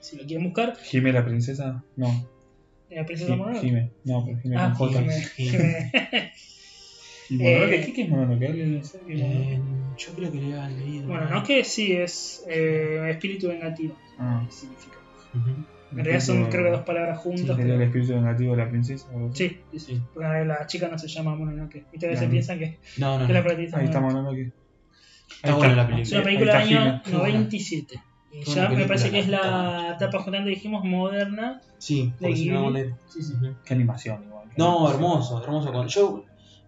[0.00, 0.76] si lo quieren buscar.
[0.76, 2.08] Jime la princesa, no.
[2.90, 3.60] La princesa Mononoke.
[3.66, 5.02] Jime, no, pero Jime Ah, con J.
[7.30, 7.72] ¿Y Mononoke?
[7.74, 8.46] Eh, ¿Qué, qué es Mononoke?
[8.46, 9.02] ¿Alguien lo sabe?
[9.08, 9.60] Eh,
[9.98, 11.08] yo creo que le había leído.
[11.08, 13.94] Bueno, no que sí, es eh, espíritu vengativo.
[14.18, 14.46] Ah.
[14.50, 14.96] significa.
[15.90, 17.56] En realidad son creo que dos palabras Sí, juntas.
[17.56, 19.06] sería el espíritu negativo de la princesa.
[19.14, 19.34] o.
[19.34, 19.94] Sí, sí, sí.
[19.94, 20.02] Sí.
[20.14, 21.84] Porque la chica no se llama Mononoke.
[21.92, 22.30] Viste que a veces Claro.
[22.30, 23.50] piensan que, No, no, que la no.
[23.50, 24.00] Ahí es está Mononoke.
[24.00, 24.52] Mononoke.
[25.30, 26.02] Está buena la película.
[26.02, 27.28] Es una Ahí película del año Qué buena.
[27.28, 28.00] 97.
[28.30, 31.60] Qué ya me parece que es la etapa justamente dijimos moderna.
[31.78, 32.94] Sí, De Ghibli.
[33.06, 33.34] Sí, sí.
[33.64, 34.48] Qué animación, igual.
[34.50, 34.94] qué No, animación.
[35.02, 35.72] hermoso, hermoso.
[35.72, 36.24] Con- Yo,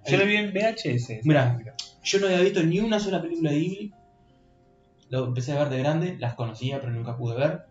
[0.07, 1.07] Yo lo vi en VHS.
[1.23, 1.59] película.
[2.03, 3.93] yo no había visto ni una sola película de Ghibli.
[5.11, 7.63] Lo empecé a ver de grande, las conocía, pero nunca pude ver.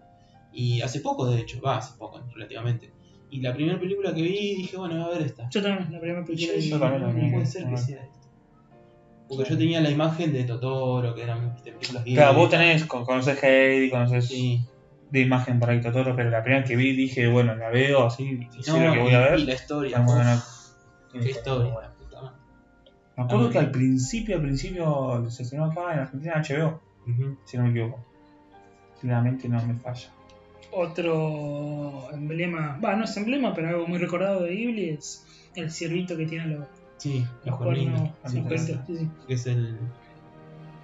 [0.51, 2.91] Y hace poco, de hecho, va, hace poco, relativamente.
[3.31, 5.47] Y la primera película que vi, dije, bueno, voy a ver esta.
[5.49, 7.31] Yo también, la primera película también la no vi.
[7.31, 8.28] puede ser que sea esta.
[9.29, 12.15] Porque yo tenía la imagen de Totoro, que eran viste, películas Ghibli.
[12.17, 14.59] Claro, vos tenés, con- conoces Heidi, conoces Sí.
[15.11, 18.39] de imagen por ahí Totoro, pero la primera que vi dije, bueno, la veo así,
[18.57, 19.39] y sé No, lo que voy a ver.
[19.39, 19.99] Y la historia.
[20.01, 20.41] buena.
[21.13, 21.73] qué historia.
[21.81, 22.37] la puta madre.
[23.17, 26.81] Me acuerdo que al principio, al principio se estrenó acá en Argentina en HBO,
[27.45, 28.05] si no me equivoco.
[28.99, 30.09] Si la mente no me falla.
[30.71, 35.25] Otro emblema, va, no es emblema, pero algo muy recordado de Ghibli es
[35.55, 36.67] el ciervito que tiene los,
[36.99, 37.25] Sí,
[37.57, 38.09] cuernos.
[38.21, 38.87] cuernitos.
[38.87, 39.77] sí, sí, es el.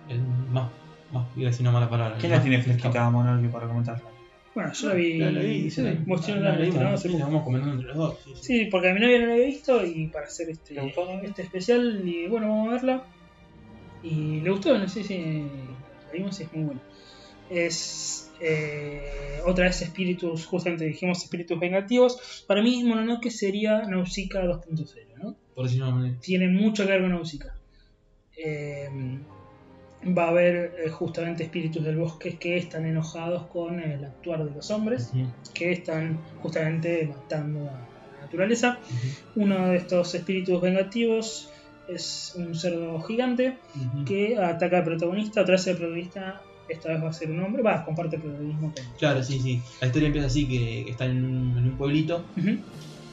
[0.09, 0.69] El más.
[1.11, 2.17] más iba a decir una mala palabra.
[2.17, 4.09] ¿Quién el la tiene fresquita, Manuel, para comentarla?
[4.53, 5.17] Bueno, yo la vi.
[5.19, 5.69] La, la vi, sí.
[5.69, 5.81] Sí,
[6.31, 8.17] La- la la vamos comentando entre los dos.
[8.23, 8.41] Sí, sí.
[8.43, 11.05] Sí, porque a mi novia no la había visto y para hacer este, ¿Le gustó,
[11.05, 11.21] no?
[11.21, 13.03] este especial, y bueno, vamos a verla.
[14.03, 16.81] Y le gustó, no sé si la vimos y es muy buena.
[17.49, 22.43] Es eh, otra vez espíritus, justamente dijimos espíritus vengativos.
[22.47, 25.35] Para mí, Mononoke sería Nausicaa 2.0, ¿no?
[25.53, 26.17] Por decirlo manera.
[26.19, 27.55] Tiene mucho que ver con Nausicaa.
[28.37, 28.89] Eh,
[30.05, 34.51] va a haber eh, justamente espíritus del bosque que están enojados con el actuar de
[34.51, 35.11] los hombres,
[35.53, 38.79] que están justamente matando a la naturaleza.
[39.35, 41.49] Uno de estos espíritus vengativos
[41.87, 43.57] es un cerdo gigante
[44.05, 45.41] que ataca al protagonista.
[45.41, 48.83] Otra vez el protagonista, esta vez va a ser un hombre, va, comparte protagonismo con.
[48.97, 49.61] Claro, sí, sí.
[49.81, 52.25] La historia empieza así: que, que están en un, en un pueblito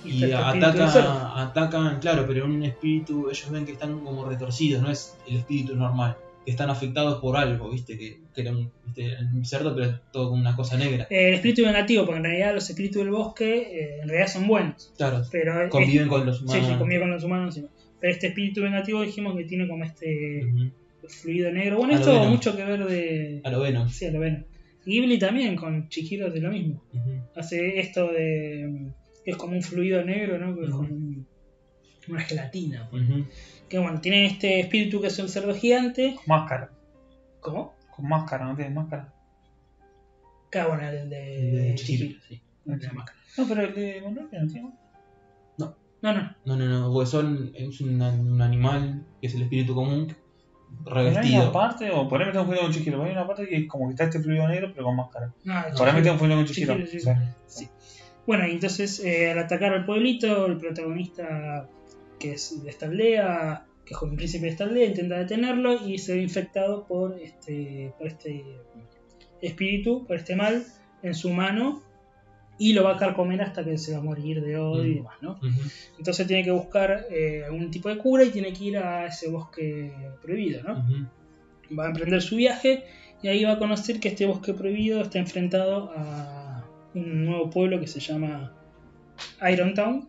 [0.04, 5.16] y ataca, atacan, claro, pero un espíritu, ellos ven que están como retorcidos, no es
[5.28, 6.16] el espíritu normal.
[6.44, 7.96] Que están afectados por algo, ¿viste?
[7.96, 9.16] Que, que era un, ¿viste?
[9.32, 11.06] un cerdo, pero es todo como una cosa negra.
[11.08, 14.48] Eh, el espíritu vengativo, porque en realidad los espíritus del bosque eh, en realidad son
[14.48, 14.92] buenos.
[14.96, 16.66] Claro, Pero conviven con los Sí, humanos.
[16.66, 17.54] sí, convive con los humanos.
[17.54, 17.64] sí.
[18.00, 20.40] Pero este espíritu vengativo dijimos que tiene como este.
[21.08, 21.78] Fluido negro.
[21.78, 22.30] Bueno, A esto Venom.
[22.30, 23.40] mucho que ver de.
[23.44, 23.88] A lo Venom.
[23.88, 24.44] Sí, a lo Venom.
[24.84, 26.82] Ghibli también con Chihiro de lo mismo.
[27.36, 28.90] Hace esto de.
[29.24, 30.54] que es como un fluido negro, ¿no?
[30.56, 30.78] Que es Ujú.
[30.78, 31.26] como un-
[32.08, 32.88] una gelatina.
[32.90, 33.04] pues.
[33.68, 36.14] Que bueno, tiene este espíritu que es el cerdo gigante.
[36.16, 36.70] Con máscara.
[37.40, 37.74] ¿Cómo?
[37.94, 39.12] Con máscara, ¿no tiene máscara?
[40.50, 42.20] Claro, bueno, el de, de Chihiro, Chihiro.
[42.28, 42.42] sí.
[42.64, 43.18] Máscara.
[43.38, 44.68] No, pero el de Mononoke no tiene
[45.58, 45.76] No,
[46.12, 46.36] no.
[46.44, 50.14] No, no, no, porque son, es un, un animal que es el espíritu común
[50.84, 51.52] ¿No hay una revestido.
[51.52, 53.86] parte, o por ahí me tengo confundido con Chihiro, hay una parte que es como
[53.86, 55.32] que está este fluido negro, pero con máscara.
[55.76, 56.74] Por ahí me tengo confundido con Chihiro.
[56.74, 57.10] Chihiro, sí, Sí.
[57.46, 57.68] sí.
[58.26, 61.68] Bueno, y entonces eh, al atacar al pueblito, el protagonista,
[62.18, 65.98] que es de esta aldea, que es un príncipe de esta aldea, intenta detenerlo y
[65.98, 68.44] se ve infectado por este, por este
[69.40, 70.64] espíritu, por este mal
[71.02, 71.82] en su mano
[72.68, 74.96] y lo va a carcomer hasta que se va a morir de odio y Mm.
[74.96, 75.38] demás, ¿no?
[75.98, 79.28] Entonces tiene que buscar eh, algún tipo de cura y tiene que ir a ese
[79.28, 79.92] bosque
[80.22, 80.74] prohibido, ¿no?
[81.76, 82.84] Va a emprender su viaje
[83.22, 87.80] y ahí va a conocer que este bosque prohibido está enfrentado a un nuevo pueblo
[87.80, 88.52] que se llama
[89.50, 90.08] Iron Town.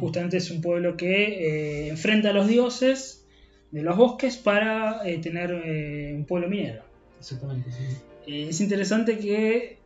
[0.00, 3.26] Justamente es un pueblo que eh, enfrenta a los dioses
[3.72, 6.82] de los bosques para eh, tener eh, un pueblo minero.
[7.18, 7.82] Exactamente, sí.
[8.48, 9.78] Es interesante que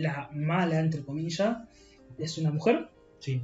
[0.00, 1.58] la mala, entre comillas,
[2.18, 2.88] es una mujer
[3.18, 3.40] Sí.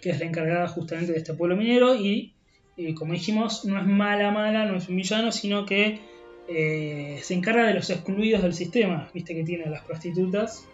[0.00, 2.34] que es la encargada justamente de este pueblo minero y
[2.76, 6.00] eh, como dijimos no es mala mala, no es un villano, sino que
[6.48, 10.66] eh, se encarga de los excluidos del sistema, viste que tiene a las prostitutas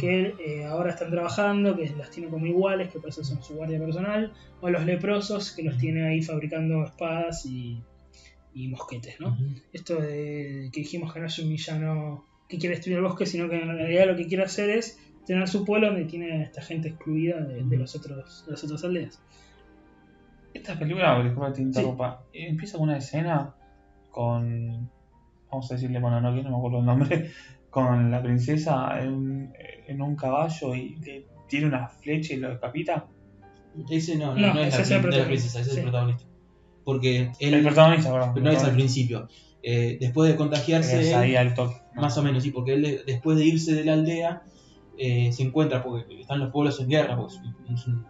[0.00, 3.54] que eh, ahora están trabajando, que las tiene como iguales, que por eso son su
[3.54, 7.80] guardia personal, o los leprosos que los tiene ahí fabricando espadas y,
[8.52, 9.36] y mosquetes, ¿no?
[9.72, 13.48] Esto de que dijimos que no es un villano que quiere destruir el bosque, sino
[13.48, 16.62] que en realidad lo que quiere hacer es tener su pueblo donde tiene a esta
[16.62, 19.20] gente excluida de, de los otros, de las otras aldeas.
[20.54, 23.54] Esta película, disculpa te interrumpa, empieza con una escena
[24.10, 24.88] con,
[25.50, 27.30] vamos a decirle Mononoke, no me acuerdo el nombre,
[27.70, 29.52] con la princesa en, un-
[29.86, 33.06] en un caballo y le tiene una flecha y lo decapita.
[33.90, 35.76] Ese no, no, No, no es la, es no princesa, ese es sí.
[35.78, 36.24] el protagonista.
[36.84, 38.30] Porque él El protagonista, perdón.
[38.32, 39.28] pero no es al principio.
[39.68, 41.74] Eh, después de contagiarse, Es él- ahí al toque.
[41.94, 44.42] más o menos, sí, porque él de- después de irse de la aldea
[44.98, 47.34] eh, se encuentra, porque están los pueblos en guerra, porque
[47.74, 48.06] es un-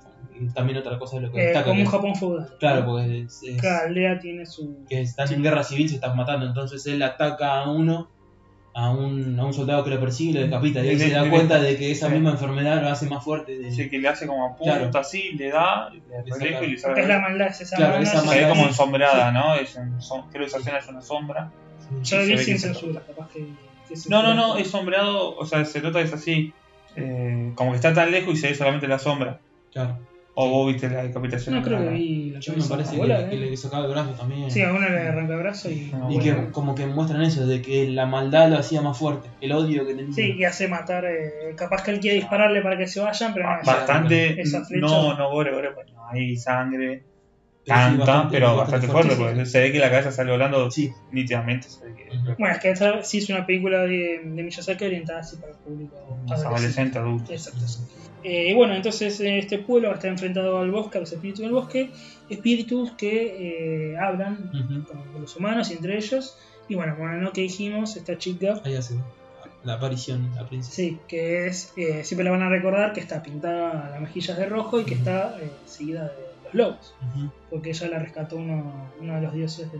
[0.46, 1.70] es también otra cosa de lo que Eh, destaca.
[1.70, 2.48] como un Japón feudal.
[2.60, 4.84] Claro, porque es- es- Cada aldea tiene su.
[4.88, 8.10] que están en guerra civil, se están matando, entonces él ataca a uno,
[8.78, 10.84] a un, a un soldado que lo persigue y lo decapita.
[10.84, 12.12] Y ahí se da cuenta de que esa sí.
[12.12, 13.56] misma enfermedad lo hace más fuerte.
[13.58, 14.90] de- Sí, que le hace como punto Claro.
[14.98, 17.92] así, le da, le Le refleja y le Porque es la maldad, es esa Claro,
[17.94, 18.48] mano, esa es- Se ve maldad.
[18.50, 19.54] como ensombrada, ¿no?
[19.54, 21.50] Es un, som- creo que esa escena es una sombra.
[22.02, 23.46] Yo lo vi sin que censura, capaz que.
[23.88, 26.52] que No, no, no, es sombreado, o sea, se nota es así,
[26.96, 29.38] eh, como que está tan lejos y se ve solamente la sombra.
[29.72, 29.96] Claro.
[30.38, 31.54] O vos viste la decapitación.
[31.54, 33.50] No creo que vi la Yo me parece de que, que ¿eh?
[33.50, 34.50] le sacaba el brazo también.
[34.50, 35.90] Sí, a uno le arranca el brazo y.
[35.90, 36.44] No, y bueno.
[36.46, 39.86] que como que muestran eso, de que la maldad lo hacía más fuerte, el odio
[39.86, 40.12] que tenía.
[40.12, 41.06] Sí, y hace matar.
[41.06, 43.50] eh, capaz que él quiere dispararle para que se vayan, pero no.
[43.54, 47.02] Ah, Bastante, Esa flecha- no, no gore, gore, pues no hay sangre,
[47.64, 50.70] Pero sí, tanta, bastante- pero bastante, fuerte, porque se ve que la cabeza sale volando
[50.70, 51.66] Sí, nítidamente.
[51.70, 52.34] Se ve que Ujú.
[52.38, 55.58] Bueno, es que esta sí es una película de, de Miyazaki orientada así para el
[55.60, 55.96] público
[56.28, 57.32] más adolescente, adulto.
[57.32, 57.64] Exacto.
[58.28, 61.90] Eh, bueno, entonces este pueblo está enfrentado al bosque, a los espíritus del bosque,
[62.28, 64.84] espíritus que eh, hablan Ujú.
[64.84, 66.36] con, con los humanos y entre ellos.
[66.68, 68.94] Y bueno, como no que dijimos, esta chica, ahí hace
[69.62, 70.74] la aparición, la princesa.
[70.74, 74.46] sí, que es, eh, siempre la van a recordar que está pintada las mejillas de
[74.46, 76.94] rojo y que está eh, seguida de los lobos,
[77.50, 79.78] porque ella la rescató uno, uno de los dioses de-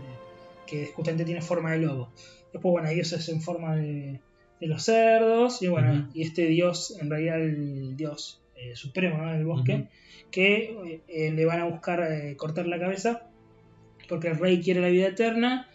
[0.65, 2.09] que justamente tiene forma de lobo.
[2.53, 4.19] Después, bueno, hay dioses en forma de,
[4.59, 9.31] de los cerdos, y bueno, y este dios, en realidad el dios eh, supremo ¿no?
[9.33, 9.87] del bosque,
[10.31, 13.29] que eh, le van a buscar eh, cortar la cabeza,
[14.09, 15.69] porque el rey quiere la vida eterna,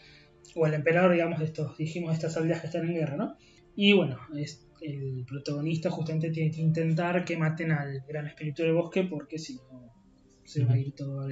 [0.55, 3.37] o el emperador, digamos, de estos, dijimos, de estas aldeas que están en guerra, ¿no?
[3.77, 8.75] Y bueno, es, el protagonista justamente tiene que intentar que maten al gran espíritu del
[8.75, 9.93] bosque, porque si no,
[10.45, 11.29] se va a ir todo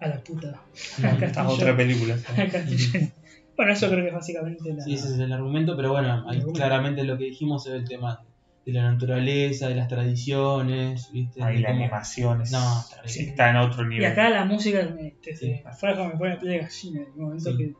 [0.00, 0.62] a la puta.
[1.02, 2.18] Acá Esta es otra película.
[3.60, 4.82] bueno, eso creo que es básicamente la.
[4.82, 6.52] Sí, ese es el argumento, pero bueno, ahí argumento.
[6.52, 8.22] claramente lo que dijimos es el tema
[8.66, 11.42] de la naturaleza, de las tradiciones, ¿viste?
[11.42, 12.58] Ahí De la cómo- animación es- No.
[13.06, 13.20] Sí.
[13.24, 14.10] está en otro Y nivel.
[14.12, 15.62] acá la música, este, Sí.
[15.64, 17.56] afuera como me pone piel de gallina, en el momento Sí.
[17.56, 17.72] que,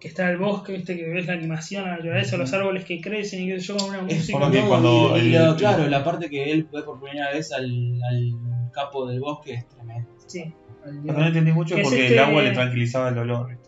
[0.00, 3.42] que está el bosque, viste, que ves la animación, la naturaleza, los árboles que crecen
[3.42, 4.38] y que yo con una Es música.
[4.38, 7.64] no, cuando y- y el- claro, la parte que él ve por primera vez al,
[7.64, 10.08] al capo del bosque es tremendo.
[10.26, 10.52] Sí,
[11.04, 13.48] que no entendí mucho es es porque este- el agua le tranquilizaba el olor.
[13.50, 13.67] ¿viste?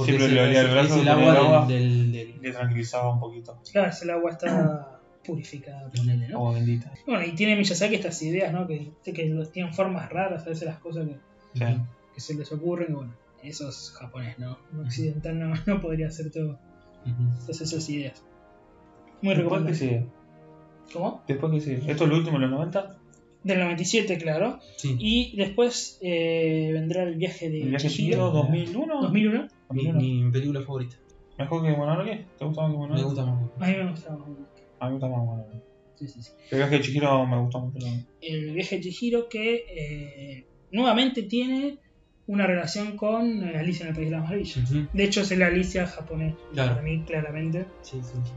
[0.00, 3.20] Porque Siempre le olía el brazo es el agua, del, del- del- Le tranquilizaba un
[3.20, 3.58] poquito.
[3.72, 6.38] Claro, es el agua está purificada, ponele, ¿no?
[6.38, 6.90] Agua bendita.
[7.06, 8.66] Bueno, y tiene Miyazaki estas ideas, ¿no?
[8.66, 9.12] Que, que
[9.52, 11.16] tienen formas raras, a veces las cosas que,
[11.58, 11.64] Sí.
[12.14, 14.56] que se les ocurren, y bueno, eso es japonés, ¿no?
[14.72, 16.58] Un occidental no, no podría hacer todo,
[17.42, 18.22] todas esas ideas.
[19.22, 19.74] Muy Después que recomendable.
[19.76, 20.06] sigue.
[20.92, 21.22] ¿Cómo?
[21.28, 21.90] Después que sigue.
[21.90, 22.96] ¿Esto es lo último de los 90?
[23.42, 24.58] Del 97, claro.
[24.76, 24.96] Sí.
[24.98, 29.02] Y después eh, vendrá el viaje de ¿El viaje Chihiro, Chihiro 2001?
[29.02, 29.48] 2001.
[29.70, 30.24] Mi, 2001.
[30.26, 30.96] mi película favorita.
[31.38, 32.26] ¿Mejor que Mononoke?
[32.38, 33.04] ¿Te gusta más que Me Mononoke?
[33.04, 33.50] gusta más.
[33.60, 34.16] A mí me gustaba.
[34.80, 35.62] A mí me gusta más Mononoke.
[35.96, 36.30] Sí, sí, sí.
[36.50, 37.78] El viaje de Chihiro me gustó mucho.
[37.78, 38.06] también.
[38.22, 41.78] El viaje de Chihiro que eh, nuevamente tiene
[42.26, 44.72] una relación con eh, Alicia en el País de las Maravillas.
[44.92, 46.70] De hecho, es el Alicia japonés, Claro.
[46.70, 47.66] para mí, claramente.
[47.82, 48.32] Sí, sí, sí.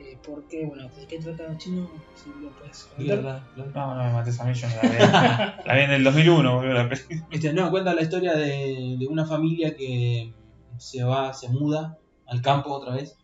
[0.00, 1.90] Eh, porque, bueno, ¿de qué trata el chino?
[2.14, 3.40] Si lo puedes claro.
[3.74, 5.68] No, no me mates a mí, yo no la vi.
[5.68, 6.90] la vi en el 2001, boludo, la.
[7.30, 10.32] Este, no, cuenta la historia de, de una familia que
[10.78, 13.16] se va, se muda al campo otra vez.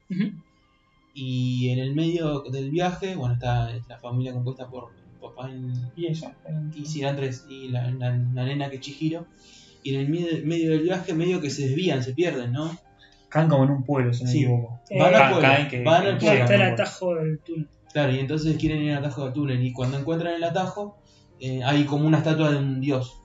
[1.15, 4.91] Y en el medio del viaje, bueno, está la familia compuesta por
[5.21, 5.73] papá y,
[6.03, 6.37] Y ella.
[6.75, 9.27] y sí, eran tres, y la, la- la nena que es Chihiro.
[9.83, 12.71] Y en el medio, medio del viaje, medio que se desvían, se pierden, ¿no?
[13.29, 14.39] Caen como en un pueblo, si no me Sí.
[14.45, 14.81] equivoco.
[14.91, 16.43] Eh, Van al pueblo, caen, que- van al Claro, pueblo.
[16.45, 17.69] está el atajo del túnel.
[17.93, 19.65] Claro, y entonces quieren ir al atajo del túnel.
[19.67, 20.99] Y cuando encuentran el atajo,
[21.41, 23.23] eh, hay como una estatua de un dios.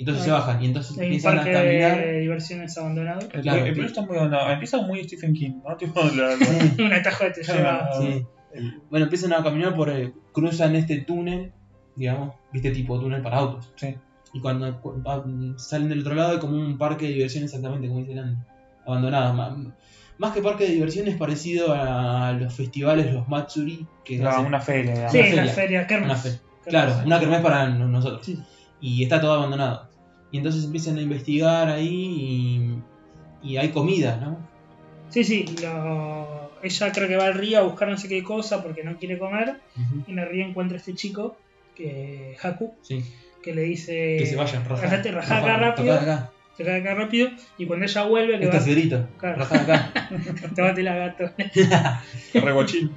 [0.00, 0.34] Entonces se Ah.
[0.34, 1.98] bajan y entonces Hay un empiezan a parque caminar.
[1.98, 3.20] de diversiones abandonado.
[3.32, 5.76] El, Claro, el está muy no, empieza muy Stephen King, ¿no?
[5.78, 7.58] Tipo, la- la- un atajo que te Claro.
[7.58, 7.90] lleva.
[8.00, 8.26] Sí.
[8.54, 9.90] el- Bueno, empiezan a caminar por.
[9.90, 11.52] eh, cruzan este túnel,
[11.94, 13.72] digamos, viste, tipo túnel para autos.
[13.76, 13.94] sí.
[14.32, 15.02] Y cuando cu-
[15.56, 18.44] salen del otro lado, hay como un parque de diversiones, exactamente como dice Leandro,
[18.86, 19.34] abandonado.
[19.34, 19.74] Ma-
[20.18, 24.60] Más que parque de diversiones, parecido a los festivales, los Matsuri, que Era hacen- una
[24.60, 25.12] feria, digamos.
[25.12, 25.52] Sí, Una la feria.
[25.54, 26.06] feria, Kermés.
[26.10, 26.64] Una fe- Kermés.
[26.66, 28.26] Claro, una kermés para nosotros.
[28.26, 28.38] Sí.
[28.80, 29.88] Y está todo abandonado.
[30.32, 32.80] Y entonces empiezan a investigar ahí
[33.42, 34.38] y, y hay comida, ¿no?
[35.08, 38.62] Sí, sí, lo- ella creo que va al río a buscar no sé qué cosa
[38.62, 39.56] porque no quiere comer.
[40.06, 41.36] Y en el río encuentra a este chico,
[41.74, 43.02] que Haku, Sí,
[43.42, 44.82] que le dice: que se vayan, rajá.
[44.82, 45.94] Rajate, rajá acá Rajá, rápido.
[45.94, 46.30] acá.
[46.56, 47.30] Se cae acá rápido.
[47.56, 48.62] Y cuando ella vuelve, que Este va.
[48.62, 49.38] fiorito, Claro.
[49.38, 49.92] rajá acá.
[50.54, 51.30] Tómate la gato.
[52.34, 52.90] Re guachín.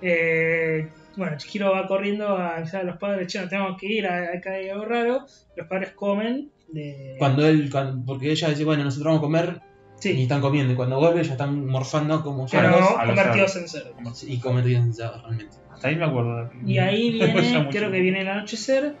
[0.00, 0.88] Eh,
[1.18, 4.52] bueno, Chihiro va corriendo a avisar a los padres: Che, no tenemos que ir, acá
[4.52, 5.26] hay algo raro.
[5.56, 6.50] Los padres comen.
[6.72, 7.16] De...
[7.18, 9.60] Cuando él, cuando- porque ella dice, bueno, nosotros vamos a comer
[9.96, 10.72] y Sí, están comiendo.
[10.72, 14.22] Y cuando vuelve ya están morfando como pero cerdos los convertidos en cerdos.
[14.22, 15.56] y comen cerdos realmente.
[15.72, 16.50] Hasta ahí me acuerdo.
[16.66, 18.94] Y ahí viene, creo que viene el anochecer,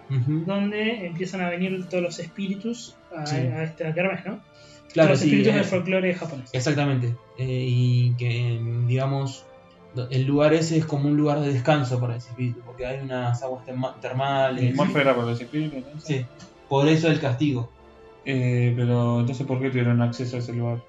[0.46, 3.36] donde empiezan a venir todos los espíritus a, Sí.
[3.36, 4.40] a este Kermés, ¿no?
[4.92, 5.26] Claro, los sí.
[5.26, 6.50] espíritus eh, del folclore japonés.
[6.54, 7.14] Exactamente.
[7.38, 9.44] Eh, y que, digamos,
[10.10, 13.42] el lugar ese es como un lugar de descanso para ese espíritu, porque hay unas
[13.42, 14.78] aguas terma- El termales.
[14.96, 16.02] Era por los espíritus, entonces.
[16.20, 16.26] Sí.
[16.68, 17.70] Por eso el castigo.
[18.24, 20.82] Eh, pero entonces, ¿por qué tuvieron acceso a ese lugar?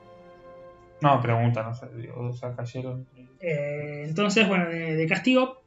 [1.02, 1.88] No, pregunta, no sé.
[1.96, 3.08] Digo, o sea, cayeron.
[3.40, 5.62] Eh, entonces, bueno, de, de castigo,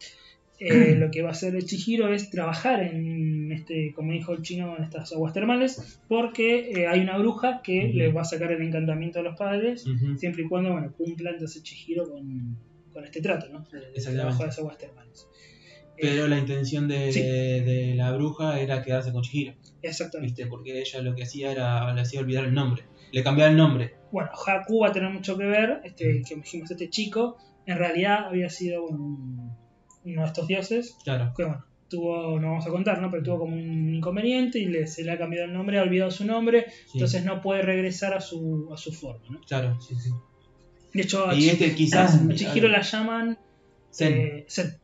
[0.58, 4.76] eh, lo que va a hacer Chihiro es trabajar en este, como dijo el chino,
[4.76, 7.96] en estas aguas termales, porque eh, hay una bruja que Ujú.
[7.96, 9.84] le va a sacar el encantamiento a los padres,
[10.18, 12.58] siempre y cuando, bueno, cumpla entonces Chihiro con,
[12.92, 13.58] con este trato, ¿no?
[13.64, 14.12] Exactamente.
[14.14, 15.26] trabajo de las aguas termales.
[16.00, 17.20] Pero la intención de, Sí.
[17.22, 20.32] de la bruja era quedarse con Chihiro, Exactamente.
[20.42, 20.46] ¿viste?
[20.50, 22.84] Porque ella lo que hacía era, le hacía olvidar el nombre.
[23.12, 23.94] Le cambiaba el nombre.
[24.10, 27.36] Bueno, Haku va a tener mucho que ver, este, que dijimos, este chico,
[27.66, 29.52] en realidad había sido un-
[30.04, 31.32] uno de estos dioses, Claro.
[31.36, 33.10] que bueno, tuvo, no vamos a contar, ¿no?
[33.10, 36.10] Pero tuvo como un inconveniente y le, se le ha cambiado el nombre, ha olvidado
[36.10, 36.92] su nombre, sí.
[36.94, 39.40] entonces no puede regresar a su, a su forma, ¿no?
[39.42, 40.10] Claro, sí, sí.
[40.94, 42.20] De hecho, Y este quizás.
[42.34, 43.38] Chihiro la llaman
[43.92, 44.76] Zen, eh, Zen.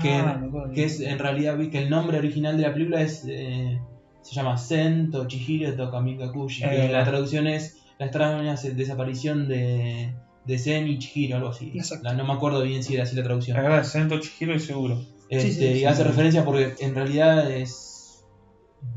[0.00, 0.40] que, Ah,
[0.74, 3.78] que es en realidad vi que el nombre original de la película es eh,
[4.22, 6.88] se llama Zen to Chihiro to Kamikakushi, que Eh.
[6.92, 10.12] la traducción es la extraña desaparición de,
[10.44, 11.72] de Zen y Chihiro, algo así.
[11.74, 12.04] Exacto.
[12.04, 13.56] La- no me acuerdo bien si era así la La traducción.
[13.56, 15.02] verdad, Sento Chihiro y seguro.
[15.28, 16.08] Este, sí, y sí, hace sí.
[16.08, 18.24] referencia porque en realidad es.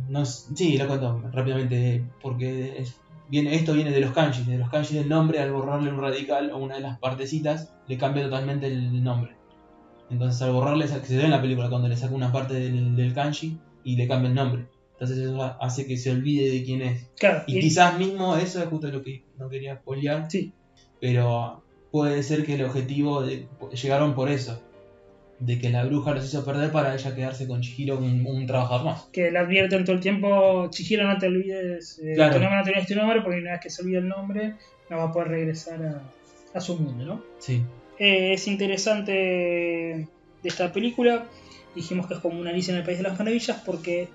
[0.08, 2.04] No, es- sí, lo cuento rápidamente.
[2.22, 2.96] Porque es-
[3.30, 4.46] viene, esto viene de los kanjis.
[4.48, 7.98] De los kanjis del nombre, al borrarle un radical o una de las partecitas, le
[7.98, 9.36] cambia totalmente el nombre.
[10.10, 12.96] Entonces, al borrarle, que se ve en la película cuando le saca una parte del,
[12.96, 14.66] del kanji y le cambia el nombre.
[14.94, 17.10] Entonces, eso hace que se olvide de quién es.
[17.18, 20.30] Claro, Y y- quizás mismo eso es justo lo que no quería spoilear.
[20.30, 20.52] Sí.
[21.00, 23.48] Pero puede ser que el objetivo de-
[23.82, 24.62] llegaron por eso.
[25.40, 28.84] De que la bruja los hizo perder para ella quedarse con Chihiro un, un trabajador
[28.86, 29.04] más.
[29.14, 32.34] que le advierten todo el tiempo, Chihiro no te olvides, eh, Claro.
[32.36, 34.56] tu nombre no te olvides tu nombre, porque una vez que se olvida el nombre,
[34.90, 37.24] no va a poder regresar a, a su mundo, ¿no?
[37.40, 37.62] Sí.
[38.00, 40.08] Eh, es interesante de
[40.44, 41.26] esta película.
[41.76, 44.08] Dijimos que es como una Alicia en el País de las Maravillas porque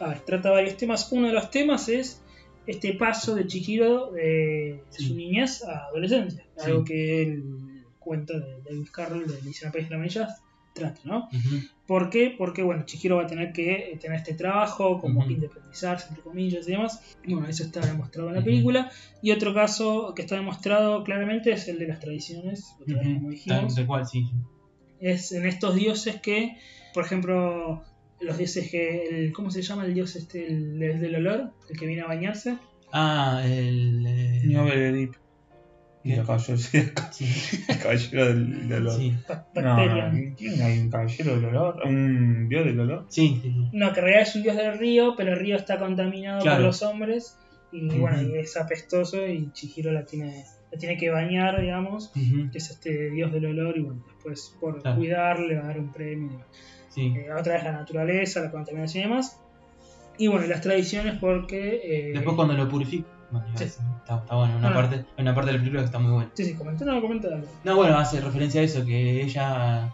[0.00, 1.10] a ver, trata varios temas.
[1.12, 2.22] Uno de los temas es
[2.66, 5.06] este paso de Chihiro de Sí.
[5.08, 6.44] su niñez a adolescencia.
[6.56, 6.66] Sí.
[6.70, 7.42] Algo que el
[7.98, 10.42] cuento de David Carroll de Alicia en el País de las Maravillas
[10.72, 11.28] trata, ¿no?
[11.86, 12.34] ¿Por qué?
[12.36, 15.28] Porque bueno, Chihiro va a tener que eh, tener este trabajo, como Ujú.
[15.28, 17.16] que independizarse, entre comillas y demás.
[17.24, 18.90] Y bueno, eso está demostrado en la película.
[19.20, 23.30] Y otro caso que está demostrado claramente es el de las tradiciones, otra vez, como
[23.30, 24.24] dijimos Tal, tal cual, sí.
[25.00, 26.56] es en estos dioses que,
[26.94, 27.82] por ejemplo,
[28.20, 31.78] los dioses que, el, ¿cómo se llama el dios este, el, el del olor, el
[31.78, 32.56] que viene a bañarse?
[32.92, 34.04] Ah, el.
[34.06, 35.10] eh.
[36.04, 36.14] Y ¿Qué?
[36.20, 36.82] el caballero, sí,
[37.12, 37.64] Sí.
[37.68, 38.96] el caballero del, del olor.
[39.00, 39.10] Sí.
[39.54, 40.24] No, Bacterian.
[40.30, 41.80] no, ¿quién hay un caballero del olor?
[41.84, 43.06] ¿Un dios del olor?
[43.08, 43.68] Sí, sí, sí.
[43.72, 46.56] No, que en realidad es un dios del río, pero el río está contaminado Claro.
[46.58, 47.38] por los hombres
[47.70, 52.08] y bueno, y es apestoso y Chihiro la tiene, la tiene que bañar, digamos,
[52.50, 54.96] que es este dios del olor y bueno, después por Claro.
[54.98, 56.40] cuidarle le va a dar un premio.
[56.90, 57.14] Sí.
[57.16, 59.38] Eh, otra vez la naturaleza, la contaminación y demás.
[60.18, 61.80] Y bueno, y las tradiciones porque...
[61.82, 63.06] eh, Después cuando lo purifica.
[63.32, 63.64] Bueno, Sí.
[63.64, 63.82] está,
[64.18, 64.56] está bueno.
[64.58, 66.30] Una, parte, hay una parte de la película que está muy buena.
[66.34, 67.48] Sí, sí, comenta, no, comenta algo.
[67.64, 69.92] No, bueno, hace referencia a eso, que ella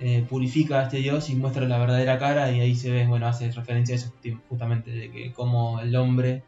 [0.00, 3.26] eh, purifica a este dios y muestra la verdadera cara y ahí se ve, bueno,
[3.28, 4.12] hace referencia a eso
[4.48, 6.42] justamente, de que como el hombre,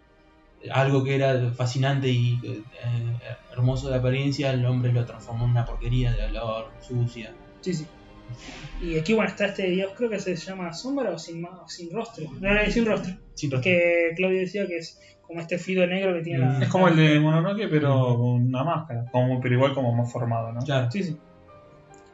[0.72, 2.62] algo que era fascinante y eh,
[3.52, 7.34] hermoso de apariencia, el hombre lo transformó en una porquería de olor, sucia.
[7.60, 7.86] Sí, sí.
[8.80, 11.90] Y aquí, bueno, está este dios, creo que se llama Sombra o sin, o sin
[11.92, 12.24] rostro.
[12.40, 13.14] No, no, sin rostro.
[13.34, 14.98] Sí, pero- Que Claudio decía que es
[15.32, 16.58] como este fluido negro que tiene la.
[16.58, 16.62] Mm.
[16.62, 19.06] Es como el de Mononoke, pero con una máscara.
[19.10, 20.60] Como, pero igual como más formado, ¿no?
[20.60, 20.90] Claro.
[20.90, 21.16] Sí, sí.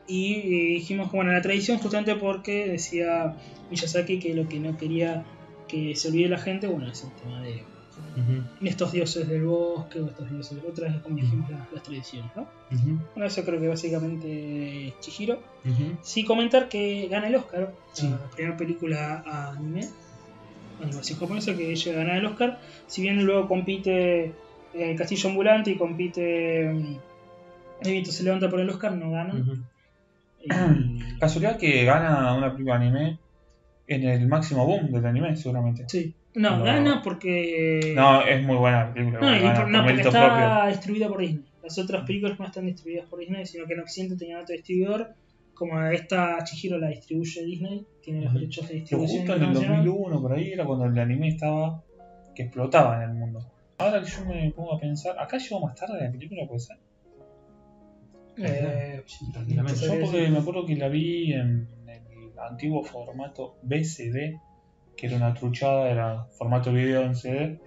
[0.07, 3.35] Y eh, dijimos que, bueno, la tradición, justamente porque decía
[3.71, 5.25] Miyazaki que lo que no quería
[5.67, 7.63] que se olvide la gente, bueno, es el tema de
[8.63, 12.49] estos dioses del bosque o estos dioses, otras, como dijimos, las, las tradiciones, ¿no?
[13.15, 15.41] Bueno, eso creo que básicamente es Chihiro.
[16.01, 18.09] Sí comentar que gana el Oscar, Sí.
[18.09, 19.87] la primera película anime,
[20.89, 24.33] animación japonesa que ella gana el Oscar, si bien luego compite
[24.75, 26.97] el Castillo Ambulante y compite mm,
[27.85, 29.35] El viento se levanta por el Oscar, no gana.
[30.45, 30.49] Y-
[31.21, 33.19] Casualidad que gana una película de anime
[33.87, 35.85] en el máximo boom del anime, seguramente.
[35.89, 36.15] sí.
[36.35, 37.95] No, gana porque...
[37.97, 39.19] No, es muy buena la película.
[39.19, 40.71] No, gana por- por no, porque está propio.
[40.71, 41.45] distribuida por Disney.
[41.65, 45.09] Las otras películas no están distribuidas por Disney, sino que en Occidente tenían otro distribuidor.
[45.55, 48.39] Como esta Chihiro la distribuye Disney, tiene los Ujú.
[48.41, 49.85] derechos de Pero distribución justo en el internacional.
[49.87, 51.85] 2001, por ahí, era cuando el anime estaba.
[52.35, 53.41] que explotaba en el mundo.
[53.79, 56.77] Ahora que yo me pongo a pensar, ¿acá llegó más tarde la película, puede ser?
[58.39, 59.81] Eh, Sí, tranquilamente.
[59.81, 64.41] Yo porque me acuerdo que la vi en el antiguo formato BCD,
[64.97, 67.61] que era una truchada, era formato video en CD.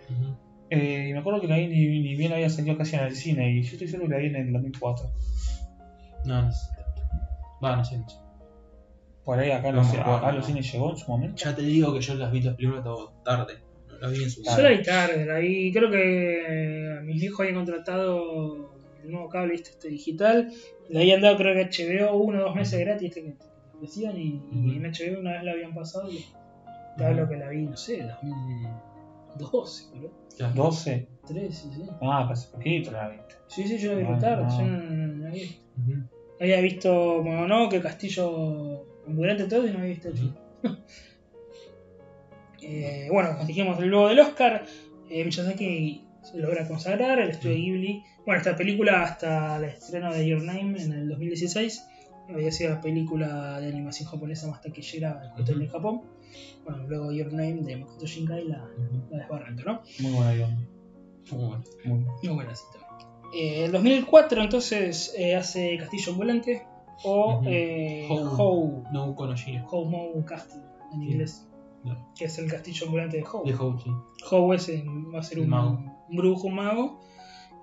[0.69, 3.15] Eh, y me acuerdo que la vi ni, ni bien había salido casi en el
[3.15, 3.51] cine.
[3.51, 5.05] Y yo estoy seguro que la vi en el 2004.
[6.23, 6.71] No, no sé.
[7.63, 8.17] Va, no sé, no sé.
[9.25, 10.47] Por ahí acá, No los, me acuerdo, acá a los no.
[10.47, 11.35] cines llegó en su momento.
[11.43, 13.53] Ya te digo que yo las vi las películas todo tarde.
[13.89, 17.19] No las vi en su Yo la vi tarde, la vi, creo que a mis
[17.21, 20.51] viejos habían contratado el nuevo cable este, este digital,
[20.89, 23.35] le habían dado creo que HBO uno o dos meses gratis este que
[23.81, 26.25] decían y, y en HBO una vez la habían pasado y
[26.97, 30.11] te hablo que la vi, no sé, 2012, boludo.
[30.37, 30.53] Claro.
[30.55, 31.07] 12.
[31.27, 31.83] 13, sí.
[32.01, 33.35] Ah, hace poquito la viste.
[33.47, 34.57] Sí, sí, yo la vi Ah, re tarde, ah.
[34.57, 35.59] yo no, no la vi.
[36.39, 40.33] Había visto Mononoke, que Castillo ambulante todo y no había visto el Ujú.
[42.63, 44.63] Eh, bueno, como dijimos, luego del Oscar,
[45.09, 48.03] eh, Miyazaki se logra consagrar, el estudio Ghibli.
[48.23, 51.83] Bueno, esta película hasta el estreno de Your Name en el 2016
[52.29, 55.63] había sido la película de animación japonesa más taquillera del Ujú.
[55.63, 56.01] en Japón.
[56.63, 58.69] Bueno, luego Your Name de Makoto Shinkai la,
[59.09, 59.81] desbarranca, ¿no?
[59.99, 60.67] Muy buena guion.
[61.31, 61.63] Muy bueno.
[61.83, 62.13] Muy buena.
[62.23, 62.79] Muy buena cita.
[63.33, 66.63] Eh, en 2004 entonces eh, hace Castillo Ambulante
[67.03, 67.43] o Ujú.
[67.49, 68.27] eh, Hou.
[68.37, 69.65] Hou, No Konoshiro.
[69.69, 70.61] Hou Mou Castle
[70.93, 71.07] en Sí.
[71.07, 71.47] inglés,
[71.83, 72.11] No.
[72.17, 73.43] que es el castillo ambulante de Hou.
[73.45, 73.89] De Hope, sí.
[74.29, 75.79] Howe es en- va a ser un, Mago.
[76.09, 76.99] un brujo, un mago.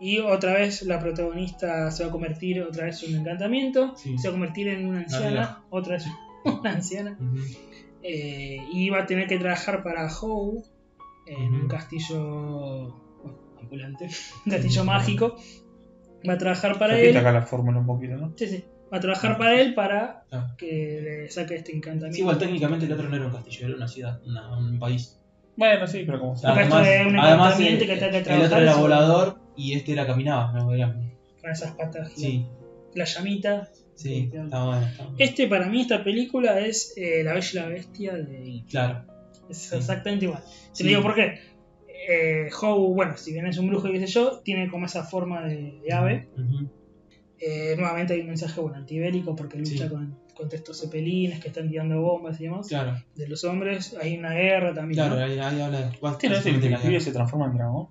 [0.01, 3.97] Y otra vez la protagonista se va a convertir otra vez en un encantamiento.
[3.97, 4.16] Sí.
[4.16, 5.64] Se va a convertir en una anciana.
[5.70, 6.07] Otra vez
[6.62, 7.18] una anciana.
[8.03, 10.62] Eh, y va a tener que trabajar para Howe
[11.26, 14.09] en un castillo bueno, ambulante.
[14.47, 15.34] Un castillo mágico.
[16.28, 17.16] Va a trabajar para Repite él.
[17.16, 18.32] acá la fórmula un poquito, ¿no?
[18.36, 18.64] Sí, sí.
[18.93, 20.55] Va a trabajar para él para Ah.
[20.57, 22.14] que le saque este encantamiento.
[22.14, 25.18] Sí, igual técnicamente el otro no era un castillo, era una ciudad, una- un país.
[25.57, 28.76] Bueno, sí, pero como Acá esto es un además el, que hace el otro era
[28.76, 30.93] volador y este era caminaba, no era-
[31.41, 32.18] Con esas patas gigantes.
[32.22, 32.47] Sí,
[32.95, 33.68] La llamita.
[33.95, 34.86] sí, está bueno.
[34.86, 35.16] Está bueno.
[35.18, 39.05] Este para mí, esta película es eh, La Bella y la Bestia de Claro,
[39.51, 39.76] Es Sí.
[39.76, 40.43] exactamente igual.
[40.72, 40.78] Sí.
[40.78, 41.41] Te lo digo por qué.
[42.11, 45.05] Eh, Howe, bueno, si bien es un brujo y qué sé yo, tiene como esa
[45.05, 46.28] forma de, de ave.
[46.36, 46.68] Ujú.
[47.41, 49.89] Eh, nuevamente hay un mensaje bueno, antibélico porque lucha Sí.
[49.89, 52.66] con, contra estos cepelines que están tirando bombas y demás.
[52.68, 54.97] Claro, De los hombres, hay una guerra también.
[54.99, 55.24] claro, ¿no?
[55.24, 55.86] ahí, ahí habla de.
[55.89, 57.89] ¿Este no es el que la se transforma en dragón?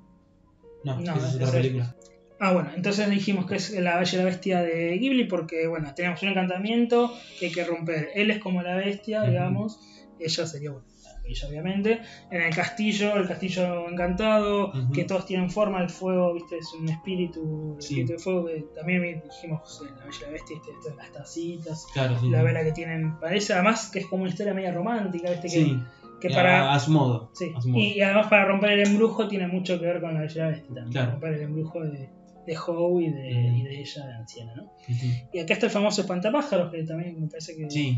[0.83, 1.95] No, No, esa es otra película.
[2.39, 5.93] Ah, bueno, entonces dijimos que es la Bella y la Bestia de Ghibli porque, bueno,
[5.95, 8.09] tenemos un encantamiento que hay que romper.
[8.13, 9.79] Él es como la bestia, digamos.
[10.19, 10.85] Ella sería, bueno,
[11.29, 11.99] ella obviamente.
[12.31, 14.91] En el castillo, el castillo encantado, Ujú.
[14.91, 17.87] que todos tienen forma, el fuego, viste, es un espíritu, el Sí.
[18.01, 22.19] espíritu de fuego que también dijimos en la Bella la Bestia, viste, las tacitas, Claro,
[22.19, 22.29] sí.
[22.29, 23.19] la vela que tienen.
[23.19, 25.77] Parece además que es como una historia media romántica, viste, que, Sí,
[26.21, 26.73] que a- para.
[26.73, 27.29] a, su modo.
[27.33, 27.79] Sí, a su modo.
[27.81, 30.49] y, y además para romper el embrujo tiene mucho que ver con la Bella la
[30.49, 30.91] Bestia también.
[30.91, 31.11] Claro.
[31.11, 32.09] Romper el embrujo de,
[32.47, 33.55] de Howe y de, Mm.
[33.57, 34.63] y de ella, de anciana, ¿no?
[34.63, 35.05] Ujú.
[35.33, 37.97] Y acá está el famoso espantapájaros, que también me parece que, Sí,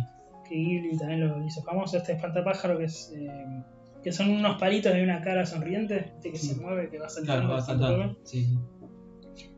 [0.50, 1.98] que Ghibli también lo hizo famoso.
[1.98, 3.14] Este espantapájaro que es.
[3.16, 3.64] eh,
[4.04, 6.48] que son unos palitos de una cara sonriente, que Sí.
[6.48, 7.42] se mueve, que va saltando.
[7.48, 8.16] claro, va saltando.
[8.24, 8.58] Sí, sí.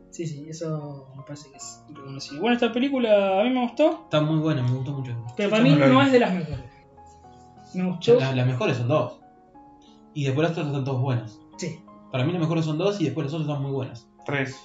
[0.10, 2.42] Sí, sí, eso me parece que es reconocido.
[2.42, 5.16] Bueno, esta película a mí me gustó, Está muy buena, me gustó mucho.
[5.38, 6.60] pero para mí no es de las mejores.
[7.76, 8.20] Me gustó.
[8.20, 9.20] La- las mejores son dos.
[10.14, 11.40] Y después las otras están todas buenas.
[11.58, 11.80] Sí.
[12.12, 14.10] Para mí las mejores son dos y después las otras están muy buenas.
[14.26, 14.60] Tres.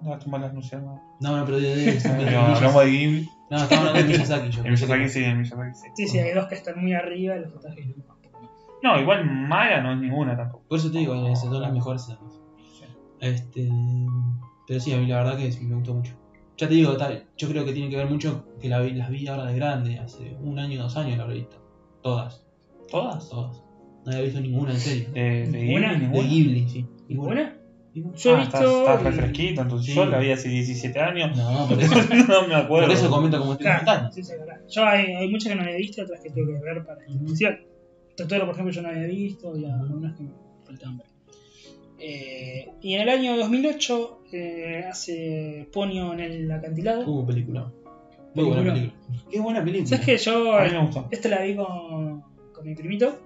[0.00, 0.60] No, malas no.
[0.80, 1.92] No, No, no, pero de, de, de-
[2.24, 3.30] de- No, hablamos de Ghibli.
[3.50, 4.50] No, estamos hablando de Miyazaki.
[4.50, 5.86] Yo El Miyazaki sí, el Miyazaki sí.
[5.94, 8.18] Sí, sí, hay dos que están muy arriba y los otros que no.
[8.82, 10.64] No, igual mala no es ninguna tampoco.
[10.68, 12.40] Por eso te digo, esas son las mejores dos.
[13.20, 13.68] Este,
[14.66, 16.12] pero sí, a mí la verdad que sí, me gustó mucho.
[16.56, 19.26] Ya te digo, tal, yo creo que tiene que ver mucho que la las vi
[19.26, 21.56] ahora de grande, hace un año, dos años la habré visto.
[22.02, 22.44] Todas,
[22.88, 23.28] ¿Todas?
[23.28, 23.62] todas.
[24.04, 25.10] No había visto ninguna, en serio.
[25.12, 25.92] De, de ¿Ninguna?
[25.92, 26.28] Ghibli, De ninguna.
[26.28, 26.86] Ghibli, sí.
[27.08, 27.57] ¿Ninguna?
[27.94, 28.58] Yo he Ah, visto.
[28.58, 29.94] estás, estás refresquito, entonces Sí.
[29.96, 31.36] yo la vi hace 17 años.
[31.36, 31.94] No, por eso,
[32.28, 32.86] no me acuerdo.
[32.88, 34.60] por eso comento como estoy Claro, sí, sí, verdad.
[34.68, 37.12] Yo hay, hay muchas que no había visto, otras que tuve que ver para este
[37.24, 37.60] especial.
[38.16, 40.30] Totoro, por ejemplo, yo no había visto y algunas que me
[40.66, 41.06] faltaban ver.
[42.00, 47.08] Eh, y en el año 2008 eh, hace Ponio en el acantilado.
[47.10, 47.72] Uh, película.
[48.34, 48.74] Muy buena Película.
[48.74, 49.30] película.
[49.30, 49.88] Qué buena película.
[49.88, 51.08] ¿Sabes que yo A mí me gustó.
[51.10, 52.20] esta la vi con,
[52.52, 53.18] con mi primito?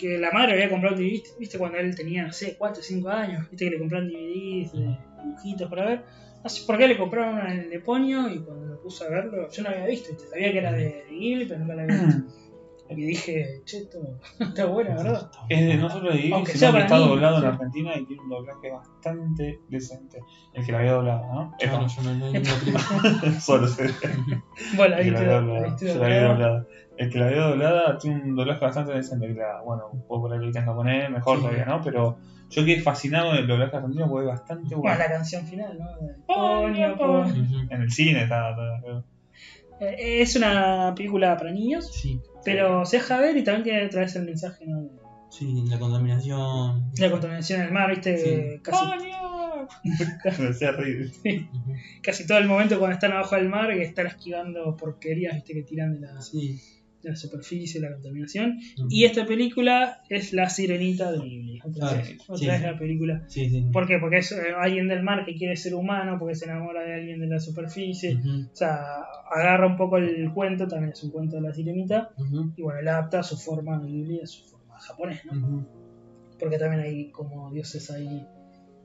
[0.00, 3.08] Que la madre había comprado DVDs, viste, cuando él tenía, no sé, 4 o 5
[3.10, 6.04] años, viste que le compraron DVDs, de dibujitos para ver.
[6.42, 9.04] No sé por qué le compraron una en el de Ponio y cuando me puse
[9.04, 10.26] a verlo, yo no había visto, ¿viste?
[10.28, 12.24] sabía que era de Ghibli, pero nunca la había visto.
[12.92, 14.00] Y dije, che, esto
[14.40, 15.30] está buena, ¿verdad?
[15.48, 17.44] Es de no solo de Ghibli, sino que está doblado en.
[17.44, 20.24] Argentina y tiene un doblaje bastante decente.
[20.54, 21.54] El que la había doblado, ¿no?
[21.58, 23.40] Claro, Epa, yo no, no, no, la película.
[23.40, 23.90] solo sé.
[24.76, 25.36] Bueno, que viste, la
[26.06, 26.66] había la doblado.
[27.00, 27.04] La.
[27.06, 29.26] El que la había doblada tiene un doblaje bastante decente.
[29.28, 31.42] que la- bueno, un poco por ahí en japonés, mejor Sí.
[31.44, 31.80] todavía, ¿no?
[31.82, 32.18] Pero
[32.50, 34.98] yo quedé fascinado del doblaje argentino porque es bastante Bueno, bueno.
[34.98, 35.88] la canción final, ¿no?
[37.70, 38.50] En el cine está.
[38.50, 39.04] está-
[39.82, 42.20] Eh, Es una película para niños, Sí.
[42.44, 44.82] pero se deja ver y también tiene otra vez el mensaje, ¿no?
[44.82, 44.90] De-
[45.30, 46.90] Sí, la contaminación.
[46.98, 48.60] La contaminación del mar, viste, Sí.
[48.62, 48.84] casi,
[50.42, 51.10] Me hacía reír.
[51.24, 51.72] Ujú.
[52.02, 55.62] casi todo el momento cuando están abajo del mar y están esquivando porquerías, viste, que
[55.62, 56.60] tiran de la, Sí.
[57.02, 58.58] La superficie, la contaminación.
[58.88, 61.58] Y esta película es La Sirenita de Ghibli.
[61.64, 62.46] Otra, Claro, vez, otra sí.
[62.46, 63.24] vez la película.
[63.28, 63.66] Sí, sí.
[63.72, 63.98] ¿Por qué?
[63.98, 67.20] Porque es eh, alguien del mar que quiere ser humano, porque se enamora de alguien
[67.20, 68.16] de la superficie.
[68.52, 72.10] O sea, agarra un poco el cuento, también es un cuento de la sirenita,
[72.56, 75.66] y bueno, la adapta a su forma Ghibli, a su forma japonés, ¿no?
[76.38, 78.26] Porque también hay como dioses ahí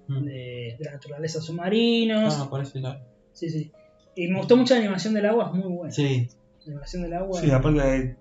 [0.08, 2.36] de, de la naturaleza submarinos.
[2.40, 3.02] Ah, parece la.
[3.34, 3.72] Sí, sí.
[4.16, 5.92] Y me gustó mucho la animación del agua, es muy buena.
[5.94, 6.28] Sí.
[6.66, 7.40] La animación del agua.
[7.42, 8.16] Sí, aparte de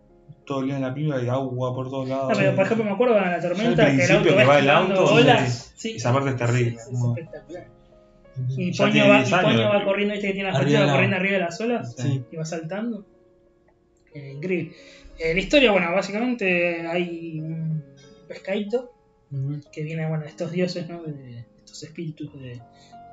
[0.47, 2.32] todo el día en la película hay agua por todos lados.
[2.36, 5.05] Pero por ejemplo me acuerdo con la tormenta que el auto que va el auto,
[5.14, 5.72] olas.
[5.76, 6.76] Sí, Esa parte es terrible.
[6.76, 7.66] es como- espectacular.
[8.57, 10.70] Y Poño va, 10 y años Poño la va corriendo, viste que tiene la de
[10.70, 12.24] la- corriendo arriba de las olas Sí.
[12.30, 13.07] y va saltando.
[14.12, 14.74] Eh, increíble.
[15.18, 17.82] Eh, la historia, bueno, básicamente hay un
[18.28, 18.92] pescadito
[19.72, 21.03] que viene, bueno, de estos dioses, ¿no?
[21.03, 22.61] De estos espíritus de,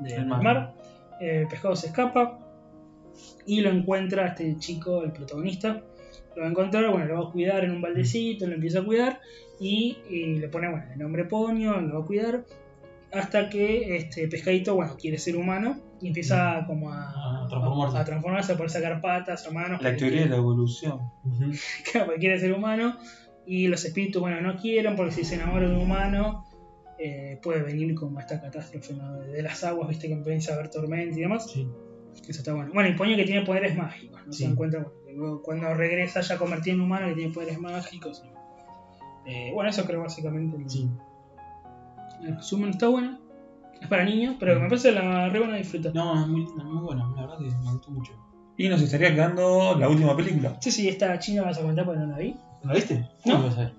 [0.01, 0.43] de- del mar.
[0.43, 0.73] mar.
[1.19, 2.39] Eh, el pescado se escapa
[3.45, 5.84] y lo encuentra este chico, el protagonista.
[6.36, 8.84] Lo va a encontrar, bueno, lo va a cuidar en un baldecito, lo empieza a
[8.86, 9.20] cuidar
[9.59, 12.45] y, y le pone, bueno, el nombre Poño, lo va a cuidar
[13.12, 17.97] hasta que este pescadito, bueno, quiere ser humano y empieza como a, A transformarse.
[17.97, 19.82] a transformarse, a poder sacar patas a manos.
[19.82, 20.99] La teoría de la evolución.
[21.91, 22.97] Claro, porque quiere ser humano
[23.45, 26.45] y los espíritus, bueno, no quieren porque si se enamora de un humano
[26.97, 29.20] eh, puede venir como esta catástrofe ¿no?
[29.20, 31.51] de, de las aguas, viste que empieza a haber tormenta y demás.
[31.51, 31.68] Sí.
[32.28, 32.72] Eso está bueno.
[32.74, 34.32] Bueno, y Poño que tiene poderes mágicos, ¿no?
[34.34, 34.39] Sí.
[34.43, 34.86] Se dan cuenta
[35.16, 38.24] bueno, cuando regresa ya convertido en humano que tiene poderes mágicos.
[39.26, 40.89] Eh, bueno, eso creo básicamente el, Sí.
[42.24, 42.72] el resumen.
[42.72, 43.18] Está bueno.
[43.82, 45.93] Es para niños, pero me parece la re buena disfrutar.
[45.95, 47.07] No, es muy linda, muy buena.
[47.16, 48.14] La verdad que me gustó mucho.
[48.57, 50.55] Y nos estaría quedando la última película.
[50.62, 52.36] Sí, sí, esta china vas a comentar porque no la vi.
[52.64, 53.09] ¿La viste?
[53.26, 53.34] No.
[53.38, 53.74] ¿Cómo vas a ver?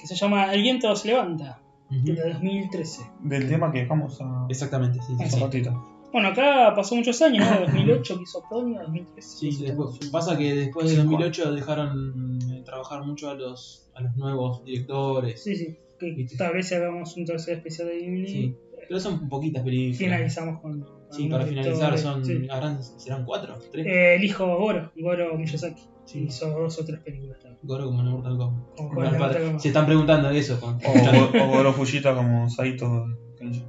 [0.00, 1.60] Que se llama El viento se levanta,
[1.90, 2.02] Ujú.
[2.06, 3.02] de 2013.
[3.20, 4.46] Del tema que dejamos a...
[4.48, 5.14] Exactamente, sí.
[5.16, 5.42] sí, hace sí.
[5.42, 5.95] ratito.
[6.12, 7.60] Bueno, acá pasó muchos años, ¿no?
[7.66, 9.36] 2008 que hizo Poño, 2013.
[9.38, 13.90] Sí, sí, después- pasa que después de Sí, 2008 dejaron de trabajar mucho a los,
[13.94, 15.42] a los nuevos directores.
[15.42, 15.76] Sí, sí.
[15.98, 18.56] Que tal vez si hagamos un tercer especial de Ghibli, Sí.
[18.88, 19.98] Pero son poquitas películas.
[19.98, 20.86] finalizamos con.
[21.10, 22.46] Sí, para finalizar son, Sí.
[22.50, 23.84] habrán- serán cuatro, tres.
[23.86, 25.82] Eh, el hijo Goro, Goro Miyazaki.
[26.04, 26.24] Sí.
[26.28, 27.58] Hizo dos o tres películas también.
[27.64, 28.76] Goro como en Mortal Kombat.
[28.76, 29.60] Como padre, Kombat.
[29.60, 33.06] se están preguntando eso con O, o Goro Fujita como Saito.
[33.38, 33.64] Kenji.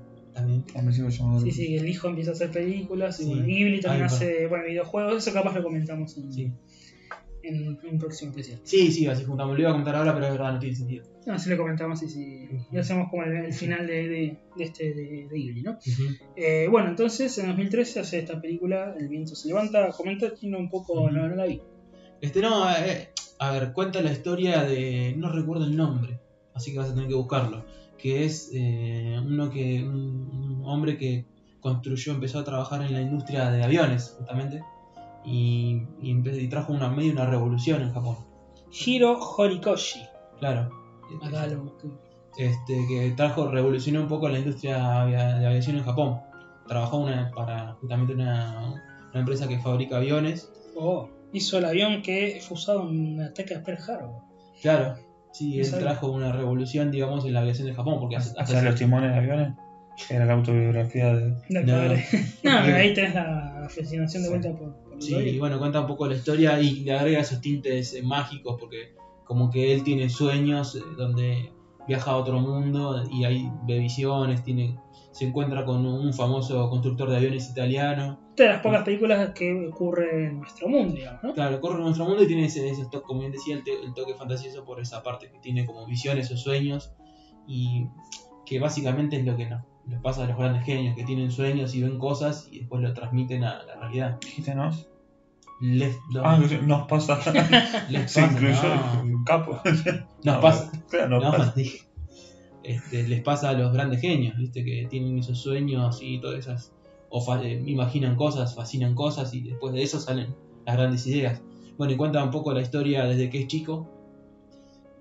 [0.48, 0.64] También.
[0.94, 4.66] Sí Sí, sí, el hijo empieza a hacer películas y bueno, Ghibli también hace bueno,
[4.66, 5.18] videojuegos.
[5.28, 6.52] Eso capaz lo comentamos en, Sí.
[7.44, 8.60] en un próximo especial.
[8.64, 9.56] sí, sí, así juntamos.
[9.56, 11.06] Lo iba a comentar ahora, pero es verdad, no tiene sentido.
[11.26, 14.64] No, así lo comentamos y, sí, y hacemos como el, el final de, de, de
[14.64, 15.78] este de, de Ghibli, ¿no?
[16.36, 19.90] Eh, bueno, entonces en 2013 hace esta película, El viento se levanta.
[19.92, 21.62] Comenta, Chino, un poco, no, no la vi.
[22.22, 25.14] Este no, eh, a ver, cuenta la historia de.
[25.18, 26.20] No recuerdo el nombre,
[26.54, 27.66] así que vas a tener que buscarlo.
[27.98, 29.84] Que es eh, uno que.
[29.84, 31.26] Un, un hombre que
[31.60, 34.64] construyó, empezó a trabajar en la industria de aviones, justamente.
[35.26, 38.18] Y, y, trajo una medio una revolución en Japón.
[38.72, 40.02] Hiro Horikoshi.
[40.40, 40.70] Claro.
[41.22, 41.88] Acá lo busqué.
[42.38, 46.22] Este, que trajo, revolucionó un poco la industria de aviación en Japón.
[46.68, 48.82] Trabajó una, para justamente una,
[49.12, 50.52] una empresa que fabrica aviones.
[50.76, 54.22] Oh, hizo el avión que fue usado en un ataque a Pearl Harbor.
[54.62, 54.96] Claro,
[55.38, 58.00] sí, él trajo una revolución, digamos, en la aviación de Japón.
[58.00, 59.54] Porque hace- sea, los timones de aviones.
[60.10, 61.30] Era la autobiografía de.
[61.50, 61.62] No.
[61.66, 62.06] padre.
[62.44, 64.30] No, ahí tenés la fascinación de Sí.
[64.30, 67.42] vuelta por, por Sí, y bueno, cuenta un poco la historia y le agrega esos
[67.42, 68.94] tintes eh, mágicos porque
[69.26, 71.52] como que él tiene sueños eh, donde
[71.88, 74.76] viaja a otro mundo y ahí ve visiones, tiene,
[75.12, 78.20] se encuentra con un famoso constructor de aviones italiano.
[78.36, 81.34] de las pocas películas que ocurre en nuestro mundo, digamos, ¿no?
[81.34, 83.82] Claro, corre en nuestro mundo y tiene ese, ese toque, como bien decía, el, te-
[83.84, 86.92] el toque fantasioso por esa parte que tiene como visiones o sueños
[87.48, 87.86] y
[88.46, 89.64] que básicamente es lo que nos,
[90.04, 93.44] pasa a los grandes genios, que tienen sueños y ven cosas y después lo transmiten
[93.44, 94.18] a la realidad.
[94.22, 94.88] ¿Dijiste nos?
[95.60, 97.20] Les, Ah, nos pasa.
[97.90, 99.02] les Se pasa, incluyó no.
[99.20, 99.60] el capo.
[100.24, 100.72] Nos No, pasa.
[100.90, 101.54] Claro, nos No, pasa.
[102.64, 104.64] Este, les pasa a los grandes genios, ¿viste?
[104.64, 106.74] Que tienen esos sueños y todas esas.
[107.10, 110.36] O fa- eh, imaginan cosas, fascinan cosas y después de eso salen
[110.66, 111.42] las grandes ideas.
[111.78, 113.88] Bueno, y cuenta un poco la historia desde que es chico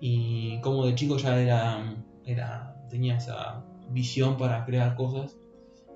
[0.01, 5.37] y cómo de chico ya era, era tenía esa visión para crear cosas.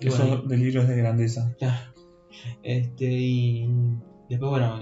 [0.01, 1.55] Esos bueno, delirios de grandeza.
[1.59, 1.79] Claro.
[2.63, 3.69] Este, y
[4.31, 4.81] después, bueno,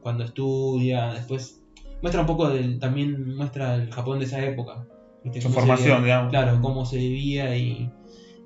[0.00, 1.62] cuando estudia, después
[2.02, 4.86] muestra un poco del, también muestra el Japón de esa época.
[5.24, 5.40] ¿viste?
[5.40, 6.30] Su se formación, digamos.
[6.30, 7.90] Claro, cómo se vivía y,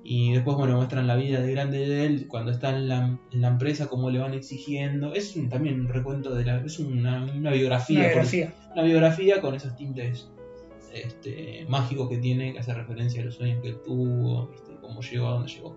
[0.04, 3.40] y después, bueno, muestran la vida de grande de él cuando está en la, en
[3.40, 5.12] la empresa, cómo le van exigiendo.
[5.12, 6.56] Es un- también un recuento de la.
[6.64, 7.98] Es una, una biografía.
[7.98, 8.54] Una biografía.
[8.72, 10.30] una biografía con esos tintes
[10.94, 14.72] este, mágicos que tiene, que hace referencia a los sueños que él tuvo, ¿viste?
[14.80, 15.76] cómo llegó a donde llegó.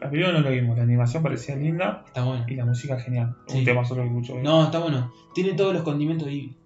[0.00, 2.44] La película no lo vimos, la animación parecía linda Está bueno.
[2.48, 3.36] y la música genial.
[3.48, 3.58] Sí.
[3.58, 4.38] Un tema solo que escucho.
[4.42, 5.12] No, está bueno.
[5.34, 6.56] Tiene todos los condimentos de Ghibli.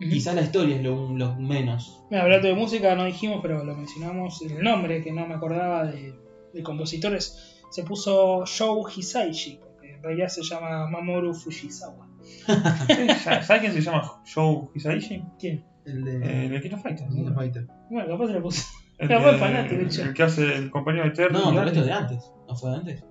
[0.00, 0.10] Ujú.
[0.10, 2.02] Quizás la historia es lo, lo menos.
[2.10, 4.42] Mira, hablando de música, no dijimos, pero lo mencionamos.
[4.42, 6.14] El nombre que no me acordaba de,
[6.52, 12.06] de compositores se puso Shou Hisaishi, porque en realidad se llama Mamoru Fujisawa.
[12.46, 15.22] ¿Sabes quién se llama Joe Hisaishi?
[15.38, 15.64] ¿Quién?
[15.84, 17.06] El de Eh, el Kino Fighter.
[17.34, 17.66] Fighter.
[17.90, 18.64] Bueno, capaz se lo puse.
[18.98, 20.02] El, que- buen fanático, che.
[20.02, 21.32] el que hace el compañero de Terry.
[21.34, 22.32] No, pero esto es de antes.
[22.48, 23.04] ¿No fue de antes?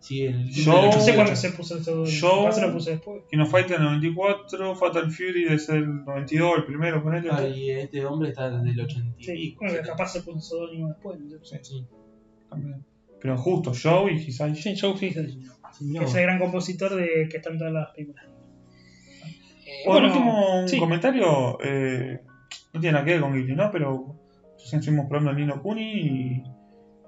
[0.00, 0.50] Sí, el.
[0.50, 1.14] Yo- No sé 88.
[1.14, 2.04] cuándo se puso esto.
[2.04, 3.22] Yo- se lo puse después.
[3.30, 7.28] Kino Fighter 94, Fatal Fury de ser el 92, el primero, ponele.
[7.28, 10.88] Claro, y este hombre está desde el 80 y Sí, bueno, capaz se puso pseudónimo
[10.88, 11.18] después.
[11.62, 11.86] Sí.
[12.50, 12.84] También.
[13.20, 14.62] Pero justo, Joe y Hisaishi.
[14.62, 15.40] Sí, Shou Hisaishi.
[15.72, 18.26] Sí, mirá Que es el gran compositor de que está en todas las películas.
[19.66, 20.78] Eh, Por último, un sí.
[20.78, 21.58] comentario.
[21.64, 22.20] eh,
[22.74, 23.70] no tiene nada que ver con Ghibli, ¿no?
[23.72, 24.14] Pero
[24.64, 26.42] recién estuvimos probando el Nino Kuni y,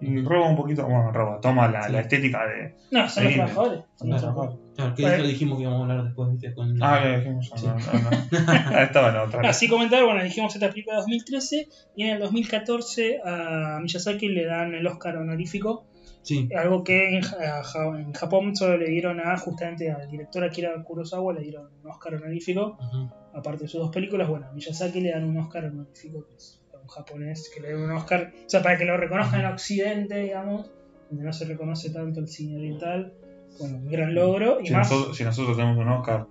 [0.00, 0.84] y roba un poquito.
[0.84, 1.92] Bueno, roba, toma la, Sí.
[1.92, 2.74] la estética de.
[2.90, 3.80] No, son los trabajadores.
[3.96, 4.34] Son los Claro.
[4.34, 4.66] trabajadores.
[4.76, 6.52] Claro, que eso dijimos que íbamos a hablar después, ¿viste?
[6.54, 6.82] Con...
[6.82, 7.50] Ah, le dijimos.
[7.56, 7.66] Sí.
[7.66, 8.10] No, no, no.
[8.76, 9.48] Ah, Estaba en otra.
[9.48, 14.44] Así comentar, bueno, dijimos esta película de 2013 y en el 2014 a Miyazaki le
[14.44, 15.86] dan el Oscar honorífico,
[16.22, 20.42] Sí, algo que en, Ja- Ja- en Japón solo le dieron a justamente al director
[20.42, 22.76] Akira Kurosawa le dieron un Oscar honorífico,
[23.32, 26.55] aparte de sus dos películas, bueno, a Miyazaki le dan un Oscar honorífico que es
[26.86, 30.18] un japonés que le dan un Oscar, o sea, para que lo reconozcan en Occidente,
[30.20, 30.70] digamos,
[31.10, 33.12] donde no se reconoce tanto el cine oriental,
[33.58, 34.90] bueno, un gran logro y Si más...
[34.90, 36.26] nosotros, si nosotros tenemos un Oscar,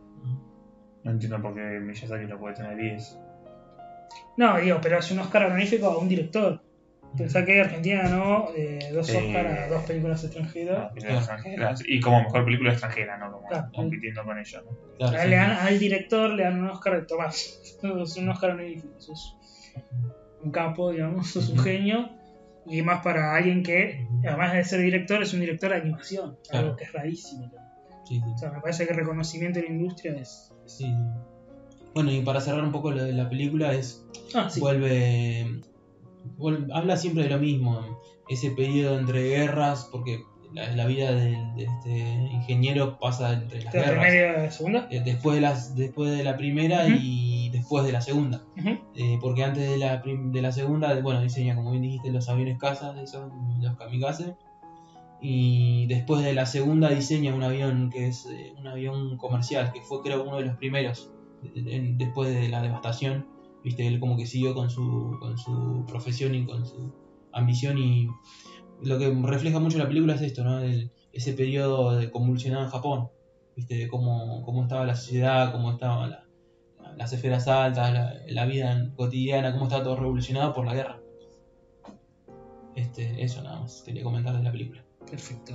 [1.04, 3.20] no entiendo por qué Miyazaki no puede tener 10.
[4.38, 6.62] No, digo, pero es un Oscar honorífico a un director.
[7.18, 9.16] Pensá que Argentina ganó eh, dos Sí.
[9.16, 10.78] Oscar a dos películas extranjeras.
[10.78, 11.84] Ah, películas extranjeras.
[11.88, 13.32] Y como mejor película extranjera, ¿no?
[13.32, 13.70] Como Claro.
[13.74, 14.78] compitiendo con ellos, ¿no?
[14.98, 15.34] Claro, sí.
[15.34, 17.62] al director le dan un Oscar de Tomás.
[18.04, 19.00] Es un Oscar honorífico.
[19.00, 19.38] Sos
[20.46, 22.10] un capo, digamos, sos un genio.
[22.68, 26.38] Y más para alguien que, además de ser director, es un director de animación.
[26.50, 26.66] Claro.
[26.68, 27.52] Algo que es rarísimo.
[28.08, 28.32] Sí, sí.
[28.34, 30.52] O sea, me parece que el reconocimiento de la industria es.
[30.66, 30.92] Sí.
[31.94, 34.60] Bueno, y para cerrar un poco lo de la película es Ah, sí.
[34.60, 35.62] vuelve,
[36.38, 40.24] vuelve- habla siempre de lo mismo, ese periodo entre guerras, porque
[40.54, 41.92] la, la vida del- de, este
[42.34, 44.88] ingeniero pasa entre las ¿De la guerras, primera y la segunda?
[44.90, 48.44] Eh, después de las después de la primera y después de la segunda.
[48.96, 52.58] Eh, porque antes de la de la segunda, bueno, diseña como bien dijiste los aviones
[52.60, 54.36] cazas, esos, los kamikaze.
[55.22, 59.82] Y después de la segunda diseña un avión que es eh, un avión comercial, que
[59.82, 61.10] fue creo uno de los primeros
[61.42, 63.26] de- de- después de la devastación.
[63.64, 66.94] Viste, él como que siguió con su, con su profesión y con su
[67.32, 68.08] ambición y
[68.82, 70.60] lo que refleja mucho la película es esto, ¿no?
[70.60, 73.08] El- ese periodo de convulsionado en Japón,
[73.56, 76.25] viste, de cómo, cómo estaba la sociedad, cómo estaban la-
[76.98, 81.00] las esferas altas, la, la vida cotidiana, cómo estaba todo revolucionado por la guerra.
[82.76, 84.84] Este, eso nada más quería comentar de la película.
[85.10, 85.54] Perfecto.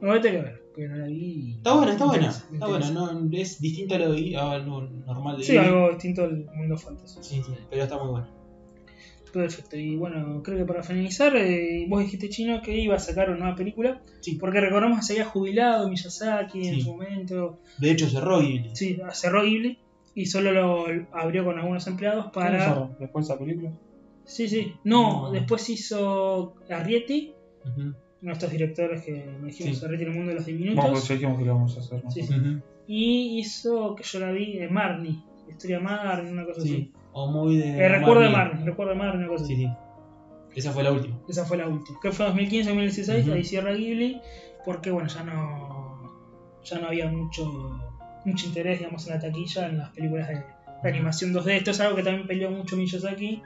[0.00, 1.52] Bueno, voy a tener que ver, porque no la vi.
[1.56, 2.28] Está buena, está buena.
[2.28, 6.24] Está buena, no, es distinto a lo, de- a lo normal de Sí, algo distinto
[6.24, 7.18] al mundo fantasy.
[7.22, 8.28] Sí, sí, pero está muy buena.
[9.32, 9.76] Perfecto.
[9.76, 13.38] Y bueno, creo que para finalizar, eh, vos dijiste chino que iba a sacar una
[13.38, 14.02] nueva película.
[14.20, 14.34] Sí.
[14.36, 17.58] Porque recordamos que se había jubilado Miyazaki en su momento.
[17.78, 18.76] De hecho, cerró Ghibli.
[18.76, 19.78] Sí, cerró Ghibli
[20.14, 22.74] y solo lo abrió con algunos empleados para.
[22.74, 23.72] ¿Cómo se- Después de esa película.
[24.24, 24.74] Sí, sí.
[24.84, 25.30] No, No.
[25.32, 27.34] después hizo Arrietty,
[27.76, 29.84] uno de estos directores que me dijimos Sí.
[29.84, 30.90] Arrietty en el mundo de los Vamos, diminutos.
[30.90, 32.04] pues ya dijimos que lo vamos a hacer.
[32.04, 32.10] ¿no?
[32.10, 32.34] Sí, sí.
[32.86, 35.18] Y hizo, que yo la vi, eh, Marnie.
[35.48, 36.68] Historia de Marnie, una cosa Sí.
[36.72, 36.92] así.
[37.12, 37.78] O muy de.
[37.78, 38.64] Eh, recuerdo de Marnie.
[38.64, 39.62] Recuerdo de Marnie, una cosa Sí, así.
[39.66, 39.72] sí.
[40.54, 41.18] Esa fue la última.
[41.28, 41.98] Esa fue la última.
[42.00, 43.32] Que fue 2015-2016, Ujú.
[43.34, 44.20] ahí cierra Ghibli,
[44.64, 46.12] porque bueno, ya no
[46.64, 47.81] ya no había mucho
[48.24, 50.34] mucho interés, digamos, en la taquilla en las películas de,
[50.82, 51.50] de animación 2D.
[51.56, 53.42] Esto es algo que también peleó mucho Miyazaki,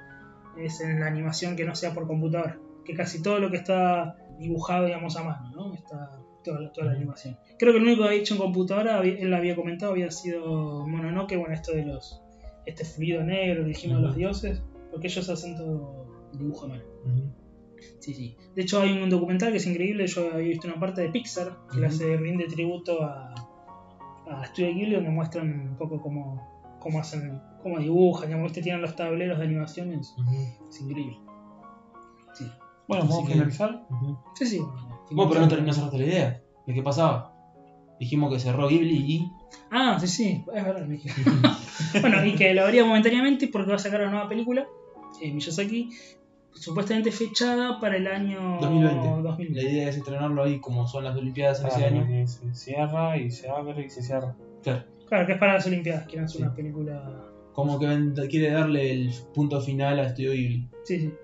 [0.59, 4.17] es en la animación que no sea por computadora, que casi todo lo que está
[4.39, 5.75] dibujado, digamos, a mano, ¿no?
[5.75, 7.37] Está toda, la- toda la animación.
[7.59, 10.87] Creo que el único que había hecho en computadora, él lo había comentado, había sido
[10.87, 12.21] Mononoke, bueno, esto de los
[12.67, 16.83] este fluido negro, dijimos, los dioses, porque ellos hacen todo dibujo a mano.
[18.01, 18.37] Sí, sí.
[18.55, 21.57] De hecho hay un documental que es increíble, yo había visto una parte de Pixar
[21.73, 23.33] que le hace rinde tributo a,
[24.29, 28.83] a Studio Ghibli donde muestran un poco cómo, cómo hacen, cómo dibujan, digamos, este tienen
[28.83, 30.15] los tableros de animación, es,
[30.81, 31.19] increíble.
[32.35, 32.45] Sí,
[32.89, 33.87] Bueno, vamos a finalizar.
[34.35, 34.61] Sí, sí.
[35.11, 36.43] Bueno, pero no terminó cerraste la idea.
[36.67, 37.33] ¿De qué pasaba?
[37.99, 39.33] Dijimos que cerró Ghibli y.
[39.71, 40.87] Ah, sí, sí, es verdad.
[40.87, 41.11] me dije.
[42.01, 44.67] bueno, y que lo habría momentáneamente porque va a sacar una nueva película,
[45.23, 45.91] eh, Miyazaki,
[46.57, 49.07] supuestamente fechada para el año 2020.
[49.07, 49.63] La 2020.
[49.71, 52.07] idea es estrenarlo ahí como son las Olimpiadas en ese año.
[52.07, 54.35] que se cierra y se abre y se cierra.
[54.63, 54.85] Claro.
[55.09, 56.43] Claro, que es para las Olimpiadas, quieren hacer Sí.
[56.43, 57.23] una película
[57.53, 61.15] como que quiere darle el punto final a Estudio Ghibli, Sí, sí.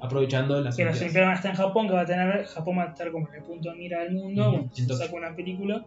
[0.00, 1.00] aprovechando las Que Olimpiadas.
[1.02, 2.44] Olimpiadas está en Japón, que va a tener.
[2.46, 4.42] Japón va a estar como en el punto de mira del mundo.
[4.42, 5.86] Ujú, Bueno, se entonces- saca una película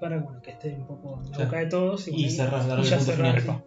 [0.00, 1.44] para bueno, que esté un poco en la Claro.
[1.46, 2.08] boca de todos.
[2.08, 3.56] Y bueno, cerrar, darle y el ya punto cerrar, final.
[3.58, 3.62] sí.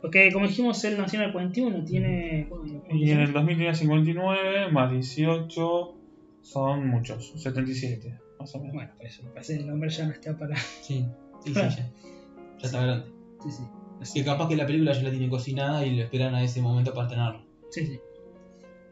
[0.00, 2.46] Porque, como dijimos, él nació en el 41, tiene.
[2.48, 5.94] bueno, Y en el 2000 tenía 59, más 18,
[6.40, 8.74] son muchos, 77, más o menos.
[8.74, 10.56] Bueno, por eso, parece que el hombre ya no está para.
[10.56, 11.06] Sí,
[11.44, 11.68] sí, sí, ya.
[11.70, 11.92] Ya
[12.62, 13.12] está grande.
[13.42, 13.64] Sí, sí.
[14.14, 16.94] Que capaz que la película ya la tiene cocinada y lo esperan a ese momento
[16.94, 17.44] para estrenarlo.
[17.70, 18.00] Sí, sí.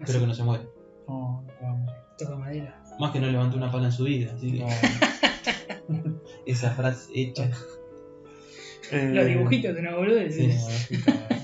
[0.01, 0.65] Espero que no se muere.
[1.09, 1.87] No, no,
[2.19, 2.83] Toca madera.
[2.99, 4.33] Más que no levantó una pala en su vida.
[4.35, 4.59] Así que
[5.89, 6.21] no.
[6.47, 7.51] esa frase hecha.
[8.93, 10.23] Eh, Los dibujitos de una boluda.
[10.31, 10.51] Sí.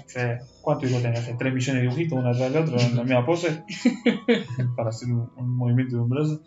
[0.06, 0.20] Sí.
[0.62, 1.24] ¿Cuánto hijos tenés?
[1.36, 3.64] 3 millones de dibujitos, uno atrás del otro, en la misma pose,
[4.76, 6.40] para hacer un, un movimiento de un brazo.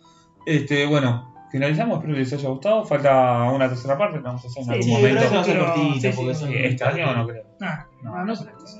[0.46, 2.84] Este, bueno, finalizamos, espero que les haya gustado.
[2.84, 5.20] Falta una tercera parte, vamos a hacer en Sí, algún momento.
[5.22, 6.40] eso va a ser Pero- cortita sí, sí, porque sí.
[6.40, 6.52] son.
[6.54, 7.44] ¿Este año no creo?
[7.60, 8.78] Ah, no, no, que sí.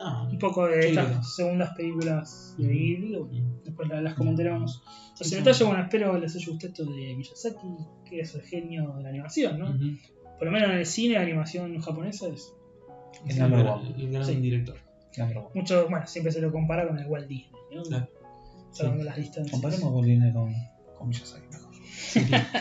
[0.00, 1.22] Ah, Un poco de estas creo.
[1.24, 2.68] segundas películas de.
[2.68, 3.18] Ghibli,
[3.64, 4.84] después la- las comentaremos.
[5.14, 5.34] Sí, Los sí.
[5.36, 7.76] detalles, bueno, espero que les haya gustado esto de Miyazaki,
[8.08, 9.70] que es el genio de la animación, ¿no?
[9.70, 9.96] ujú.
[10.38, 12.54] Por lo menos en el cine, la animación japonesa es.
[13.28, 13.94] Sí, one.
[13.98, 14.36] el gran Sí.
[14.36, 14.76] director.
[15.54, 17.82] Mucho, bueno, siempre se lo compara con el Walt Disney, ¿no?
[17.82, 18.08] Claro.
[18.70, 19.50] Salvando las distancias.
[19.52, 20.54] Comparemos Walt Disney con,
[20.96, 21.68] con Miyazaki mejor.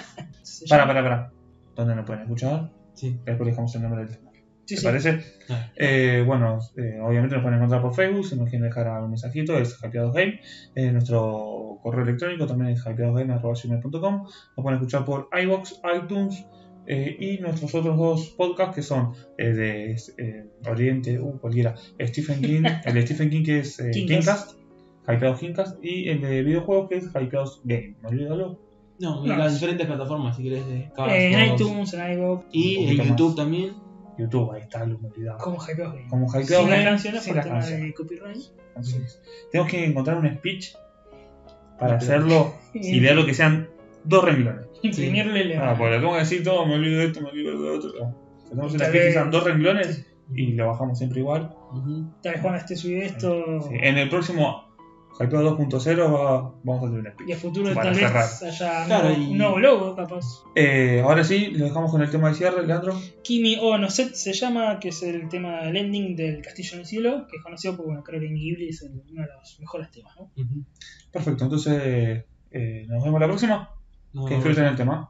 [0.42, 1.32] Sí, Para, para, para.
[1.76, 2.72] ¿Dónde nos pueden escuchar?
[2.96, 3.20] sí.
[3.26, 4.32] Después dejamos el nombre del tema.
[4.66, 4.86] Sí, ¿Te sí.
[4.86, 5.22] parece?
[5.50, 9.12] Ah, Eh, bueno, eh, obviamente nos pueden encontrar por Facebook, si nos quieren dejar algún
[9.12, 10.42] mensajito es hypeadosgame.
[10.76, 14.24] Eh, nuestro correo electrónico también es hypeadosgame.com.
[14.24, 16.46] Nos pueden escuchar por iBox, iTunes
[16.88, 22.42] eh, y nuestros otros dos podcasts que son eh, de eh, Oriente, uh, cualquiera, Stephen
[22.42, 24.58] King, el de Stephen King que es eh, Kingcast.
[25.08, 27.96] Hypeados Kingcast y el de videojuegos que es Hypeados Game.
[28.02, 28.60] ¿Me olvídalo?
[29.00, 30.68] No, No, las diferentes plataformas, si querés.
[30.68, 31.62] De Cars, Eh, en Fox.
[31.62, 33.36] iTunes, en iVoox, Y en YouTube más.
[33.36, 33.74] también.
[34.18, 35.38] YouTube, ahí está, lo me olvidaba.
[35.38, 36.08] como Hypeos Game.
[36.10, 37.84] Como Hypeados Sin las Game, canciones sin por las canciones.
[37.86, 38.38] de copyright.
[38.70, 40.74] Entonces, tenemos que encontrar un speech
[41.80, 43.70] para hacerlo y leerlo que sean
[44.04, 44.67] dos renglones.
[44.82, 45.72] Imprimirle la.
[45.72, 47.76] Ah, porque le tengo que decir todo, me olvido de esto, me olvido de lo
[47.78, 47.92] otro.
[48.50, 51.54] Tenemos un Tal speech que sean dos renglones y lo bajamos siempre igual.
[52.24, 53.62] Tal vez cuando esté subido esto.
[53.70, 54.66] Sí, En el próximo
[55.20, 58.14] Hypeo 2.0 va- vamos a tener un Y a futuro tal cerrar.
[58.24, 60.44] vez haya Claro, un, y- un nuevo logo, capaz.
[60.56, 62.94] Eh, ahora sí, lo dejamos con el tema de cierre, Leandro.
[63.24, 67.26] Kimi o se llama, que es el tema del ending del Castillo en el Cielo,
[67.30, 70.16] que es conocido porque bueno, creo que en Ghibli es uno de los mejores temas,
[70.18, 70.30] ¿no?
[71.12, 73.72] Perfecto, entonces eh, nos vemos la próxima.
[74.18, 75.06] No, Que disfruten el tema.